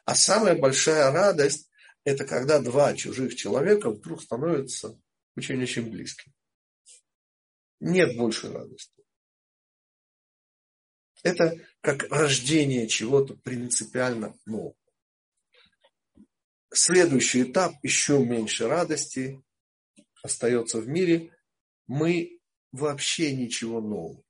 А 0.05 0.15
самая 0.15 0.57
большая 0.57 1.11
радость– 1.11 1.71
это 2.05 2.25
когда 2.25 2.61
два 2.61 2.95
чужих 2.95 3.35
человека 3.35 3.91
вдруг 3.91 4.23
становятся 4.23 5.01
очень-очень 5.37 5.91
близкими. 5.91 6.35
Нет 7.81 8.17
больше 8.17 8.53
радости. 8.53 9.03
Это 11.23 11.59
как 11.81 12.05
рождение 12.11 12.87
чего-то 12.89 13.35
принципиально 13.35 14.39
нового. 14.45 14.77
Следующий 16.73 17.43
этап, 17.43 17.73
еще 17.83 18.25
меньше 18.25 18.69
радости, 18.69 19.43
остается 20.27 20.81
в 20.81 20.89
мире. 20.89 21.33
Мы 21.87 22.41
вообще 22.73 23.35
ничего 23.35 23.81
нового. 23.81 24.23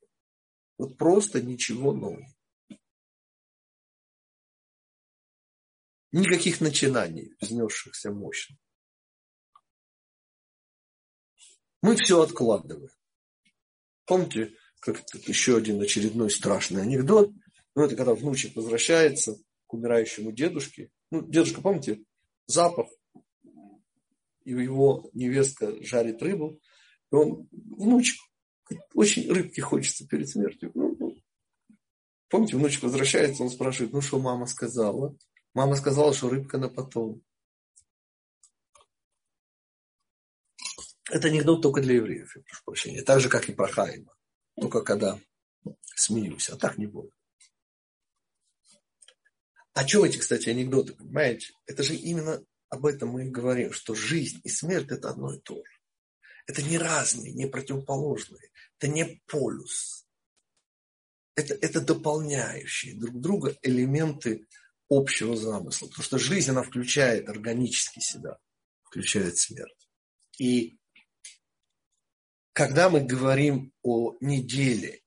Вот 0.79 0.97
просто 0.97 1.43
ничего 1.43 1.93
нового. 1.93 2.25
Никаких 6.13 6.61
начинаний, 6.61 7.35
взнесшихся 7.41 8.11
мощно. 8.11 8.57
Мы 11.83 11.97
все 11.97 12.23
откладываем. 12.23 12.91
Помните, 14.07 14.55
как 14.81 15.05
еще 15.27 15.57
один 15.57 15.81
очередной 15.81 16.31
страшный 16.31 16.83
анекдот. 16.83 17.33
Ну, 17.75 17.83
это 17.83 17.97
когда 17.97 18.15
внучек 18.15 18.57
возвращается 18.57 19.37
к 19.67 19.75
умирающему 19.75 20.33
дедушке. 20.33 20.91
Ну, 21.11 21.27
дедушка, 21.29 21.61
помните, 21.61 22.05
запах, 22.47 22.89
и 24.47 24.53
его 24.53 25.11
невестка 25.13 25.83
жарит 25.83 26.23
рыбу, 26.23 26.61
и 27.11 27.15
он, 27.15 27.49
внучек, 27.51 28.17
очень 28.95 29.31
рыбки 29.31 29.61
хочется 29.61 30.07
перед 30.07 30.29
смертью. 30.29 30.71
Ну, 30.75 30.97
ну. 30.99 31.17
Помните, 32.29 32.57
внучек 32.57 32.85
возвращается, 32.85 33.43
он 33.43 33.51
спрашивает, 33.51 33.93
ну, 33.93 34.01
что 34.01 34.21
мама 34.21 34.47
сказала? 34.47 35.17
Мама 35.53 35.75
сказала, 35.75 36.15
что 36.15 36.29
рыбка 36.29 36.59
на 36.59 36.69
потом. 36.69 37.23
Это 41.11 41.29
анекдот 41.29 41.63
только 41.63 41.81
для 41.81 41.97
евреев, 41.97 42.37
я 42.37 42.43
прошу 42.43 42.63
прощения. 42.65 43.03
Так 43.03 43.21
же, 43.21 43.29
как 43.29 43.49
и 43.49 43.53
про 43.53 43.69
Хаима. 43.69 44.15
Только 44.61 44.83
когда 44.83 45.19
смеюсь, 45.83 46.49
а 46.51 46.57
так 46.57 46.79
не 46.79 46.87
буду. 46.87 47.11
А 49.73 49.85
чем 49.85 50.05
эти, 50.05 50.19
кстати, 50.19 50.49
анекдоты, 50.49 50.95
понимаете? 50.95 51.53
Это 51.67 51.83
же 51.83 51.95
именно 51.95 52.43
об 52.69 52.87
этом 52.87 53.11
мы 53.11 53.27
и 53.27 53.31
говорим, 53.31 53.73
что 53.73 53.95
жизнь 53.95 54.41
и 54.45 54.49
смерть– 54.49 54.89
это 54.91 55.11
одно 55.11 55.35
и 55.35 55.41
то 55.41 55.57
же. 55.57 55.81
Это 56.47 56.63
не 56.63 56.79
разные, 56.79 57.33
не 57.33 57.47
противоположные. 57.47 58.51
Это 58.79 58.89
не 58.89 59.21
полюс. 59.27 60.07
Это, 61.35 61.55
это 61.55 61.81
дополняющие 61.81 62.95
друг 62.95 63.21
друга 63.21 63.57
элементы 63.63 64.47
общего 64.89 65.37
замысла. 65.37 65.89
Потому 65.89 66.05
что 66.05 66.19
жизнь, 66.19 66.51
она 66.51 66.63
включает 66.63 67.29
органически 67.29 68.01
себя, 68.01 68.39
включает 68.85 69.37
смерть. 69.37 69.89
И 70.39 70.79
когда 72.53 72.89
мы 72.89 73.01
говорим 73.01 73.73
о 73.83 74.17
неделе, 74.21 75.03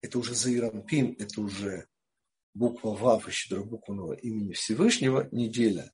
это 0.00 0.18
уже 0.18 0.34
Заирампин, 0.34 1.16
это 1.18 1.40
уже 1.40 1.88
буква 2.54 2.94
Вав 2.94 3.28
и 3.28 3.30
щедробуквенного 3.30 4.14
имени 4.14 4.52
Всевышнего, 4.52 5.28
неделя. 5.32 5.92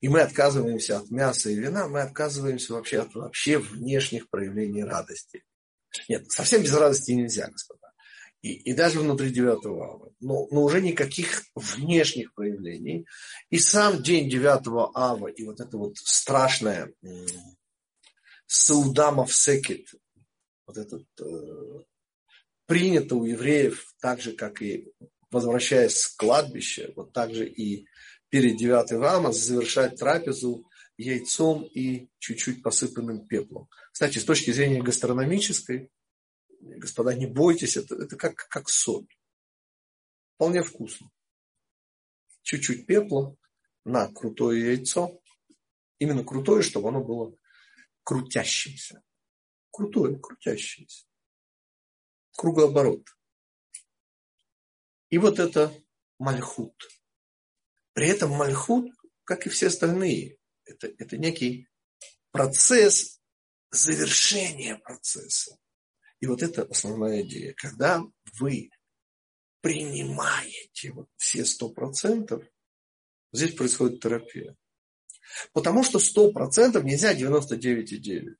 И 0.00 0.08
мы 0.08 0.20
отказываемся 0.20 0.98
от 0.98 1.10
мяса 1.10 1.50
и 1.50 1.54
вина, 1.54 1.88
мы 1.88 2.00
отказываемся 2.00 2.74
вообще 2.74 3.00
от 3.00 3.14
вообще 3.14 3.58
внешних 3.58 4.28
проявлений 4.28 4.84
радости. 4.84 5.44
Нет, 6.08 6.30
совсем 6.30 6.62
без 6.62 6.74
радости 6.74 7.12
нельзя, 7.12 7.48
господа. 7.48 7.92
И, 8.42 8.52
и 8.52 8.74
даже 8.74 9.00
внутри 9.00 9.30
девятого 9.30 9.94
ава. 9.94 10.12
Но, 10.20 10.46
но 10.50 10.62
уже 10.62 10.80
никаких 10.80 11.42
внешних 11.54 12.34
проявлений. 12.34 13.06
И 13.50 13.58
сам 13.58 14.02
день 14.02 14.28
девятого 14.28 14.90
ава, 14.94 15.28
и 15.28 15.44
вот 15.44 15.60
это 15.60 15.76
вот 15.76 15.96
страшное 15.96 16.92
Саудамов 18.46 19.34
секет, 19.34 19.88
вот 20.66 20.76
этот, 20.76 21.06
э, 21.20 21.84
принято 22.66 23.16
у 23.16 23.24
евреев, 23.24 23.84
так 24.00 24.20
же, 24.20 24.32
как 24.32 24.62
и 24.62 24.92
возвращаясь 25.30 25.98
с 25.98 26.06
кладбища, 26.08 26.92
вот 26.94 27.12
так 27.12 27.34
же 27.34 27.48
и 27.48 27.86
перед 28.28 28.56
девятым 28.56 29.00
рама 29.00 29.32
завершать 29.32 29.98
трапезу 29.98 30.68
яйцом 30.96 31.64
и 31.64 32.08
чуть-чуть 32.18 32.62
посыпанным 32.62 33.26
пеплом. 33.26 33.68
Кстати, 33.92 34.18
с 34.18 34.24
точки 34.24 34.50
зрения 34.50 34.82
гастрономической, 34.82 35.90
господа, 36.60 37.14
не 37.14 37.26
бойтесь, 37.26 37.76
это, 37.76 37.94
это 37.96 38.16
как, 38.16 38.48
как 38.48 38.68
соль. 38.68 39.06
Вполне 40.34 40.62
вкусно. 40.62 41.10
Чуть-чуть 42.42 42.86
пепла 42.86 43.36
на 43.84 44.08
крутое 44.12 44.72
яйцо. 44.72 45.20
Именно 45.98 46.24
крутое, 46.24 46.62
чтобы 46.62 46.88
оно 46.88 47.02
было 47.02 47.36
крутящимся. 48.02 49.02
Крутое, 49.70 50.18
крутящееся. 50.18 51.06
Кругооборот. 52.36 53.06
И 55.08 55.18
вот 55.18 55.38
это 55.38 55.72
мальхут. 56.18 56.74
При 57.96 58.08
этом 58.08 58.30
мальхут, 58.32 58.92
как 59.24 59.46
и 59.46 59.48
все 59.48 59.68
остальные 59.68 60.36
Это, 60.66 60.88
это 60.98 61.16
некий 61.16 61.66
процесс 62.30 63.22
завершения 63.70 64.76
процесса. 64.76 65.56
И 66.20 66.26
вот 66.26 66.42
это 66.42 66.64
основная 66.64 67.22
идея. 67.22 67.54
Когда 67.54 68.02
вы 68.38 68.68
принимаете 69.62 70.92
вот 70.92 71.08
все 71.16 71.46
сто 71.46 71.70
процентов, 71.70 72.44
здесь 73.32 73.54
происходит 73.54 74.02
терапия. 74.02 74.54
Потому 75.54 75.82
что 75.82 75.98
сто 75.98 76.30
процентов 76.32 76.84
нельзя 76.84 77.14
99,9. 77.14 78.34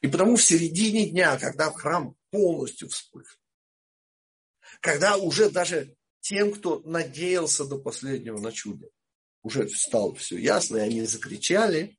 И 0.00 0.08
потому 0.08 0.36
в 0.36 0.42
середине 0.42 1.10
дня, 1.10 1.38
когда 1.38 1.70
храм 1.70 2.16
полностью 2.30 2.88
вспыхнет, 2.88 3.38
когда 4.80 5.18
уже 5.18 5.50
даже 5.50 5.94
тем, 6.20 6.52
кто 6.52 6.80
надеялся 6.84 7.64
до 7.64 7.78
последнего 7.78 8.38
на 8.38 8.52
чудо, 8.52 8.88
уже 9.42 9.68
стало 9.68 10.14
все 10.14 10.36
ясно, 10.36 10.76
и 10.76 10.80
они 10.80 11.02
закричали, 11.02 11.98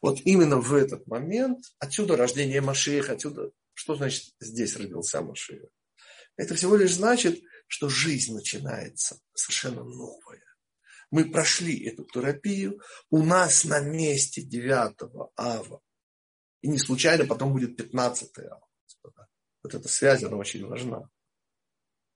вот 0.00 0.20
именно 0.24 0.60
в 0.60 0.74
этот 0.74 1.06
момент, 1.06 1.64
отсюда 1.78 2.16
рождение 2.16 2.60
Машиих, 2.60 3.10
отсюда, 3.10 3.50
что 3.74 3.96
значит 3.96 4.34
здесь 4.40 4.76
родился 4.76 5.20
Машиих? 5.20 5.68
Это 6.36 6.54
всего 6.54 6.76
лишь 6.76 6.94
значит, 6.94 7.42
что 7.66 7.88
жизнь 7.88 8.34
начинается 8.34 9.20
совершенно 9.34 9.84
новая. 9.84 10.42
Мы 11.10 11.30
прошли 11.30 11.84
эту 11.86 12.04
терапию, 12.04 12.80
у 13.10 13.22
нас 13.22 13.64
на 13.64 13.80
месте 13.80 14.42
9 14.42 15.30
ава, 15.36 15.80
и 16.60 16.68
не 16.68 16.78
случайно 16.78 17.24
потом 17.26 17.52
будет 17.52 17.76
15 17.76 18.38
ава. 18.38 18.66
Вот 19.62 19.74
эта 19.74 19.88
связь, 19.88 20.22
она 20.24 20.36
очень 20.36 20.66
важна. 20.66 21.08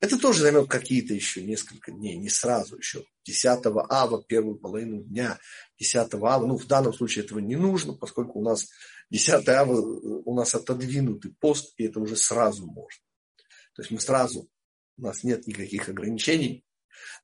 Это 0.01 0.17
тоже 0.17 0.43
займет 0.43 0.69
какие-то 0.69 1.13
еще 1.13 1.43
несколько 1.43 1.91
дней, 1.91 2.17
не 2.17 2.29
сразу 2.29 2.77
еще. 2.77 3.05
10 3.25 3.67
ава, 3.67 4.23
первую 4.23 4.57
половину 4.57 5.03
дня, 5.03 5.39
10 5.79 6.15
ава. 6.15 6.47
Ну, 6.47 6.57
в 6.57 6.67
данном 6.67 6.93
случае 6.93 7.25
этого 7.25 7.41
не 7.41 7.57
нужно, 7.57 7.95
поскольку 7.95 8.39
у 8.39 8.43
нас 8.43 8.69
10 9.11 9.49
ава, 9.49 9.73
у 9.75 10.35
нас 10.35 10.55
отодвинутый 10.55 11.35
пост, 11.41 11.75
и 11.79 11.85
это 11.85 11.99
уже 11.99 12.15
сразу 12.17 12.67
можно. 12.67 13.03
То 13.75 13.83
есть 13.83 13.91
мы 13.91 13.99
сразу, 13.99 14.49
у 14.99 15.03
нас 15.03 15.25
нет 15.25 15.47
никаких 15.49 15.89
ограничений, 15.89 16.65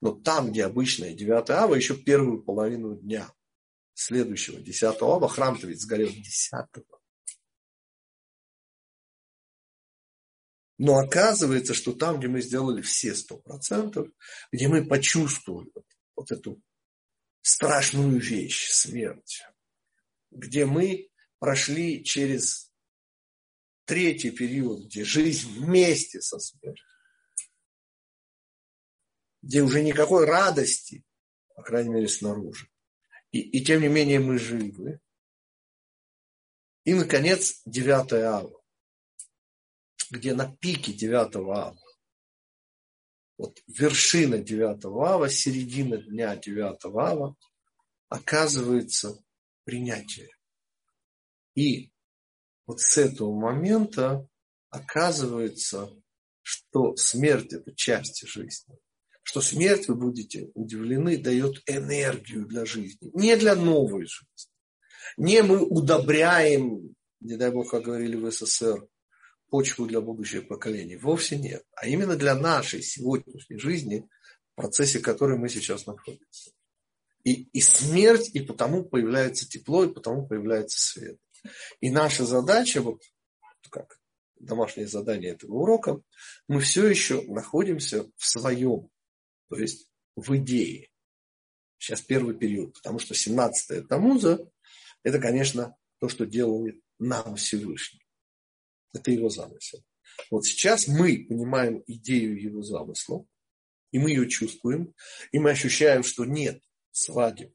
но 0.00 0.12
там, 0.12 0.50
где 0.50 0.64
обычная 0.64 1.14
9 1.14 1.50
ава, 1.50 1.74
еще 1.76 1.94
первую 1.96 2.42
половину 2.42 2.96
дня 2.96 3.32
следующего 3.94 4.60
10 4.60 5.00
ава, 5.00 5.28
храм-то 5.28 5.68
ведь 5.68 5.80
сгорел 5.80 6.10
10 6.10 6.52
-го. 6.52 7.03
Но 10.78 10.98
оказывается, 10.98 11.72
что 11.72 11.92
там, 11.92 12.18
где 12.18 12.28
мы 12.28 12.40
сделали 12.40 12.82
все 12.82 13.14
сто 13.14 13.38
процентов, 13.38 14.08
где 14.50 14.68
мы 14.68 14.84
почувствовали 14.84 15.70
вот, 16.16 16.32
эту 16.32 16.60
страшную 17.42 18.18
вещь, 18.18 18.70
смерть, 18.70 19.44
где 20.30 20.66
мы 20.66 21.10
прошли 21.38 22.02
через 22.02 22.72
третий 23.84 24.30
период, 24.30 24.86
где 24.86 25.04
жизнь 25.04 25.48
вместе 25.60 26.20
со 26.20 26.40
смертью, 26.40 26.86
где 29.42 29.62
уже 29.62 29.82
никакой 29.82 30.24
радости, 30.24 31.04
по 31.54 31.62
крайней 31.62 31.90
мере, 31.90 32.08
снаружи. 32.08 32.68
И, 33.30 33.40
и 33.40 33.64
тем 33.64 33.82
не 33.82 33.88
менее 33.88 34.18
мы 34.18 34.38
живы. 34.38 35.00
И, 36.84 36.94
наконец, 36.94 37.62
девятая 37.64 38.26
ава 38.26 38.63
где 40.14 40.34
на 40.34 40.54
пике 40.56 40.92
9 40.92 41.36
ава, 41.36 41.76
вот 43.36 43.60
вершина 43.66 44.38
9 44.38 44.84
ава, 44.84 45.28
середина 45.28 45.98
дня 45.98 46.36
9 46.36 46.84
ава, 46.84 47.36
оказывается 48.08 49.18
принятие. 49.64 50.30
И 51.56 51.90
вот 52.66 52.80
с 52.80 52.96
этого 52.96 53.34
момента 53.38 54.26
оказывается, 54.70 55.90
что 56.42 56.96
смерть– 56.96 57.52
это 57.52 57.74
часть 57.74 58.26
жизни. 58.26 58.76
Что 59.22 59.40
смерть, 59.40 59.88
вы 59.88 59.94
будете 59.94 60.50
удивлены, 60.54 61.16
дает 61.16 61.62
энергию 61.66 62.46
для 62.46 62.64
жизни. 62.64 63.10
Не 63.14 63.36
для 63.36 63.56
новой 63.56 64.06
жизни. 64.06 64.52
Не 65.16 65.42
мы 65.42 65.64
удобряем, 65.64 66.94
не 67.20 67.36
дай 67.36 67.50
бог, 67.50 67.70
как 67.70 67.84
говорили 67.84 68.16
в 68.16 68.30
СССР, 68.30 68.86
почву 69.54 69.86
для 69.86 70.00
будущих 70.00 70.48
поколений. 70.48 70.96
Вовсе 70.96 71.36
нет. 71.36 71.64
А 71.76 71.86
именно 71.86 72.16
для 72.16 72.34
нашей 72.34 72.82
сегодняшней 72.82 73.56
жизни, 73.56 74.04
в 74.50 74.56
процессе 74.56 74.98
которой 74.98 75.38
мы 75.38 75.48
сейчас 75.48 75.86
находимся. 75.86 76.50
И, 77.22 77.44
и 77.52 77.60
смерть, 77.60 78.30
и 78.34 78.40
потому 78.40 78.84
появляется 78.84 79.48
тепло, 79.48 79.84
и 79.84 79.94
потому 79.94 80.26
появляется 80.26 80.84
свет. 80.84 81.20
И 81.80 81.88
наша 81.88 82.24
задача, 82.24 82.82
вот 82.82 83.00
как 83.70 84.00
домашнее 84.40 84.88
задание 84.88 85.30
этого 85.34 85.52
урока, 85.52 86.00
мы 86.48 86.58
все 86.58 86.88
еще 86.88 87.22
находимся 87.22 88.10
в 88.16 88.26
своем, 88.26 88.90
то 89.50 89.56
есть 89.56 89.88
в 90.16 90.36
идее. 90.36 90.88
Сейчас 91.78 92.00
первый 92.00 92.34
период, 92.34 92.74
потому 92.74 92.98
что 92.98 93.14
17-е 93.14 93.82
Тамуза, 93.82 94.50
это, 95.04 95.20
конечно, 95.20 95.76
то, 96.00 96.08
что 96.08 96.26
делает 96.26 96.82
нам 96.98 97.36
Всевышний. 97.36 98.03
Это 98.94 99.10
его 99.10 99.28
замысел. 99.28 99.84
Вот 100.30 100.46
сейчас 100.46 100.88
мы 100.88 101.26
понимаем 101.28 101.82
идею 101.86 102.40
его 102.40 102.62
замысла, 102.62 103.26
и 103.90 103.98
мы 103.98 104.10
ее 104.10 104.28
чувствуем, 104.28 104.94
и 105.32 105.38
мы 105.38 105.50
ощущаем, 105.50 106.02
что 106.02 106.24
нет 106.24 106.62
свадеб, 106.92 107.52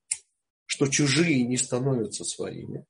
что 0.66 0.88
чужие 0.88 1.44
не 1.44 1.58
становятся 1.58 2.24
своими. 2.24 2.86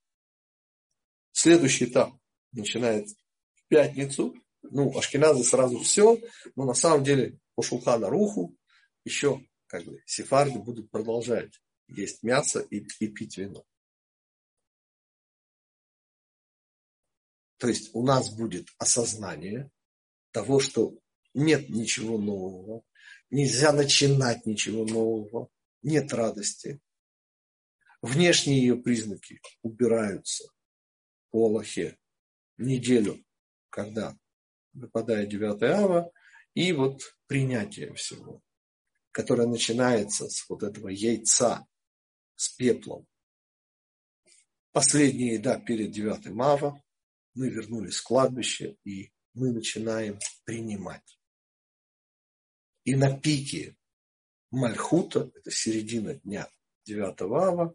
Следующий 1.31 1.85
этап 1.85 2.13
начинается 2.51 3.15
в 3.53 3.67
пятницу. 3.67 4.35
Ну, 4.61 4.97
Ашкеназы 4.97 5.43
сразу 5.43 5.79
все, 5.79 6.19
но 6.55 6.65
на 6.65 6.73
самом 6.73 7.03
деле 7.03 7.39
по 7.55 7.63
на 7.97 8.09
руху 8.09 8.57
еще 9.05 9.41
как 9.67 9.85
бы 9.85 10.01
сефарды 10.05 10.59
будут 10.59 10.89
продолжать 10.91 11.53
есть 11.87 12.23
мясо 12.23 12.59
и, 12.59 12.85
и 12.99 13.07
пить 13.07 13.37
вино. 13.37 13.63
То 17.59 17.67
есть 17.67 17.91
у 17.93 18.03
нас 18.05 18.29
будет 18.29 18.69
осознание 18.77 19.69
того, 20.31 20.61
что 20.61 20.97
нет 21.33 21.69
ничего 21.69 22.17
нового, 22.17 22.83
нельзя 23.29 23.73
начинать 23.73 24.45
ничего 24.45 24.85
нового, 24.85 25.49
нет 25.81 26.13
радости. 26.13 26.79
Внешние 28.01 28.61
ее 28.61 28.77
признаки 28.77 29.41
убираются 29.61 30.45
по 31.31 31.47
Аллахе 31.47 31.97
неделю, 32.57 33.23
когда 33.69 34.17
выпадает 34.71 35.27
9 35.27 35.61
ава, 35.63 36.11
и 36.53 36.71
вот 36.71 37.01
принятие 37.27 37.93
всего, 37.93 38.41
которое 39.11 39.47
начинается 39.47 40.29
с 40.29 40.47
вот 40.47 40.63
этого 40.63 40.87
яйца 40.87 41.67
с 42.35 42.47
пеплом. 42.47 43.05
Последняя 44.71 45.33
еда 45.33 45.59
перед 45.59 45.91
9 45.91 46.27
ава, 46.39 46.81
мы 47.39 47.47
вернулись 47.47 47.95
в 47.95 48.03
кладбище, 48.03 48.75
и 48.83 49.13
мы 49.33 49.53
начинаем 49.53 50.19
принимать. 50.43 51.17
И 52.83 52.95
на 52.95 53.17
пике 53.17 53.77
Мальхута, 54.51 55.31
это 55.33 55.49
середина 55.49 56.15
дня 56.15 56.49
9 56.83 57.21
ава, 57.21 57.73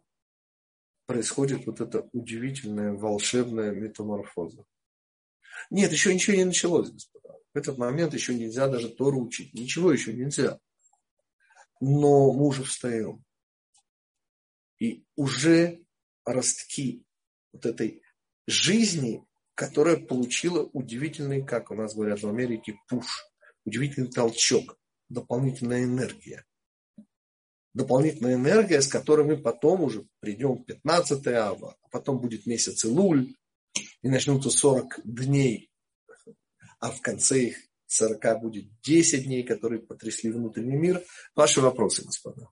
происходит 1.06 1.64
вот 1.64 1.80
эта 1.80 2.06
удивительная 2.12 2.92
волшебная 2.92 3.70
метаморфоза. 3.70 4.66
Нет, 5.70 5.92
еще 5.92 6.12
ничего 6.12 6.36
не 6.36 6.44
началось, 6.44 6.90
господа. 6.90 7.38
В 7.54 7.56
этот 7.56 7.78
момент 7.78 8.12
еще 8.12 8.34
нельзя 8.34 8.68
даже 8.68 8.90
Тору 8.90 9.22
учить. 9.22 9.54
Ничего 9.54 9.92
еще 9.92 10.12
нельзя. 10.12 10.60
Но 11.80 12.34
мы 12.34 12.48
уже 12.48 12.64
встаем. 12.64 13.24
И 14.78 15.06
уже 15.16 15.82
ростки 16.26 17.06
вот 17.52 17.64
этой 17.64 18.02
жизни 18.46 19.26
которая 19.54 19.96
получила 19.96 20.68
удивительный, 20.72 21.44
как 21.44 21.70
у 21.70 21.74
нас 21.74 21.94
говорят 21.94 22.22
в 22.22 22.28
Америке, 22.28 22.78
пуш, 22.88 23.26
удивительный 23.64 24.10
толчок, 24.10 24.78
дополнительная 25.08 25.84
энергия. 25.84 26.44
Дополнительная 27.72 28.34
энергия, 28.34 28.80
с 28.80 28.86
которой 28.86 29.26
мы 29.26 29.36
потом 29.36 29.82
уже 29.82 30.06
придем 30.20 30.54
в 30.54 30.64
15 30.64 31.26
ава, 31.28 31.76
а 31.82 31.88
потом 31.88 32.20
будет 32.20 32.46
месяц 32.46 32.84
Илуль, 32.84 33.34
и 34.02 34.08
начнутся 34.08 34.50
40 34.50 35.00
дней, 35.04 35.70
а 36.78 36.90
в 36.90 37.00
конце 37.00 37.44
их 37.44 37.56
40 37.86 38.40
будет 38.40 38.80
10 38.82 39.24
дней, 39.24 39.42
которые 39.42 39.80
потрясли 39.80 40.30
внутренний 40.30 40.76
мир. 40.76 41.02
Ваши 41.34 41.60
вопросы, 41.60 42.04
господа. 42.04 42.48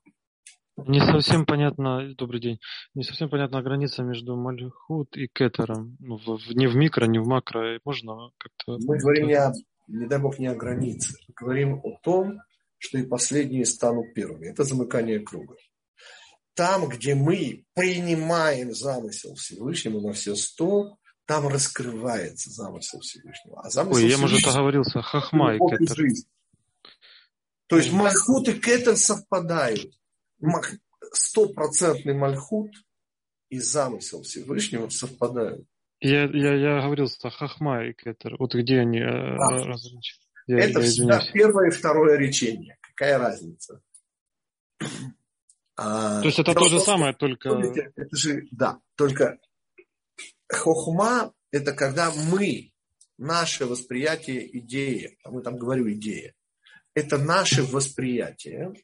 Не 0.77 1.01
совсем 1.01 1.45
понятно, 1.45 2.14
добрый 2.14 2.41
день, 2.41 2.59
не 2.95 3.05
совсем 3.05 3.29
понятна 3.29 3.62
граница 3.62 4.03
между 4.03 4.37
Мальхут 4.37 5.16
и 5.16 5.29
Кетером. 5.29 5.97
Ну, 6.01 6.16
в, 6.16 6.55
не 6.55 6.66
в 6.66 6.77
микро, 6.77 7.05
не 7.07 7.18
в 7.18 7.27
макро. 7.27 7.79
Можно 7.85 8.31
как-то... 8.39 8.79
Мы 8.87 8.99
говорим 8.99 9.27
не 9.27 9.35
о, 9.35 9.53
не 9.89 10.07
дай 10.07 10.18
бог, 10.18 10.39
не 10.39 10.47
о 10.47 10.55
границе. 10.55 11.14
Мы 11.29 11.35
говорим 11.35 11.81
о 11.85 11.99
том, 12.03 12.39
что 12.79 12.99
и 12.99 13.07
последние 13.07 13.66
станут 13.66 14.14
первыми. 14.14 14.49
Это 14.49 14.64
замыкание 14.64 15.20
круга. 15.20 15.55
там, 16.55 16.89
где 16.89 17.14
мы 17.14 17.64
принимаем 17.75 18.75
замысел 18.75 19.35
Всевышнего 19.35 20.01
на 20.01 20.12
все 20.12 20.35
сто, 20.35 20.97
там 21.27 21.49
раскрывается 21.49 22.51
замысел 22.51 23.01
Всевышнего. 23.01 23.61
А 23.62 23.70
замысел 23.70 24.03
Ой, 24.03 24.11
я, 24.11 24.18
может, 24.18 24.47
оговорился. 24.47 25.03
Хахма 25.03 25.55
и 25.55 25.59
кетер. 25.59 25.97
То 27.68 27.77
есть 27.77 27.93
мальхут 27.93 28.49
и 28.49 28.55
кетер 28.55 28.97
совпадают. 28.97 29.93
Стопроцентный 31.12 32.14
мальхут 32.14 32.72
и 33.49 33.59
замысел 33.59 34.22
Всевышнего 34.22 34.88
совпадают. 34.88 35.66
Я, 36.01 36.24
я, 36.24 36.55
я 36.55 36.82
говорил, 36.82 37.09
что 37.09 37.30
хахма 37.30 37.84
и 37.84 37.93
кетер. 37.93 38.36
Вот 38.38 38.55
где 38.55 38.80
они 38.80 39.01
а, 39.01 39.36
различны? 39.36 40.22
Это 40.49 40.80
я 40.80 40.86
всегда 40.86 41.22
первое 41.32 41.68
и 41.68 41.70
второе 41.70 42.16
речение. 42.16 42.76
Какая 42.80 43.18
разница? 43.18 43.80
А, 45.76 46.20
то 46.20 46.26
есть 46.26 46.38
это 46.38 46.55
то 46.55 46.68
же 46.68 46.80
самое, 46.80 47.14
только... 47.14 47.51
Это 47.51 48.16
же, 48.16 48.47
да, 48.51 48.78
только 48.97 49.38
хохма– 50.49 51.32
это 51.51 51.72
когда 51.72 52.11
мы, 52.11 52.72
наше 53.16 53.66
восприятие 53.66 54.59
идеи, 54.59 55.18
а 55.24 55.30
мы 55.30 55.43
там 55.43 55.57
говорю 55.57 55.90
идея, 55.93 56.34
это 56.95 57.18
наше 57.18 57.62
восприятие, 57.62 58.74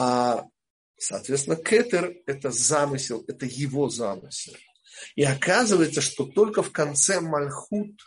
а, 0.00 0.44
соответственно, 0.96 1.56
кетер– 1.56 2.14
это 2.26 2.52
замысел, 2.52 3.24
это 3.26 3.46
его 3.46 3.90
замысел. 3.90 4.54
И 5.16 5.24
оказывается, 5.24 6.00
что 6.00 6.24
только 6.24 6.62
в 6.62 6.70
конце 6.70 7.20
Мальхут 7.20 8.00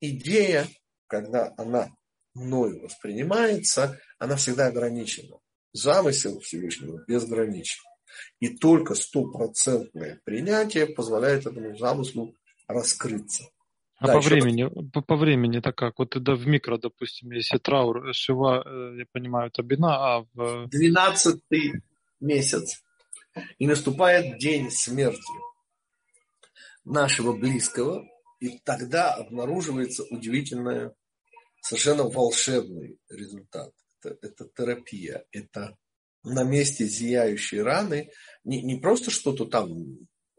идея, 0.00 0.68
когда 1.06 1.54
она 1.56 1.88
мною 2.34 2.82
воспринимается, 2.82 3.98
она 4.18 4.36
всегда 4.36 4.66
ограничена. 4.66 5.38
Замысел 5.72 6.38
Всевышнего 6.40 7.02
безграничен. 7.06 7.82
И 8.38 8.50
только 8.58 8.94
стопроцентное 8.94 10.20
принятие 10.24 10.86
позволяет 10.86 11.46
этому 11.46 11.78
замыслу 11.78 12.36
раскрыться. 12.66 13.44
А 13.98 14.06
да, 14.06 14.12
по 14.14 14.20
времени, 14.20 14.68
по, 14.92 15.00
по 15.00 15.16
времени 15.16 15.58
это 15.58 15.72
как? 15.72 15.98
Вот 15.98 16.14
это 16.14 16.34
в 16.34 16.46
микро, 16.46 16.78
допустим, 16.78 17.32
если 17.32 17.58
траур, 17.58 18.14
шива, 18.14 18.62
э, 18.64 18.98
я 18.98 19.04
понимаю, 19.10 19.48
это 19.48 19.62
бина, 19.62 19.96
а 19.96 20.26
в... 20.34 20.68
Двенадцатый 20.68 21.82
месяц. 22.20 22.82
И 23.58 23.66
наступает 23.66 24.38
день 24.38 24.70
смерти 24.70 25.32
нашего 26.84 27.32
близкого, 27.32 28.04
и 28.38 28.58
тогда 28.60 29.14
обнаруживается 29.14 30.04
удивительное, 30.04 30.94
совершенно 31.60 32.04
волшебный 32.04 32.98
результат. 33.08 33.72
Это, 34.00 34.16
это 34.22 34.48
терапия, 34.56 35.24
это 35.32 35.76
на 36.22 36.44
месте 36.44 36.84
зияющей 36.84 37.60
раны 37.60 38.10
не, 38.44 38.62
не 38.62 38.76
просто 38.76 39.10
что-то 39.10 39.44
там 39.44 39.68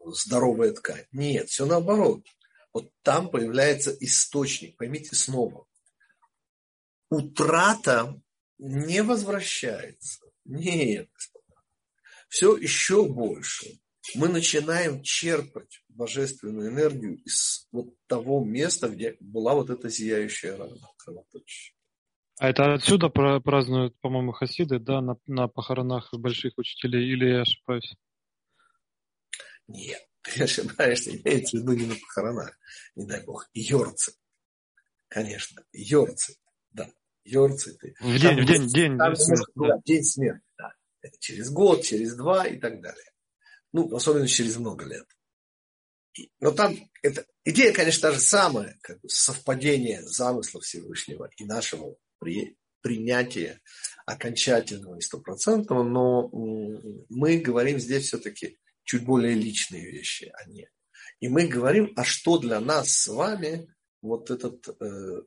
здоровая 0.02 0.72
ткань. 0.72 1.04
Нет, 1.12 1.48
все 1.50 1.66
наоборот. 1.66 2.24
Вот 2.72 2.92
там 3.02 3.30
появляется 3.30 3.96
источник. 4.00 4.76
Поймите 4.76 5.14
снова. 5.14 5.66
Утрата 7.10 8.20
не 8.58 9.02
возвращается. 9.02 10.24
Нет. 10.44 11.10
Все 12.28 12.56
еще 12.56 13.08
больше. 13.08 13.80
Мы 14.14 14.28
начинаем 14.28 15.02
черпать 15.02 15.82
божественную 15.88 16.70
энергию 16.70 17.18
из 17.24 17.68
вот 17.72 17.94
того 18.06 18.44
места, 18.44 18.88
где 18.88 19.16
была 19.20 19.54
вот 19.54 19.70
эта 19.70 19.88
зияющая 19.88 20.56
рана 20.56 20.76
кровоточащая. 20.98 21.76
А 22.38 22.48
это 22.48 22.72
отсюда 22.72 23.10
празднуют, 23.10 24.00
по-моему, 24.00 24.32
хасиды, 24.32 24.78
да, 24.78 25.02
на, 25.02 25.16
на 25.26 25.46
похоронах 25.46 26.08
больших 26.14 26.54
учителей, 26.56 27.12
или 27.12 27.28
я 27.28 27.42
ошибаюсь? 27.42 27.94
Нет, 29.68 30.00
ты 30.22 30.44
ошибаешься, 30.44 31.16
имеется 31.16 31.56
в 31.56 31.60
виду 31.60 31.72
не 31.72 31.86
на 31.86 31.94
похоронах, 31.94 32.58
не 32.94 33.06
дай 33.06 33.24
бог, 33.24 33.48
йорцы. 33.52 34.14
Конечно, 35.08 35.64
йорцы, 35.72 36.36
да, 36.70 36.90
йорцы. 37.24 37.76
Ты. 37.78 37.94
В 38.00 38.18
день, 38.18 38.36
там, 38.36 38.36
в 38.36 38.46
день, 38.46 38.68
день, 38.68 38.98
там, 38.98 39.14
день 39.14 39.24
смерти. 39.24 39.52
Да, 39.54 39.80
день 39.84 40.04
смерти, 40.04 40.46
да. 40.58 40.74
Это 41.02 41.18
через 41.18 41.50
год, 41.50 41.82
через 41.82 42.14
два 42.14 42.46
и 42.46 42.58
так 42.58 42.80
далее. 42.80 43.10
Ну, 43.72 43.94
особенно 43.94 44.28
через 44.28 44.56
много 44.56 44.84
лет. 44.84 45.06
Но 46.40 46.50
там 46.50 46.76
это, 47.02 47.24
идея, 47.44 47.72
конечно, 47.72 48.02
та 48.02 48.12
же 48.12 48.20
самая, 48.20 48.76
как 48.82 49.00
бы 49.00 49.08
совпадение 49.08 50.02
замысла 50.02 50.60
Всевышнего 50.60 51.30
и 51.36 51.44
нашего 51.44 51.96
при, 52.18 52.56
принятия 52.82 53.60
окончательного 54.06 54.96
и 54.96 55.00
стопроцентного, 55.00 55.82
но 55.82 56.28
мы 57.08 57.38
говорим 57.38 57.78
здесь 57.78 58.06
все-таки 58.06 58.58
чуть 58.84 59.04
более 59.04 59.34
личные 59.34 59.90
вещи, 59.90 60.32
а 60.34 60.48
не. 60.48 60.68
И 61.20 61.28
мы 61.28 61.46
говорим, 61.46 61.92
а 61.96 62.04
что 62.04 62.38
для 62.38 62.60
нас 62.60 62.90
с 62.92 63.08
вами 63.08 63.74
вот 64.00 64.30
этот 64.30 64.68
э, 64.80 65.22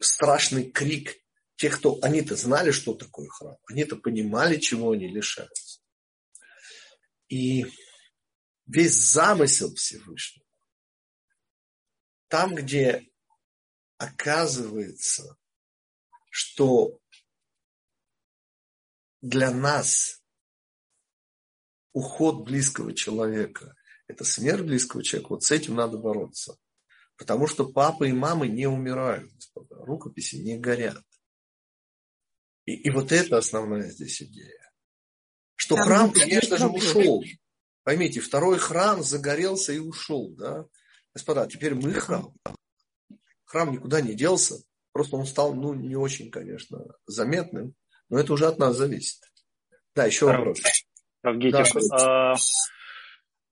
страшный 0.00 0.70
крик 0.70 1.16
тех, 1.56 1.78
кто 1.78 1.98
они-то 2.02 2.34
знали, 2.36 2.72
что 2.72 2.94
такое 2.94 3.28
храм, 3.28 3.56
они-то 3.68 3.96
понимали, 3.96 4.58
чего 4.58 4.90
они 4.90 5.08
лишаются. 5.08 5.80
И 7.28 7.66
весь 8.66 8.94
замысел 8.94 9.74
Всевышнего, 9.74 10.46
там, 12.28 12.54
где 12.54 13.06
оказывается 13.98 15.38
что 16.34 16.98
для 19.22 19.52
нас 19.52 20.23
уход 21.94 22.44
близкого 22.44 22.92
человека– 22.92 23.74
это 24.06 24.24
смерть 24.24 24.64
близкого 24.64 25.02
человека, 25.02 25.30
вот 25.30 25.42
с 25.44 25.50
этим 25.50 25.76
надо 25.76 25.96
бороться. 25.96 26.56
Потому 27.16 27.46
что 27.46 27.66
папы 27.66 28.10
и 28.10 28.12
мамы 28.12 28.48
не 28.48 28.66
умирают, 28.66 29.32
господа, 29.32 29.76
рукописи 29.76 30.36
не 30.36 30.58
горят. 30.58 31.02
И, 32.66 32.74
и 32.74 32.90
вот 32.90 33.12
это 33.12 33.38
основная 33.38 33.88
здесь 33.90 34.20
идея. 34.22 34.72
Что 35.54 35.76
Там 35.76 35.84
храм, 35.86 36.12
конечно 36.12 36.58
же, 36.58 36.66
ушел. 36.66 37.22
Поймите, 37.84 38.20
второй 38.20 38.58
храм 38.58 39.02
загорелся 39.02 39.72
и 39.72 39.78
ушел, 39.78 40.34
да? 40.36 40.66
Господа, 41.14 41.46
теперь 41.46 41.74
мы 41.74 41.92
храм. 41.92 42.34
Храм 43.44 43.70
никуда 43.72 44.00
не 44.00 44.14
делся. 44.14 44.56
Просто 44.92 45.16
он 45.16 45.26
стал, 45.26 45.54
ну, 45.54 45.74
не 45.74 45.96
очень, 45.96 46.30
конечно, 46.30 46.84
заметным, 47.06 47.74
но 48.08 48.18
это 48.18 48.32
уже 48.32 48.46
от 48.46 48.58
нас 48.58 48.76
зависит. 48.76 49.20
Да, 49.94 50.06
еще 50.06 50.26
вопрос. 50.26 50.60
Равгитик, 51.24 51.66
да, 51.90 52.32
а, 52.32 52.34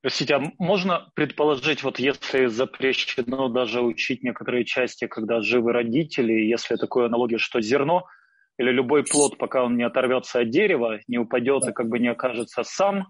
простите, 0.02 0.34
а 0.34 0.42
можно 0.58 1.10
предположить, 1.14 1.82
вот 1.82 1.98
если 1.98 2.46
запрещено 2.46 3.48
даже 3.48 3.80
учить 3.80 4.22
некоторые 4.22 4.64
части, 4.64 5.06
когда 5.06 5.40
живы 5.40 5.72
родители, 5.72 6.32
если 6.32 6.76
такую 6.76 7.06
аналогию, 7.06 7.38
что 7.38 7.62
зерно 7.62 8.04
или 8.58 8.70
любой 8.70 9.04
плод, 9.04 9.38
пока 9.38 9.64
он 9.64 9.76
не 9.76 9.84
оторвется 9.84 10.40
от 10.40 10.50
дерева, 10.50 11.00
не 11.08 11.18
упадет 11.18 11.62
да. 11.62 11.70
и 11.70 11.72
как 11.72 11.88
бы 11.88 11.98
не 11.98 12.08
окажется 12.08 12.62
сам, 12.62 13.06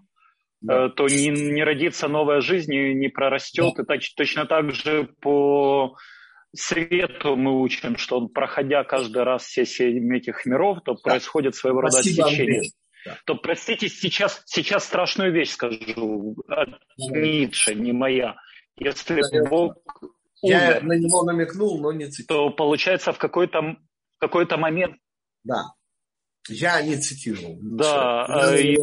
да. 0.61 0.85
Э, 0.85 0.89
то 0.89 1.07
не, 1.07 1.27
не 1.27 1.63
родится 1.63 2.07
новая 2.07 2.39
жизнь, 2.39 2.73
не 2.73 3.09
прорастет. 3.09 3.73
Да. 3.75 3.83
И 3.83 3.85
так, 3.85 3.99
точно 4.15 4.45
так 4.45 4.71
же 4.71 5.09
по 5.21 5.97
свету 6.55 7.35
мы 7.35 7.59
учим, 7.61 7.97
что 7.97 8.17
он, 8.19 8.29
проходя 8.29 8.83
каждый 8.85 9.23
раз 9.23 9.43
все 9.43 9.65
семь 9.65 10.15
этих 10.15 10.45
миров, 10.45 10.79
то 10.85 10.93
да. 10.93 10.99
происходит 11.03 11.55
своего 11.55 11.81
рода 11.81 12.01
течение. 12.01 12.71
Да. 13.05 13.17
То, 13.25 13.35
простите, 13.35 13.89
сейчас, 13.89 14.43
сейчас 14.45 14.85
страшную 14.85 15.31
вещь 15.31 15.51
скажу 15.51 16.35
от 16.47 16.69
Ницше, 16.97 17.75
не 17.75 17.91
моя. 17.91 18.35
Если 18.77 19.21
да, 19.21 19.49
Бог 19.49 19.77
я 20.41 20.79
умер, 20.79 20.83
на 20.83 20.93
него 20.93 21.23
намекнул, 21.23 21.79
но 21.81 21.91
не 21.91 22.07
цитировал. 22.07 22.49
То 22.49 22.55
получается 22.55 23.13
в 23.13 23.17
какой-то 23.17 23.61
в 23.61 24.19
какой-то 24.19 24.57
момент. 24.57 24.95
Да. 25.43 25.63
Я 26.49 26.81
не 26.81 26.97
цитировал. 26.97 27.57
Да, 27.61 28.51
э, 28.53 28.75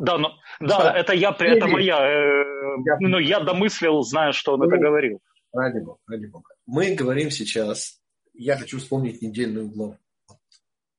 да, 0.00 0.16
но, 0.16 0.32
да, 0.60 0.94
это 0.96 1.12
я, 1.12 1.36
это 1.38 1.66
моя. 1.66 1.98
Э, 1.98 2.44
я, 2.86 2.96
ну, 3.00 3.18
я 3.18 3.40
домыслил, 3.40 4.02
зная, 4.02 4.32
что 4.32 4.54
он 4.54 4.60
ну, 4.60 4.66
это 4.66 4.78
говорил. 4.78 5.20
Ради 5.52 5.80
Бога, 5.80 5.98
ради 6.06 6.26
Бога. 6.26 6.54
Мы 6.64 6.94
говорим 6.94 7.30
сейчас, 7.30 8.00
я 8.32 8.56
хочу 8.56 8.78
вспомнить 8.78 9.20
недельную 9.20 9.68
главу. 9.68 9.98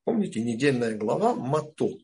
Помните, 0.03 0.41
недельная 0.41 0.95
глава 0.95 1.33
Матот. 1.33 2.01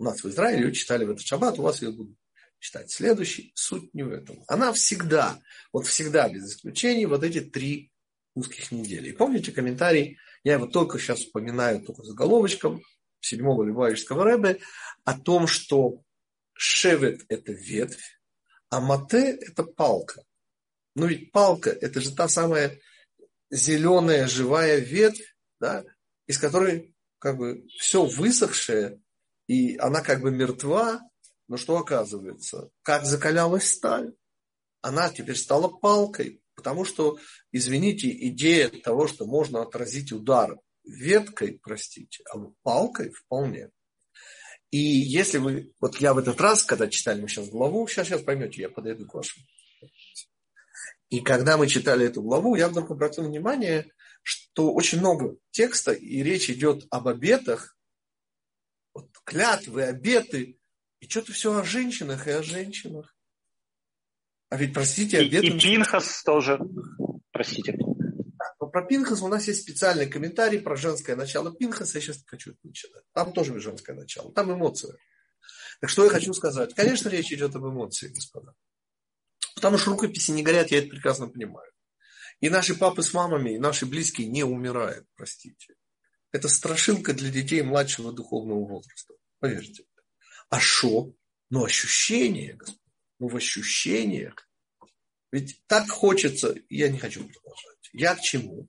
У 0.00 0.04
нас 0.04 0.24
в 0.24 0.28
Израиле 0.30 0.68
ее 0.68 0.72
читали 0.72 1.04
в 1.04 1.10
этот 1.10 1.26
шаббат, 1.26 1.58
у 1.58 1.62
вас 1.62 1.82
ее 1.82 1.90
будут 1.90 2.16
читать. 2.58 2.90
Следующий, 2.90 3.52
суть 3.54 3.92
не 3.92 4.02
в 4.02 4.10
этом. 4.10 4.42
Она 4.48 4.72
всегда, 4.72 5.38
вот 5.74 5.86
всегда 5.86 6.26
без 6.26 6.54
исключений, 6.54 7.04
вот 7.04 7.22
эти 7.22 7.42
три 7.42 7.92
узких 8.34 8.72
недели. 8.72 9.10
И 9.10 9.12
помните 9.12 9.52
комментарий, 9.52 10.16
я 10.42 10.54
его 10.54 10.66
только 10.66 10.98
сейчас 10.98 11.18
вспоминаю, 11.18 11.82
только 11.82 12.02
заголовочком, 12.02 12.82
седьмого 13.20 13.62
Любавичского 13.62 14.24
Рэбе, 14.24 14.60
о 15.04 15.18
том, 15.18 15.46
что 15.46 16.02
шевет– 16.54 17.26
это 17.28 17.52
ветвь, 17.52 18.22
а 18.70 18.80
мате– 18.80 19.38
это 19.42 19.64
палка. 19.64 20.22
Ну 20.94 21.08
ведь 21.08 21.30
палка– 21.30 21.68
это 21.82 22.00
же 22.00 22.16
та 22.16 22.26
самая 22.26 22.80
зеленая 23.50 24.26
живая 24.28 24.78
ветвь, 24.78 25.36
да, 25.60 25.84
из 26.26 26.38
которой 26.38 26.94
как 27.18 27.36
бы 27.36 27.66
все 27.78 28.06
высохшее 28.06 28.98
И 29.50 29.76
она 29.78 30.00
как 30.00 30.20
бы 30.20 30.30
мертва, 30.30 31.00
но 31.48 31.56
что 31.56 31.76
оказывается? 31.76 32.70
Как 32.82 33.04
закалялась 33.04 33.68
сталь? 33.68 34.14
Она 34.80 35.10
теперь 35.10 35.34
стала 35.34 35.66
палкой, 35.66 36.40
потому 36.54 36.84
что, 36.84 37.18
извините, 37.50 38.10
идея 38.28 38.68
того, 38.68 39.08
что 39.08 39.26
можно 39.26 39.60
отразить 39.62 40.12
удар 40.12 40.56
веткой, 40.84 41.58
простите, 41.60 42.22
а 42.32 42.38
палкой 42.62 43.10
вполне. 43.10 43.70
И 44.70 44.78
если 44.78 45.38
вы, 45.38 45.74
вот 45.80 45.96
я 45.96 46.14
в 46.14 46.18
этот 46.18 46.40
раз, 46.40 46.62
когда 46.62 46.86
читали 46.86 47.20
мы 47.20 47.26
сейчас 47.26 47.48
главу, 47.48 47.88
сейчас, 47.88 48.06
сейчас 48.06 48.22
поймете, 48.22 48.62
я 48.62 48.68
подойду 48.68 49.04
к 49.08 49.14
вашему. 49.14 49.44
И 51.08 51.18
когда 51.18 51.56
мы 51.56 51.66
читали 51.66 52.06
эту 52.06 52.22
главу, 52.22 52.54
я 52.54 52.68
вдруг 52.68 52.92
обратил 52.92 53.24
внимание, 53.24 53.90
что 54.22 54.72
очень 54.72 55.00
много 55.00 55.38
текста, 55.50 55.90
и 55.90 56.22
речь 56.22 56.48
идет 56.50 56.86
об 56.92 57.08
обетах, 57.08 57.76
клятвы, 59.30 59.84
обеты, 59.84 60.58
и 60.98 61.08
что-то 61.08 61.32
все 61.32 61.56
о 61.56 61.62
женщинах 61.62 62.26
и 62.26 62.32
о 62.32 62.42
женщинах. 62.42 63.14
А 64.48 64.56
ведь, 64.56 64.74
простите, 64.74 65.18
обеты... 65.18 65.46
И, 65.46 65.56
и 65.56 65.60
Пинхас 65.60 66.24
тоже, 66.24 66.58
простите. 67.30 67.78
Но 68.58 68.66
про 68.66 68.84
Пинхас 68.84 69.22
у 69.22 69.28
нас 69.28 69.46
есть 69.46 69.62
специальный 69.62 70.08
комментарий 70.08 70.58
про 70.58 70.74
женское 70.74 71.14
начало 71.14 71.54
Пинхаса. 71.54 71.98
Я 71.98 72.02
сейчас 72.02 72.18
не 72.18 72.26
хочу 72.26 72.50
это 72.50 72.58
начинать. 72.64 73.04
Там 73.14 73.32
тоже 73.32 73.58
женское 73.60 73.94
начало. 73.94 74.32
Там 74.32 74.52
эмоции. 74.52 74.92
Так 75.80 75.88
что 75.88 76.04
я 76.04 76.10
хочу 76.10 76.34
сказать? 76.34 76.74
Конечно, 76.74 77.08
речь 77.08 77.32
идет 77.32 77.54
об 77.54 77.64
эмоциях, 77.64 78.12
господа. 78.12 78.52
Потому 79.54 79.78
что 79.78 79.92
рукописи 79.92 80.32
не 80.32 80.42
горят, 80.42 80.72
я 80.72 80.78
это 80.78 80.88
прекрасно 80.88 81.28
понимаю. 81.28 81.70
И 82.40 82.50
наши 82.50 82.74
папы 82.74 83.02
с 83.02 83.14
мамами, 83.14 83.54
и 83.54 83.58
наши 83.58 83.86
близкие 83.86 84.26
не 84.26 84.42
умирают, 84.42 85.06
простите. 85.14 85.74
Это 86.32 86.48
страшилка 86.48 87.12
для 87.12 87.30
детей 87.30 87.62
младшего 87.62 88.12
духовного 88.12 88.66
возраста. 88.66 89.14
Поверьте. 89.40 89.84
А 90.48 90.60
что? 90.60 91.12
Ну, 91.48 91.64
ощущение, 91.64 92.54
господа. 92.54 92.80
Ну, 93.18 93.28
в 93.28 93.36
ощущениях. 93.36 94.48
Ведь 95.32 95.62
так 95.66 95.88
хочется, 95.90 96.54
я 96.68 96.88
не 96.88 96.98
хочу 96.98 97.20
продолжать. 97.20 97.90
Я 97.92 98.14
к 98.14 98.20
чему? 98.20 98.68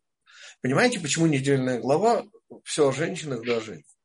Понимаете, 0.61 0.99
почему 0.99 1.27
недельная 1.27 1.79
глава 1.79 2.25
все 2.63 2.89
о 2.89 2.91
женщинах 2.91 3.45
да 3.45 3.57
о 3.57 3.61
женщинах? 3.61 3.97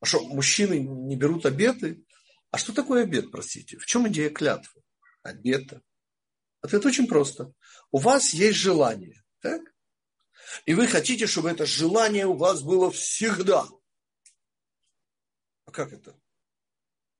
А 0.00 0.06
что, 0.06 0.20
мужчины 0.20 0.78
не 0.78 1.16
берут 1.16 1.46
обеты? 1.46 2.04
А 2.50 2.58
что 2.58 2.72
такое 2.72 3.02
обед, 3.02 3.30
простите? 3.30 3.78
В 3.78 3.86
чем 3.86 4.08
идея 4.08 4.30
клятвы? 4.30 4.82
Обета. 5.22 5.82
Ответ 6.60 6.84
очень 6.86 7.06
просто. 7.06 7.52
У 7.90 7.98
вас 7.98 8.32
есть 8.32 8.58
желание, 8.58 9.22
так? 9.40 9.62
И 10.64 10.74
вы 10.74 10.86
хотите, 10.86 11.26
чтобы 11.26 11.50
это 11.50 11.66
желание 11.66 12.26
у 12.26 12.36
вас 12.36 12.62
было 12.62 12.90
всегда. 12.90 13.66
А 15.68 15.70
как 15.70 15.92
это? 15.92 16.18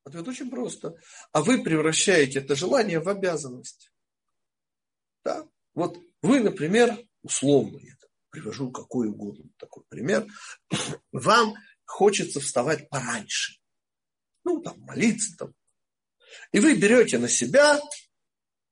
Ответ 0.05 0.27
очень 0.27 0.49
просто. 0.49 0.97
А 1.33 1.43
вы 1.43 1.63
превращаете 1.63 2.39
это 2.39 2.57
желание 2.57 2.99
в 2.99 3.07
обязанность. 3.11 3.93
Да? 5.23 5.47
Вот 5.75 5.99
вы, 6.23 6.41
например, 6.41 6.97
условно, 7.21 7.77
я 7.77 7.95
привожу 8.31 8.73
какой 8.73 9.09
угодно 9.09 9.51
такой 9.59 9.85
пример, 9.91 10.27
вам 11.13 11.57
хочется 11.85 12.41
вставать 12.41 12.89
пораньше. 12.89 13.61
Ну, 14.45 14.63
там, 14.63 14.81
молиться 14.81 15.37
там. 15.37 15.55
И 16.53 16.61
вы 16.61 16.75
берете 16.75 17.19
на 17.19 17.29
себя, 17.29 17.79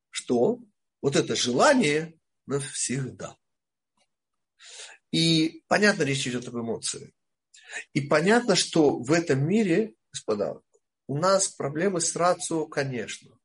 что 0.09 0.59
вот 1.03 1.17
это 1.17 1.37
желание 1.37 2.19
навсегда. 2.47 3.37
И 5.11 5.65
понятно, 5.69 6.05
речь 6.05 6.27
идет 6.27 6.49
об 6.49 6.57
эмоции. 6.57 7.13
И 7.93 8.01
понятно, 8.03 8.57
что 8.57 8.99
в 8.99 9.13
этом 9.13 9.47
мире, 9.47 9.95
господа, 10.13 10.61
у 11.07 11.17
нас 11.17 11.49
проблемы 11.49 12.01
с 12.01 12.15
рацио, 12.17 12.67
конечно. 12.67 13.39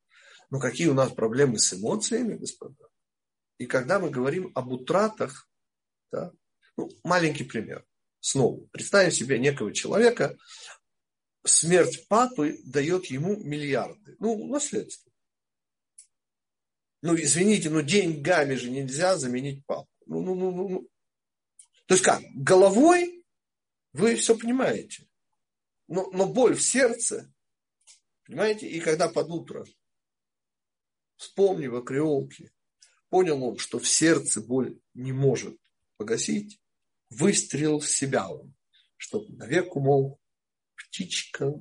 Но 0.50 0.60
какие 0.60 0.88
у 0.88 0.94
нас 0.94 1.12
проблемы 1.12 1.60
с 1.60 1.74
эмоциями, 1.74 2.36
господа? 2.36 2.88
И 3.58 3.66
когда 3.66 4.00
мы 4.00 4.10
говорим 4.10 4.52
об 4.56 4.72
утратах, 4.72 5.48
да, 6.12 6.32
ну, 6.78 6.90
маленький 7.04 7.44
пример. 7.44 7.86
Снова, 8.20 8.66
представим 8.72 9.12
себе 9.12 9.40
некого 9.40 9.74
человека, 9.74 10.38
смерть 11.46 12.08
папы 12.08 12.60
дает 12.66 13.06
ему 13.06 13.36
миллиарды. 13.38 14.16
Ну, 14.20 14.48
наследство. 14.48 15.12
Ну, 17.02 17.16
извините, 17.16 17.70
но 17.70 17.82
деньгами 17.82 18.56
же 18.56 18.70
нельзя 18.70 19.18
заменить 19.18 19.66
папу. 19.66 19.90
Ну, 20.06 20.22
ну, 20.22 20.36
ну, 20.36 20.68
ну. 20.68 20.90
То 21.88 21.96
есть 21.96 22.04
как? 22.04 22.22
Головой 22.36 23.21
вы 23.94 24.16
все 24.16 24.38
понимаете. 24.38 25.08
Но, 25.88 26.10
но 26.12 26.26
боль 26.26 26.56
в 26.56 26.62
сердце, 26.62 27.34
понимаете, 28.26 28.68
и 28.68 28.80
когда 28.80 29.10
под 29.10 29.30
утро, 29.30 29.66
вспомнив 31.18 31.74
о 31.74 31.82
креолке, 31.82 32.52
Понял 33.12 33.44
он, 33.44 33.58
что 33.58 33.78
в 33.78 33.88
сердце 33.88 34.40
боль 34.40 34.80
не 34.94 35.12
может 35.12 35.58
погасить, 35.98 36.62
выстрелил 37.10 37.80
в 37.80 37.90
себя 37.90 38.30
он, 38.30 38.56
чтобы 38.96 39.36
навек 39.36 39.76
умол 39.76 40.18
птичка. 40.78 41.54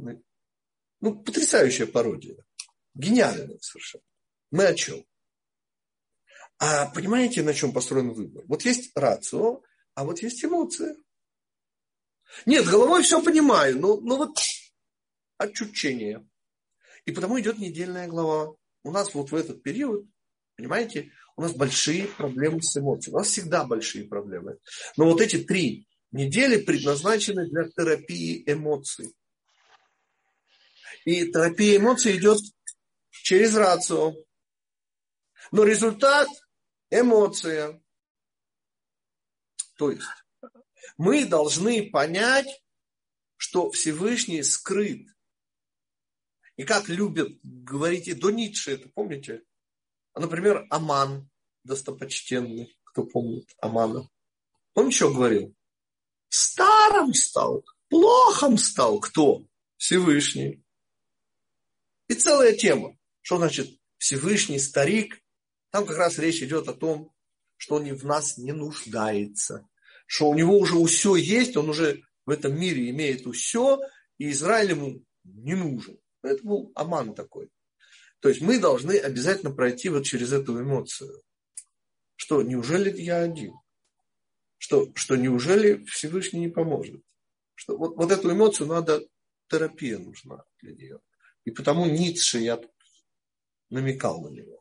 Ну, 1.01 1.23
потрясающая 1.25 1.89
пародия. 1.89 2.37
Гениальная 2.95 3.59
совершенно. 3.59 4.05
Мы 4.53 4.67
о 4.67 4.75
чем? 4.75 5.05
А 6.59 6.87
понимаете, 6.91 7.43
на 7.43 7.53
чем 7.53 7.73
построен 7.73 8.13
выбор? 8.13 8.45
Вот 8.47 8.63
есть 8.63 8.93
рацио, 8.95 9.61
а 9.95 10.05
вот 10.05 10.23
есть 10.23 10.45
эмоция. 10.45 10.95
Нет, 12.47 12.67
головой 12.67 13.03
все 13.03 13.23
понимаю, 13.23 13.79
но, 13.79 14.01
но 14.01 14.17
вот 14.17 14.39
отчучение. 15.39 16.27
И 17.05 17.13
потому 17.13 17.41
идет 17.41 17.59
недельная 17.59 18.09
глава. 18.09 18.55
У 18.83 18.91
нас 18.91 19.15
вот 19.15 19.31
в 19.31 19.35
этот 19.35 19.63
период, 19.63 20.07
понимаете, 20.57 21.13
у 21.37 21.43
нас 21.43 21.53
большие 21.53 22.07
проблемы 22.07 22.63
с 22.63 22.77
эмоциями. 22.77 23.17
У 23.17 23.19
нас 23.19 23.29
всегда 23.29 23.65
большие 23.65 24.07
проблемы. 24.07 24.59
Но 24.97 25.07
вот 25.07 25.21
эти 25.21 25.39
три 25.39 25.87
недели 26.13 26.63
предназначены 26.63 27.49
для 27.49 27.69
терапии 27.69 28.43
эмоций. 28.47 29.15
И 31.05 31.31
терапия 31.33 31.79
эмоций 31.79 32.17
идет 32.17 32.39
через 33.11 33.55
рацию. 33.55 34.15
Но 35.51 35.65
результат– 35.65 36.29
эмоция. 36.91 37.83
То 39.77 39.91
есть 39.91 40.07
мы 41.01 41.25
должны 41.25 41.89
понять, 41.89 42.63
что 43.39 43.71
Всевышний 43.71 44.43
скрыт. 44.43 45.09
И 46.57 46.65
как 46.65 46.91
любят 46.91 47.39
говорить 47.43 48.07
и 48.07 48.13
до 48.13 48.31
Ницше, 48.31 48.73
это 48.73 48.91
помните? 48.91 49.43
А, 50.13 50.21
например, 50.21 50.67
Аман, 50.69 51.31
достопочтенный, 51.65 52.77
кто 52.85 53.05
помнит 53.05 53.49
Амана. 53.63 54.11
Он 54.75 54.89
еще 54.89 55.11
говорил? 55.11 55.57
Старым 56.29 57.15
стал, 57.15 57.65
плохом 57.89 58.59
стал. 58.59 59.01
Кто? 59.01 59.47
Всевышний. 59.79 60.63
И 62.09 62.15
целая 62.15 62.55
тема. 62.55 62.95
Что 63.23 63.39
значит 63.39 63.71
Всевышний 63.97 64.59
старик? 64.59 65.19
Там 65.71 65.87
как 65.87 65.97
раз 65.97 66.19
речь 66.19 66.43
идет 66.43 66.69
о 66.69 66.75
том, 66.75 67.11
что 67.57 67.77
он 67.77 67.91
в 67.95 68.05
нас 68.05 68.37
не 68.37 68.53
нуждается. 68.53 69.67
Что 70.11 70.29
у 70.29 70.35
него 70.35 70.59
уже 70.59 70.75
все 70.87 71.15
есть, 71.15 71.57
он 71.57 71.69
уже 71.69 72.03
в 72.27 72.31
этом 72.31 72.59
мире 72.59 72.91
имеет 72.91 73.25
все, 73.33 73.79
и 74.19 74.33
Израиль 74.33 74.71
ему 74.71 75.05
не 75.23 75.55
нужен. 75.55 76.01
Это 76.25 76.43
был 76.43 76.73
Аман 76.75 77.15
такой. 77.15 77.49
То 78.19 78.29
есть 78.29 78.41
мы 78.41 78.59
должны 78.59 78.99
обязательно 78.99 79.53
пройти 79.53 79.89
вот 79.89 80.05
через 80.05 80.33
эту 80.33 80.61
эмоцию. 80.61 81.23
Что, 82.17 82.43
неужели 82.43 82.91
я 83.01 83.21
один? 83.21 83.55
Что, 84.59 84.91
что 84.97 85.15
неужели 85.15 85.85
Всевышний 85.85 86.41
не 86.41 86.49
поможет? 86.49 87.01
Что 87.55 87.77
вот, 87.77 87.95
вот 87.95 88.11
эту 88.11 88.33
эмоцию 88.33 88.67
надо, 88.67 89.07
терапия 89.49 89.99
нужна 89.99 90.43
для 90.61 90.73
нее. 90.73 91.01
И 91.45 91.53
потому 91.53 91.87
Ницше 91.87 92.41
я 92.41 92.61
намекал 93.69 94.21
на 94.23 94.31
него. 94.31 94.60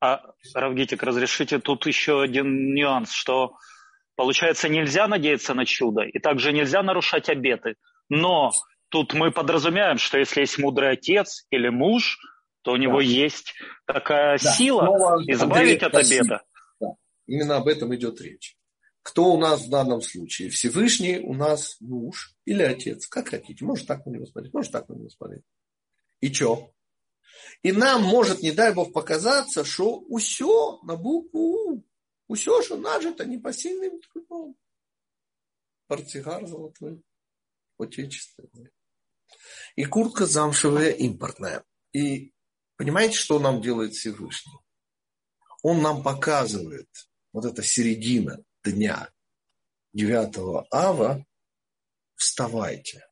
А, 0.00 0.20
Равгитик, 0.54 1.02
разрешите 1.02 1.58
тут 1.58 1.86
еще 1.86 2.22
один 2.22 2.74
нюанс, 2.74 3.10
что 3.10 3.56
получается 4.14 4.68
нельзя 4.68 5.08
надеяться 5.08 5.54
на 5.54 5.64
чудо, 5.64 6.02
и 6.02 6.18
также 6.18 6.52
нельзя 6.52 6.82
нарушать 6.82 7.28
обеты. 7.28 7.74
Но 8.08 8.52
тут 8.88 9.14
мы 9.14 9.30
подразумеваем, 9.32 9.98
что 9.98 10.18
если 10.18 10.40
есть 10.40 10.58
мудрый 10.58 10.92
отец 10.92 11.46
или 11.50 11.68
муж, 11.68 12.18
то 12.62 12.72
у 12.72 12.76
него 12.76 12.98
да. 12.98 13.04
есть 13.04 13.54
такая 13.86 14.38
да. 14.38 14.52
сила 14.52 14.84
Снова, 14.84 15.22
избавить 15.26 15.82
Андрей, 15.82 16.00
от 16.00 16.06
обеда. 16.06 16.42
Да. 16.80 16.86
Именно 17.26 17.56
об 17.56 17.68
этом 17.68 17.94
идет 17.94 18.20
речь. 18.20 18.56
Кто 19.02 19.32
у 19.32 19.38
нас 19.38 19.64
в 19.64 19.70
данном 19.70 20.02
случае? 20.02 20.50
Всевышний 20.50 21.18
у 21.18 21.32
нас 21.34 21.76
муж 21.80 22.34
или 22.44 22.62
отец, 22.62 23.06
как 23.06 23.28
хотите. 23.28 23.64
Может 23.64 23.86
так 23.86 24.04
на 24.04 24.10
него 24.10 24.26
смотреть, 24.26 24.52
может 24.52 24.70
так 24.70 24.88
на 24.88 24.94
него 24.94 25.08
смотреть. 25.08 25.42
И 26.20 26.32
что? 26.32 26.72
И 27.62 27.72
нам 27.72 28.02
может, 28.02 28.42
не 28.42 28.52
дай 28.52 28.72
Бог, 28.72 28.92
показаться, 28.92 29.64
что 29.64 29.98
усё 29.98 30.80
на 30.82 30.96
букву 30.96 31.40
У. 31.40 31.84
Усё, 32.28 32.62
что 32.62 32.76
нажито 32.76 33.24
непосильным 33.24 34.00
трудом. 34.00 34.56
Портсигар 35.86 36.46
золотой. 36.46 37.02
отечественные. 37.78 38.70
И 39.76 39.84
куртка 39.84 40.26
замшевая 40.26 40.90
импортная. 40.90 41.64
И 41.92 42.32
понимаете, 42.76 43.16
что 43.16 43.38
нам 43.38 43.62
делает 43.62 43.94
Всевышний? 43.94 44.58
Он 45.62 45.82
нам 45.82 46.02
показывает 46.02 46.88
вот 47.32 47.44
эта 47.44 47.62
середина 47.62 48.44
дня 48.64 49.10
9 49.92 50.66
ава, 50.70 51.24
вставайте. 52.14 53.07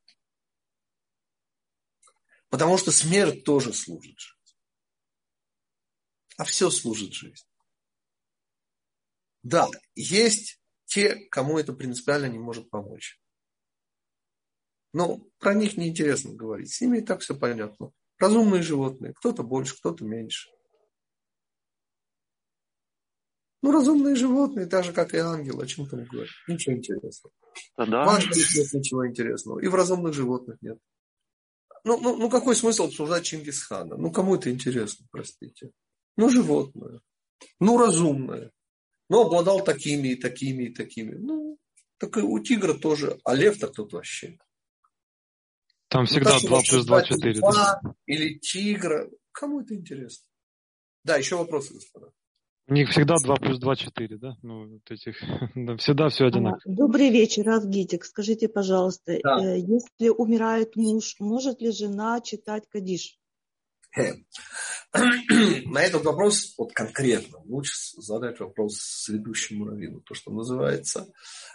Потому 2.57 2.79
что 2.79 2.91
смерть 2.91 3.43
тоже 3.43 3.71
служит 3.71 4.17
жизни. 4.17 4.55
А 6.37 6.43
все 6.43 6.71
служит 6.71 7.13
жизни. 7.13 7.47
Да, 9.43 9.67
есть 9.93 10.59
те, 10.85 11.27
кому 11.29 11.59
это 11.59 11.71
принципиально 11.71 12.25
не 12.25 12.39
может 12.39 12.71
помочь. 12.71 13.21
Но 14.91 15.19
про 15.37 15.53
них 15.53 15.77
неинтересно 15.77 16.33
говорить. 16.33 16.73
С 16.73 16.81
ними 16.81 16.97
и 16.97 17.01
так 17.01 17.21
все 17.21 17.37
понятно. 17.37 17.91
Разумные 18.17 18.63
животные. 18.63 19.13
Кто-то 19.13 19.43
больше, 19.43 19.77
кто-то 19.77 20.03
меньше. 20.03 20.49
Ну, 23.61 23.71
разумные 23.71 24.15
животные, 24.15 24.65
так 24.65 24.83
же, 24.83 24.93
как 24.93 25.13
и 25.13 25.17
ангелы, 25.17 25.63
о 25.63 25.67
чем 25.67 25.87
там 25.87 26.05
говорить. 26.05 26.31
Ничего 26.47 26.75
интересного. 26.75 27.31
Да. 27.77 28.03
В 28.03 28.09
ангелах 28.09 28.55
нет 28.55 28.73
ничего 28.73 29.07
интересного. 29.07 29.59
И 29.59 29.67
в 29.67 29.75
разумных 29.75 30.15
животных 30.15 30.59
нет. 30.63 30.79
Ну, 31.87 31.97
ну, 32.01 32.17
ну 32.17 32.29
какой 32.29 32.53
смысл 32.53 32.83
обсуждать 32.83 33.23
Чингисхана? 33.23 33.95
Ну, 33.95 34.11
кому 34.11 34.35
это 34.35 34.51
интересно, 34.51 35.07
простите? 35.09 35.71
Ну, 36.17 36.29
животное. 36.29 36.99
Ну, 37.61 37.77
разумное. 37.77 38.51
Ну, 39.09 39.21
обладал 39.21 39.63
такими 39.63 40.09
и 40.09 40.15
такими 40.15 40.63
и 40.63 40.73
такими. 40.73 41.15
Ну, 41.15 41.57
так 41.97 42.17
и 42.17 42.19
у 42.19 42.39
тигра 42.39 42.73
тоже. 42.73 43.17
А 43.23 43.33
лев-то 43.33 43.69
тут 43.69 43.93
вообще. 43.93 44.37
Там 45.87 46.01
ну, 46.01 46.07
всегда 46.07 46.37
ну, 46.41 46.49
2 46.49 46.61
плюс 46.69 46.85
2, 46.85 47.03
4. 47.03 47.39
Да? 47.39 47.81
Или 48.05 48.37
тигра. 48.37 49.09
Кому 49.31 49.61
это 49.61 49.73
интересно? 49.73 50.27
Да, 51.05 51.15
еще 51.15 51.37
вопросы, 51.37 51.73
господа. 51.73 52.11
У 52.69 52.73
них 52.73 52.89
всегда 52.89 53.15
2 53.15 53.35
плюс 53.37 53.59
2, 53.59 53.75
4, 53.77 54.17
да? 54.17 54.37
Ну, 54.41 54.67
вот 54.67 54.91
этих, 54.91 55.15
да, 55.55 55.77
всегда 55.77 56.09
все 56.09 56.25
одинаково. 56.25 56.61
Добрый 56.65 57.09
вечер, 57.09 57.49
Авгитик. 57.49 58.03
Скажите, 58.03 58.49
пожалуйста, 58.49 59.17
да. 59.23 59.39
Э, 59.41 59.57
если 59.57 60.09
умирает 60.09 60.75
муж, 60.75 61.15
может 61.19 61.61
ли 61.61 61.71
жена 61.71 62.19
читать 62.19 62.67
Кадиш? 62.69 63.17
На 64.93 65.81
этот 65.81 66.03
вопрос, 66.03 66.55
вот 66.57 66.73
конкретно, 66.73 67.39
лучше 67.45 67.73
задать 68.01 68.39
вопрос 68.41 69.07
ведущему 69.07 69.65
раввину, 69.65 70.01
то, 70.01 70.13
что 70.13 70.31
называется. 70.31 71.07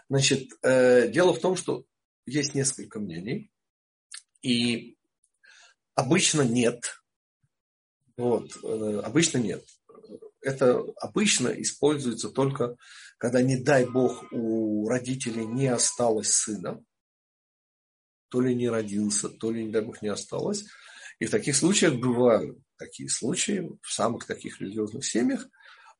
Значит, 0.08 0.48
э, 0.62 1.08
дело 1.08 1.34
в 1.34 1.40
том, 1.40 1.56
что 1.56 1.84
есть 2.24 2.54
несколько 2.54 3.00
мнений, 3.00 3.52
и 4.40 4.96
обычно 5.94 6.40
нет. 6.40 7.02
Вот, 8.16 8.50
э, 8.64 9.00
обычно 9.04 9.38
нет. 9.38 9.62
Это 10.42 10.82
обычно 11.00 11.48
используется 11.48 12.28
только, 12.28 12.76
когда, 13.16 13.40
не 13.42 13.56
дай 13.56 13.88
бог, 13.88 14.24
у 14.32 14.88
родителей 14.88 15.46
не 15.46 15.68
осталось 15.68 16.32
сына, 16.32 16.84
то 18.28 18.40
ли 18.40 18.54
не 18.54 18.68
родился, 18.68 19.28
то 19.28 19.50
ли, 19.50 19.64
не 19.64 19.70
дай 19.70 19.82
бог, 19.82 20.02
не 20.02 20.08
осталось. 20.08 20.64
И 21.20 21.26
в 21.26 21.30
таких 21.30 21.54
случаях 21.54 21.94
бывают 21.94 22.58
такие 22.76 23.08
случаи, 23.08 23.70
в 23.80 23.92
самых 23.92 24.26
таких 24.26 24.60
религиозных 24.60 25.04
семьях, 25.04 25.48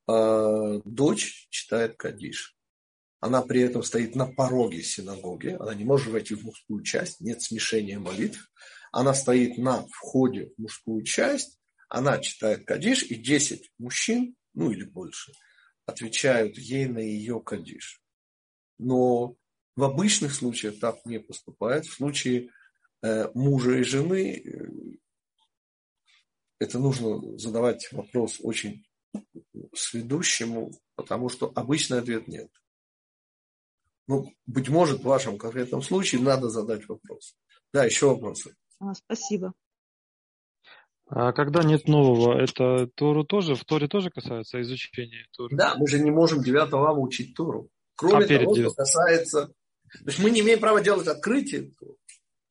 э, 0.08 0.80
дочь 0.84 1.46
читает 1.50 1.96
Кадиш. 1.96 2.56
Она 3.20 3.42
при 3.42 3.60
этом 3.60 3.84
стоит 3.84 4.16
на 4.16 4.26
пороге 4.26 4.82
синагоги, 4.82 5.56
она 5.60 5.74
не 5.74 5.84
может 5.84 6.08
войти 6.08 6.34
в 6.34 6.42
мужскую 6.42 6.82
часть, 6.82 7.20
нет 7.20 7.40
смешения 7.40 8.00
молитв. 8.00 8.50
Она 8.90 9.14
стоит 9.14 9.58
на 9.58 9.86
входе 9.92 10.50
в 10.56 10.62
мужскую 10.62 11.04
часть, 11.04 11.60
она 11.92 12.18
читает 12.18 12.64
Кадиш, 12.64 13.02
и 13.02 13.16
10 13.16 13.70
мужчин, 13.78 14.34
ну 14.54 14.70
или 14.70 14.84
больше, 14.84 15.32
отвечают 15.84 16.56
ей 16.56 16.86
на 16.86 17.00
ее 17.00 17.38
Кадиш. 17.40 18.00
Но 18.78 19.36
в 19.76 19.84
обычных 19.84 20.34
случаях 20.34 20.80
так 20.80 21.04
не 21.04 21.20
поступает. 21.20 21.84
В 21.84 21.92
случае 21.92 22.48
э, 23.02 23.28
мужа 23.34 23.72
и 23.76 23.82
жены 23.82 24.38
э, 24.38 24.96
это 26.58 26.78
нужно 26.78 27.38
задавать 27.38 27.86
вопрос 27.92 28.38
очень 28.40 28.86
сведущему, 29.74 30.72
потому 30.94 31.28
что 31.28 31.52
обычный 31.54 31.98
ответ 31.98 32.26
нет. 32.26 32.50
Ну, 34.08 34.32
быть 34.46 34.70
может, 34.70 35.00
в 35.00 35.04
вашем 35.06 35.36
конкретном 35.36 35.82
случае 35.82 36.22
надо 36.22 36.48
задать 36.48 36.88
вопрос. 36.88 37.36
Да, 37.70 37.84
еще 37.84 38.08
вопросы. 38.08 38.56
А, 38.80 38.94
спасибо. 38.94 39.52
А 41.14 41.32
когда 41.32 41.62
нет 41.62 41.88
нового, 41.88 42.38
это 42.40 42.86
Тору 42.86 43.22
тоже, 43.22 43.54
в 43.54 43.64
Торе 43.66 43.86
тоже 43.86 44.08
касается 44.08 44.62
изучения 44.62 45.26
Торы? 45.36 45.54
Да, 45.54 45.74
мы 45.76 45.86
же 45.86 46.00
не 46.00 46.10
можем 46.10 46.42
9 46.42 46.72
ава 46.72 46.98
учить 46.98 47.34
Тору. 47.34 47.68
Кроме 47.96 48.24
а 48.24 48.28
того, 48.38 48.54
9. 48.54 48.68
что 48.68 48.74
касается... 48.74 49.46
То 49.48 50.06
есть 50.06 50.20
мы 50.20 50.30
не 50.30 50.40
имеем 50.40 50.58
права 50.58 50.80
делать 50.80 51.06
открытие. 51.06 51.70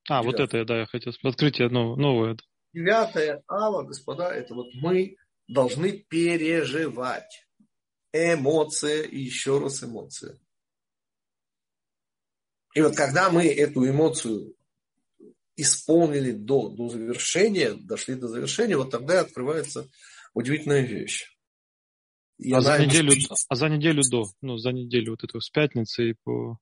А, 0.08 0.22
9. 0.22 0.26
вот 0.26 0.40
это, 0.40 0.64
да, 0.64 0.82
я 0.82 0.86
хотел 0.86 1.12
сказать. 1.12 1.34
Открытие 1.34 1.70
новое. 1.70 2.38
Девятое 2.72 3.42
ава, 3.48 3.82
господа, 3.82 4.32
это 4.32 4.54
вот 4.54 4.68
мы 4.76 5.18
должны 5.48 5.94
переживать. 5.94 7.48
Эмоция 8.14 9.02
и 9.04 9.22
еще 9.22 9.58
раз 9.58 9.84
эмоция. 9.84 10.38
И 12.76 12.82
вот 12.82 12.96
когда 12.96 13.32
мы 13.32 13.48
эту 13.48 13.90
эмоцию 13.90 14.54
исполнили 15.62 16.32
до, 16.32 16.70
до 16.70 16.90
завершения, 16.90 17.74
дошли 17.74 18.16
до 18.16 18.28
завершения, 18.28 18.78
вот 18.78 18.92
тогда 18.92 19.22
открывается 19.22 19.90
удивительная 20.34 20.82
вещь. 20.82 21.28
И 22.38 22.52
а, 22.54 22.62
за 22.62 22.84
неделю, 22.84 23.14
а 23.50 23.56
за 23.56 23.70
неделю 23.70 24.02
до, 24.10 24.26
ну, 24.42 24.58
за 24.58 24.72
неделю 24.72 25.12
вот 25.12 25.24
эту 25.24 25.40
с 25.40 25.50
пятницы 25.50 26.10
и 26.10 26.16
по 26.24 26.58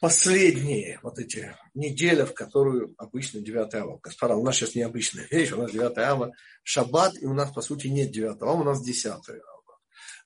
последние 0.00 1.00
вот 1.02 1.18
эти 1.18 1.56
неделя, 1.72 2.26
в 2.26 2.34
которую 2.34 2.94
обычно 2.98 3.40
9 3.40 3.74
ава. 3.74 3.98
Господа, 4.02 4.36
у 4.36 4.44
нас 4.44 4.56
сейчас 4.56 4.74
необычная 4.74 5.26
вещь, 5.30 5.52
у 5.52 5.56
нас 5.56 5.72
9 5.72 5.96
ава 5.96 6.32
шаббат, 6.62 7.14
и 7.16 7.24
у 7.24 7.32
нас, 7.32 7.50
по 7.52 7.62
сути, 7.62 7.86
нет 7.86 8.10
9 8.10 8.42
ава, 8.42 8.60
у 8.60 8.64
нас 8.64 8.84
10 8.84 9.06
ава. 9.06 9.22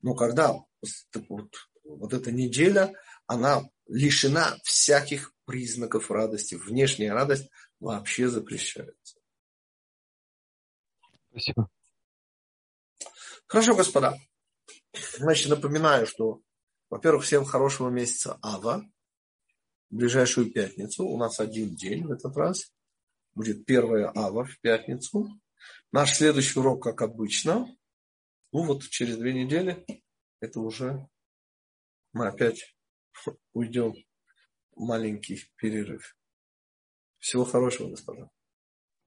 Но 0.03 0.15
когда 0.15 0.53
вот, 0.53 1.69
вот 1.85 2.13
эта 2.13 2.33
неделя, 2.33 2.93
она 3.29 3.63
лишена 3.87 4.57
всяких 4.65 5.33
признаков 5.45 6.11
радости. 6.11 6.57
Внешняя 6.57 7.13
радость 7.13 7.49
вообще 7.81 8.29
запрещается. 8.29 9.21
Спасибо. 11.31 11.69
Хорошо, 13.47 13.75
господа. 13.75 14.17
Значит, 15.17 15.49
напоминаю, 15.49 16.07
что, 16.07 16.43
во-первых, 16.91 17.25
всем 17.25 17.45
хорошего 17.45 17.89
месяца 17.89 18.39
Ава 18.43 18.85
в 19.91 19.97
ближайшую 19.97 20.53
пятницу. 20.53 21.05
У 21.05 21.17
нас 21.17 21.41
один 21.41 21.75
день 21.75 22.07
в 22.07 22.13
этот 22.13 22.37
раз. 22.37 22.73
Будет 23.35 23.65
первая 23.65 24.11
ава 24.15 24.45
в 24.45 24.61
пятницу. 24.61 25.29
Наш 25.93 26.17
следующий 26.17 26.59
урок, 26.59 26.83
как 26.83 27.03
обычно. 27.03 27.67
Ну 28.53 28.65
вот 28.65 28.83
через 28.83 29.17
две 29.17 29.33
недели 29.33 29.85
это 30.41 30.61
уже 30.61 31.09
мы 32.13 32.29
опять 32.29 32.77
уйдем 33.53 33.95
в 34.73 34.81
маленький 34.81 35.41
перерыв. 35.57 36.18
Всего 37.19 37.45
хорошего, 37.45 37.89
господа. 37.91 38.31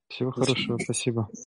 Всего 0.10 0.32
спасибо. 0.32 0.56
хорошего, 0.56 0.78
спасибо. 0.84 1.30